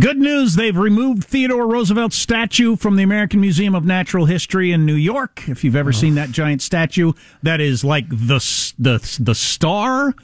Good 0.00 0.18
news, 0.18 0.54
they've 0.54 0.76
removed 0.76 1.24
Theodore 1.24 1.66
Roosevelt's 1.66 2.14
statue 2.14 2.76
from 2.76 2.94
the 2.94 3.02
American 3.02 3.40
Museum 3.40 3.74
of 3.74 3.84
Natural 3.84 4.26
History 4.26 4.70
in 4.70 4.86
New 4.86 4.94
York. 4.94 5.48
If 5.48 5.64
you've 5.64 5.74
ever 5.74 5.90
oh. 5.90 5.92
seen 5.92 6.14
that 6.14 6.30
giant 6.30 6.62
statue, 6.62 7.14
that 7.42 7.60
is 7.60 7.82
like 7.82 8.08
the 8.08 8.38
the 8.78 9.18
the 9.18 9.34
star 9.34 10.14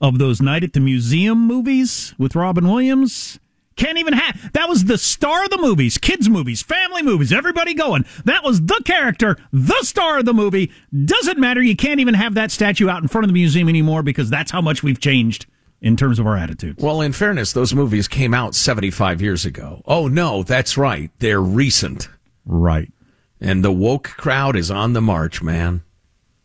of 0.00 0.18
those 0.18 0.40
Night 0.40 0.62
at 0.62 0.72
the 0.72 0.78
Museum 0.78 1.38
movies 1.48 2.14
with 2.16 2.36
Robin 2.36 2.68
Williams. 2.68 3.40
Can't 3.76 3.98
even 3.98 4.12
have 4.12 4.52
that 4.52 4.68
was 4.68 4.84
the 4.84 4.98
star 4.98 5.44
of 5.44 5.50
the 5.50 5.58
movies, 5.58 5.98
kids 5.98 6.28
movies, 6.28 6.62
family 6.62 7.02
movies, 7.02 7.32
everybody 7.32 7.74
going. 7.74 8.04
That 8.24 8.44
was 8.44 8.62
the 8.62 8.80
character, 8.84 9.36
the 9.52 9.82
star 9.82 10.18
of 10.18 10.24
the 10.24 10.34
movie. 10.34 10.70
Doesn't 11.04 11.38
matter, 11.38 11.62
you 11.62 11.74
can't 11.76 12.00
even 12.00 12.14
have 12.14 12.34
that 12.34 12.50
statue 12.50 12.88
out 12.88 13.02
in 13.02 13.08
front 13.08 13.24
of 13.24 13.28
the 13.28 13.34
museum 13.34 13.68
anymore 13.68 14.02
because 14.02 14.30
that's 14.30 14.50
how 14.52 14.60
much 14.60 14.82
we've 14.82 15.00
changed 15.00 15.46
in 15.80 15.96
terms 15.96 16.18
of 16.18 16.26
our 16.26 16.36
attitudes. 16.36 16.82
well, 16.82 17.00
in 17.02 17.12
fairness, 17.12 17.52
those 17.52 17.74
movies 17.74 18.08
came 18.08 18.32
out 18.32 18.54
75 18.54 19.20
years 19.20 19.44
ago. 19.44 19.82
Oh, 19.84 20.08
no, 20.08 20.42
that's 20.42 20.78
right. 20.78 21.10
They're 21.18 21.42
recent. 21.42 22.08
Right. 22.46 22.90
And 23.40 23.62
the 23.62 23.72
woke 23.72 24.04
crowd 24.04 24.56
is 24.56 24.70
on 24.70 24.94
the 24.94 25.02
march, 25.02 25.42
man. 25.42 25.82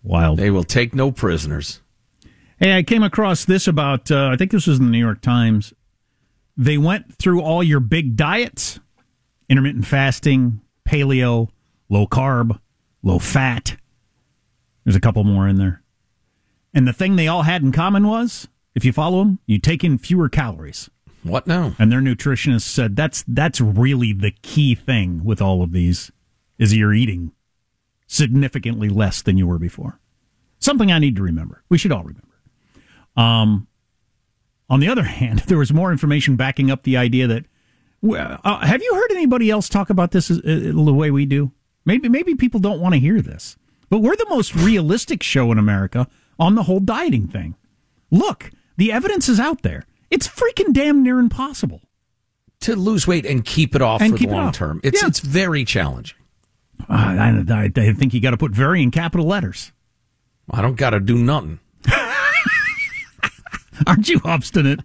Wild. 0.03 0.39
They 0.39 0.49
will 0.49 0.65
take 0.65 0.93
no 0.93 1.11
prisoners. 1.11 1.79
Hey, 2.59 2.75
I 2.77 2.83
came 2.83 3.03
across 3.03 3.45
this 3.45 3.67
about, 3.67 4.11
uh, 4.11 4.27
I 4.33 4.35
think 4.35 4.51
this 4.51 4.67
was 4.67 4.79
in 4.79 4.85
the 4.85 4.91
New 4.91 4.97
York 4.99 5.21
Times. 5.21 5.73
They 6.59 6.77
went 6.77 7.15
through 7.15 7.41
all 7.41 7.63
your 7.63 7.79
big 7.79 8.17
diets 8.17 8.81
intermittent 9.47 9.87
fasting, 9.87 10.61
paleo, 10.85 11.47
low 11.87 12.05
carb, 12.05 12.59
low 13.01 13.17
fat. 13.17 13.77
There's 14.83 14.97
a 14.97 14.99
couple 14.99 15.23
more 15.23 15.47
in 15.47 15.55
there. 15.55 15.81
And 16.73 16.85
the 16.85 16.93
thing 16.93 17.15
they 17.15 17.29
all 17.29 17.43
had 17.43 17.63
in 17.63 17.71
common 17.71 18.05
was 18.05 18.49
if 18.75 18.83
you 18.83 18.91
follow 18.91 19.19
them, 19.19 19.39
you 19.45 19.57
take 19.57 19.85
in 19.85 19.97
fewer 19.97 20.27
calories. 20.27 20.89
What 21.23 21.47
now? 21.47 21.75
And 21.79 21.91
their 21.91 22.01
nutritionist 22.01 22.63
said 22.63 22.95
that's 22.95 23.23
that's 23.25 23.61
really 23.61 24.11
the 24.11 24.31
key 24.41 24.75
thing 24.75 25.23
with 25.23 25.41
all 25.41 25.63
of 25.63 25.71
these 25.71 26.11
is 26.57 26.75
you're 26.75 26.93
eating 26.93 27.31
significantly 28.05 28.89
less 28.89 29.21
than 29.21 29.37
you 29.37 29.47
were 29.47 29.59
before. 29.59 29.97
Something 30.59 30.91
I 30.91 30.99
need 30.99 31.15
to 31.15 31.23
remember. 31.23 31.63
We 31.69 31.77
should 31.77 31.93
all 31.93 32.03
remember. 32.03 32.27
Um, 33.15 33.67
on 34.69 34.79
the 34.79 34.87
other 34.87 35.03
hand, 35.03 35.39
there 35.47 35.57
was 35.57 35.73
more 35.73 35.91
information 35.91 36.35
backing 36.35 36.69
up 36.71 36.83
the 36.83 36.97
idea 36.97 37.27
that. 37.27 37.45
Uh, 38.01 38.65
have 38.65 38.81
you 38.81 38.93
heard 38.95 39.11
anybody 39.11 39.49
else 39.49 39.67
talk 39.67 39.89
about 39.89 40.11
this 40.11 40.31
uh, 40.31 40.39
the 40.43 40.93
way 40.93 41.11
we 41.11 41.25
do? 41.25 41.51
Maybe 41.85 42.07
maybe 42.07 42.33
people 42.35 42.59
don't 42.61 42.79
want 42.79 42.93
to 42.93 42.99
hear 42.99 43.21
this. 43.21 43.57
But 43.89 43.99
we're 43.99 44.15
the 44.15 44.27
most 44.29 44.55
realistic 44.55 45.21
show 45.23 45.51
in 45.51 45.57
America 45.57 46.07
on 46.39 46.55
the 46.55 46.63
whole 46.63 46.79
dieting 46.79 47.27
thing. 47.27 47.55
Look, 48.11 48.51
the 48.77 48.91
evidence 48.93 49.27
is 49.27 49.39
out 49.39 49.63
there. 49.63 49.85
It's 50.09 50.27
freaking 50.27 50.71
damn 50.73 51.03
near 51.03 51.19
impossible. 51.19 51.81
To 52.61 52.75
lose 52.75 53.07
weight 53.07 53.25
and 53.25 53.43
keep 53.43 53.75
it 53.75 53.81
off 53.81 54.01
And 54.01 54.13
for 54.13 54.17
the 54.19 54.27
long 54.27 54.47
off. 54.47 54.53
term. 54.55 54.79
It's 54.83 55.01
Yeah. 55.01 55.07
it's 55.07 55.19
very 55.19 55.65
challenging. 55.65 56.17
Uh, 56.89 56.93
I, 56.93 57.43
I, 57.49 57.71
I 57.75 57.93
think 57.93 58.13
you 58.13 58.21
got 58.21 58.31
to 58.31 58.37
put 58.37 58.51
very 58.51 58.81
in 58.81 58.91
capital 58.91 59.25
letters. 59.25 59.71
I 60.49 60.61
don't 60.61 60.75
got 60.75 60.91
to 60.91 60.99
do 60.99 61.17
nothing. 61.17 61.59
Aren't 63.87 64.09
you 64.09 64.21
obstinate? 64.23 64.79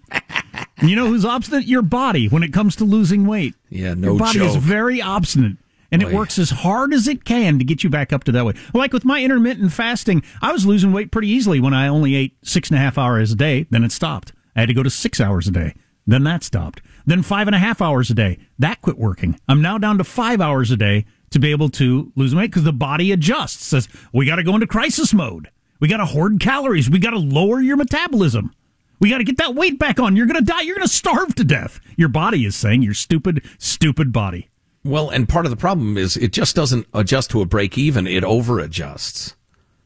You 0.82 0.97
know 0.97 1.07
who's 1.07 1.24
obstinate? 1.24 1.66
Your 1.66 1.82
body 1.82 2.28
when 2.28 2.42
it 2.42 2.53
comes 2.53 2.76
to 2.76 2.84
losing 2.84 3.26
weight. 3.26 3.55
Yeah, 3.70 3.95
no 3.95 4.11
Your 4.11 4.18
body 4.18 4.40
is 4.40 4.57
very 4.57 5.01
obstinate. 5.01 5.57
And 5.92 6.03
it 6.03 6.12
works 6.12 6.40
as 6.40 6.51
hard 6.51 6.92
as 6.92 7.07
it 7.07 7.24
can 7.24 7.61
to 7.61 7.64
get 7.64 7.84
you 7.84 7.90
back 7.90 8.12
up 8.12 8.24
to 8.24 8.32
that 8.32 8.45
weight. 8.45 8.57
Like 8.74 8.92
with 8.92 9.05
my 9.05 9.22
intermittent 9.22 9.72
fasting, 9.72 10.24
I 10.42 10.51
was 10.51 10.66
losing 10.66 10.92
weight 10.92 11.12
pretty 11.12 11.28
easily 11.28 11.61
when 11.61 11.72
I 11.72 11.86
only 11.86 12.16
ate 12.16 12.36
six 12.42 12.68
and 12.68 12.76
a 12.76 12.80
half 12.80 12.99
hours 12.99 13.30
a 13.30 13.36
day. 13.36 13.66
Then 13.70 13.84
it 13.84 13.92
stopped. 13.92 14.32
I 14.57 14.61
had 14.61 14.66
to 14.66 14.74
go 14.74 14.82
to 14.82 14.90
six 14.90 15.20
hours 15.20 15.47
a 15.47 15.53
day. 15.53 15.74
Then 16.05 16.24
that 16.24 16.42
stopped. 16.42 16.82
Then 17.07 17.22
five 17.22 17.47
and 17.47 17.55
a 17.55 17.61
half 17.61 17.80
hours 17.80 18.11
a 18.11 18.14
day. 18.14 18.38
That 18.59 18.82
quit 18.82 18.99
working. 18.99 19.38
I'm 19.49 19.62
now 19.62 19.78
down 19.78 19.99
to 19.99 20.05
five 20.05 20.40
hours 20.40 20.72
a 20.72 20.76
day 20.76 21.07
to 21.30 21.38
be 21.38 21.51
able 21.53 21.68
to 21.70 22.12
lose 22.16 22.34
weight 22.34 22.51
because 22.51 22.64
the 22.64 22.72
body 22.72 23.12
adjusts. 23.12 23.64
Says, 23.64 23.88
we 24.12 24.26
got 24.26 24.36
to 24.36 24.42
go 24.42 24.55
into 24.55 24.66
crisis 24.66 25.14
mode. 25.14 25.49
We 25.80 25.88
got 25.88 25.99
to 25.99 26.07
hoard 26.07 26.40
calories. 26.40 26.90
We 26.90 26.99
got 26.99 27.11
to 27.11 27.18
lower 27.18 27.61
your 27.61 27.76
metabolism. 27.76 28.53
We 29.01 29.11
got 29.11 29.18
to 29.18 29.24
get 29.24 29.38
that 29.38 29.55
weight 29.55 29.78
back 29.78 29.99
on. 30.01 30.16
You're 30.16 30.26
going 30.26 30.45
to 30.45 30.45
die. 30.45 30.62
You're 30.62 30.76
going 30.76 30.86
to 30.86 30.92
starve 30.92 31.34
to 31.36 31.45
death. 31.45 31.80
Your 31.97 32.09
body 32.09 32.45
is 32.45 32.57
saying, 32.57 32.82
your 32.82 32.95
stupid, 32.95 33.45
stupid 33.59 34.12
body. 34.12 34.51
Well, 34.84 35.09
and 35.11 35.28
part 35.28 35.47
of 35.47 35.51
the 35.51 35.57
problem 35.57 35.97
is 35.97 36.16
it 36.16 36.32
just 36.32 36.55
doesn't 36.55 36.86
adjust 36.92 37.30
to 37.30 37.40
a 37.40 37.47
break 37.47 37.78
even, 37.78 38.07
it 38.07 38.22
over 38.22 38.61
adjusts. 38.61 39.34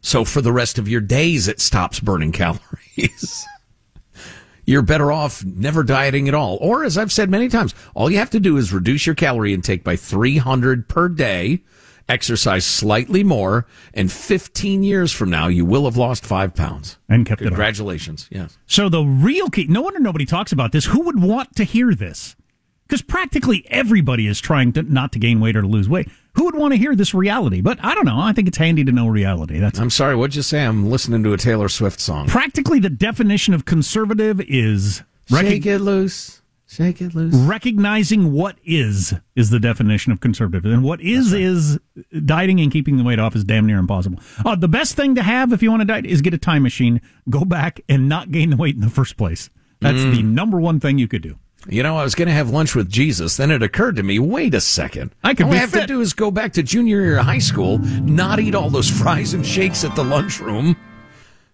So 0.01 0.25
for 0.25 0.41
the 0.41 0.53
rest 0.53 0.79
of 0.79 0.89
your 0.89 1.01
days, 1.01 1.49
it 1.49 1.61
stops 1.61 2.01
burning 2.01 2.33
calories. 2.33 3.47
You're 4.67 4.83
better 4.83 5.11
off 5.11 5.45
never 5.45 5.83
dieting 5.83 6.29
at 6.29 6.35
all. 6.35 6.59
Or, 6.61 6.85
as 6.85 6.99
I've 6.99 7.13
said 7.13 7.31
many 7.31 7.49
times, 7.49 7.75
all 7.95 8.11
you 8.11 8.19
have 8.19 8.31
to 8.31 8.41
do 8.41 8.59
is 8.59 8.73
reduce 8.73 9.07
your 9.07 9.15
calorie 9.15 9.55
intake 9.55 9.83
by 9.83 9.97
300 9.97 10.89
per 10.89 11.09
day, 11.09 11.63
exercise 12.09 12.65
slightly 12.65 13.23
more, 13.23 13.67
and 13.95 14.11
15 14.11 14.83
years 14.83 15.13
from 15.13 15.31
now, 15.31 15.49
you 15.49 15.65
will 15.65 15.85
have 15.85 15.97
lost 15.97 16.25
five 16.25 16.55
pounds. 16.55 16.99
And 17.09 17.27
kept 17.27 17.43
it. 17.43 17.47
Congratulations. 17.47 18.29
Yes. 18.31 18.59
So 18.67 18.89
the 18.89 19.03
real 19.03 19.51
key, 19.51 19.67
no 19.69 19.83
wonder 19.83 20.01
nobody 20.01 20.25
talks 20.27 20.53
about 20.53 20.73
this. 20.73 20.87
Who 20.87 21.03
would 21.03 21.23
want 21.23 21.57
to 21.57 21.65
hear 21.65 21.95
this? 21.95 22.37
Because 22.87 23.03
practically 23.03 23.67
everybody 23.69 24.27
is 24.27 24.41
trying 24.41 24.73
to 24.73 24.83
not 24.83 25.13
to 25.13 25.19
gain 25.19 25.41
weight 25.41 25.57
or 25.57 25.63
to 25.63 25.69
lose 25.69 25.89
weight. 25.91 26.09
Who 26.37 26.45
would 26.45 26.55
want 26.55 26.73
to 26.73 26.79
hear 26.79 26.97
this 26.97 27.13
reality? 27.13 27.61
But 27.61 27.79
I 27.85 27.95
don't 27.95 28.07
know. 28.07 28.19
I 28.19 28.33
think 28.33 28.49
it's 28.49 28.57
handy 28.57 28.83
to 28.85 28.93
know 28.93 29.09
reality. 29.09 29.59
That's 29.59 29.79
I'm 29.79 29.91
sorry, 29.91 30.17
what'd 30.17 30.35
you 30.35 30.43
say? 30.43 30.65
I'm 30.65 30.89
listening 30.89 31.23
to 31.25 31.35
a 31.35 31.37
Taylor 31.37 31.69
Swift 31.69 32.01
song. 32.01 32.29
practically 32.29 32.79
the 32.79 32.89
definition 32.89 33.53
of 33.53 33.67
conservative 33.67 34.41
is 34.41 35.03
Shake 35.27 35.67
it 35.67 35.81
loose. 35.81 36.41
Shake 36.71 37.01
it 37.01 37.15
loose. 37.15 37.35
recognizing 37.35 38.33
what 38.33 38.59
is 38.63 39.15
is 39.35 39.49
the 39.49 39.59
definition 39.59 40.13
of 40.13 40.21
conservative, 40.21 40.71
and 40.71 40.85
what 40.85 41.01
is 41.01 41.33
is 41.33 41.79
dieting 42.27 42.61
and 42.61 42.71
keeping 42.71 42.99
the 42.99 43.05
weight 43.05 43.19
off 43.19 43.35
is 43.35 43.43
damn 43.43 43.67
near 43.67 43.79
impossible. 43.79 44.21
Uh, 44.45 44.55
the 44.55 44.69
best 44.69 44.95
thing 44.95 45.15
to 45.15 45.23
have 45.23 45.53
if 45.53 45.63
you 45.63 45.71
want 45.71 45.81
to 45.81 45.87
diet 45.87 46.05
is 46.05 46.21
get 46.21 46.35
a 46.35 46.39
time 46.39 46.63
machine, 46.63 47.01
go 47.31 47.45
back 47.45 47.81
and 47.89 48.07
not 48.09 48.31
gain 48.31 48.51
the 48.51 48.57
weight 48.57 48.75
in 48.75 48.83
the 48.83 48.91
first 48.91 49.17
place. 49.17 49.49
That's 49.81 50.03
the 50.03 50.23
number 50.23 50.61
one 50.61 50.79
thing 50.79 50.99
you 50.99 51.09
could 51.09 51.23
do. 51.23 51.39
You 51.69 51.83
know, 51.83 51.97
I 51.97 52.05
was 52.05 52.15
going 52.15 52.29
to 52.29 52.35
have 52.35 52.51
lunch 52.51 52.75
with 52.75 52.89
Jesus. 52.89 53.37
Then 53.37 53.51
it 53.51 53.63
occurred 53.63 53.97
to 53.97 54.03
me, 54.03 54.19
wait 54.19 54.55
a 54.55 54.61
second. 54.61 55.15
I 55.25 55.35
could 55.35 55.47
All 55.47 55.53
I 55.53 55.57
have 55.57 55.73
to 55.73 55.87
do 55.87 56.01
is 56.01 56.13
go 56.13 56.31
back 56.31 56.53
to 56.55 56.63
junior 56.63 57.01
year 57.01 57.19
of 57.19 57.27
high 57.27 57.39
school, 57.39 57.79
not 57.79 58.41
eat 58.41 58.55
all 58.55 58.71
those 58.71 58.91
fries 59.01 59.35
and 59.35 59.45
shakes 59.45 59.85
at 59.85 59.95
the 59.97 60.05
lunchroom, 60.05 60.77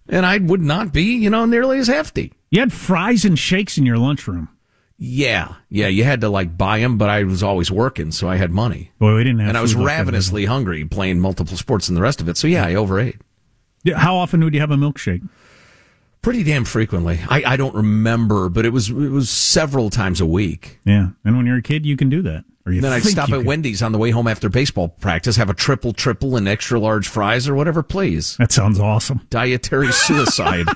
and 0.08 0.26
I 0.26 0.38
would 0.38 0.60
not 0.60 0.92
be, 0.92 1.16
you 1.16 1.30
know, 1.30 1.46
nearly 1.46 1.78
as 1.78 1.86
hefty. 1.88 2.32
You 2.50 2.60
had 2.60 2.72
fries 2.72 3.24
and 3.24 3.38
shakes 3.38 3.78
in 3.78 3.86
your 3.86 3.98
lunchroom. 3.98 4.48
Yeah, 4.96 5.54
yeah, 5.68 5.88
you 5.88 6.04
had 6.04 6.20
to 6.20 6.28
like 6.28 6.56
buy 6.56 6.78
them, 6.78 6.98
but 6.98 7.10
I 7.10 7.24
was 7.24 7.42
always 7.42 7.70
working, 7.70 8.12
so 8.12 8.28
I 8.28 8.36
had 8.36 8.52
money. 8.52 8.92
Boy, 8.98 9.16
we 9.16 9.24
didn't 9.24 9.40
have. 9.40 9.48
And 9.48 9.58
I 9.58 9.62
was 9.62 9.74
ravenously 9.74 10.44
hungry 10.44 10.84
playing 10.84 11.18
multiple 11.20 11.56
sports 11.56 11.88
and 11.88 11.96
the 11.96 12.00
rest 12.02 12.20
of 12.20 12.28
it. 12.28 12.36
So 12.36 12.46
yeah, 12.46 12.64
I 12.64 12.74
overate. 12.74 13.16
Yeah, 13.82 13.98
How 13.98 14.16
often 14.16 14.42
would 14.44 14.54
you 14.54 14.60
have 14.60 14.70
a 14.70 14.76
milkshake? 14.76 15.28
Pretty 16.22 16.42
damn 16.42 16.64
frequently. 16.64 17.20
I, 17.28 17.42
I 17.44 17.56
don't 17.56 17.74
remember, 17.74 18.48
but 18.48 18.64
it 18.64 18.70
was 18.70 18.88
it 18.88 18.94
was 18.94 19.28
several 19.28 19.90
times 19.90 20.20
a 20.22 20.26
week. 20.26 20.78
Yeah, 20.84 21.08
and 21.24 21.36
when 21.36 21.44
you're 21.44 21.58
a 21.58 21.62
kid, 21.62 21.84
you 21.84 21.96
can 21.96 22.08
do 22.08 22.22
that. 22.22 22.44
Or 22.64 22.72
you 22.72 22.80
Then 22.80 22.92
I'd 22.92 23.02
stop 23.02 23.28
at 23.28 23.38
can. 23.38 23.44
Wendy's 23.44 23.82
on 23.82 23.92
the 23.92 23.98
way 23.98 24.10
home 24.10 24.26
after 24.26 24.48
baseball 24.48 24.88
practice, 24.88 25.36
have 25.36 25.50
a 25.50 25.54
triple 25.54 25.92
triple 25.92 26.36
and 26.36 26.48
extra 26.48 26.80
large 26.80 27.08
fries 27.08 27.46
or 27.46 27.54
whatever, 27.54 27.82
please. 27.82 28.38
That 28.38 28.52
sounds 28.52 28.80
awesome. 28.80 29.20
Dietary 29.28 29.92
suicide. 29.92 30.66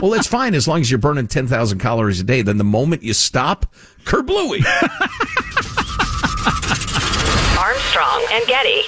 Well, 0.00 0.14
it's 0.14 0.26
fine 0.26 0.54
as 0.54 0.66
long 0.68 0.80
as 0.80 0.90
you're 0.90 0.98
burning 0.98 1.28
10,000 1.28 1.78
calories 1.78 2.20
a 2.20 2.24
day. 2.24 2.42
Then 2.42 2.58
the 2.58 2.64
moment 2.64 3.02
you 3.02 3.14
stop, 3.14 3.72
kerblooey. 4.04 4.64
Armstrong 7.58 8.24
and 8.32 8.46
Getty. 8.46 8.82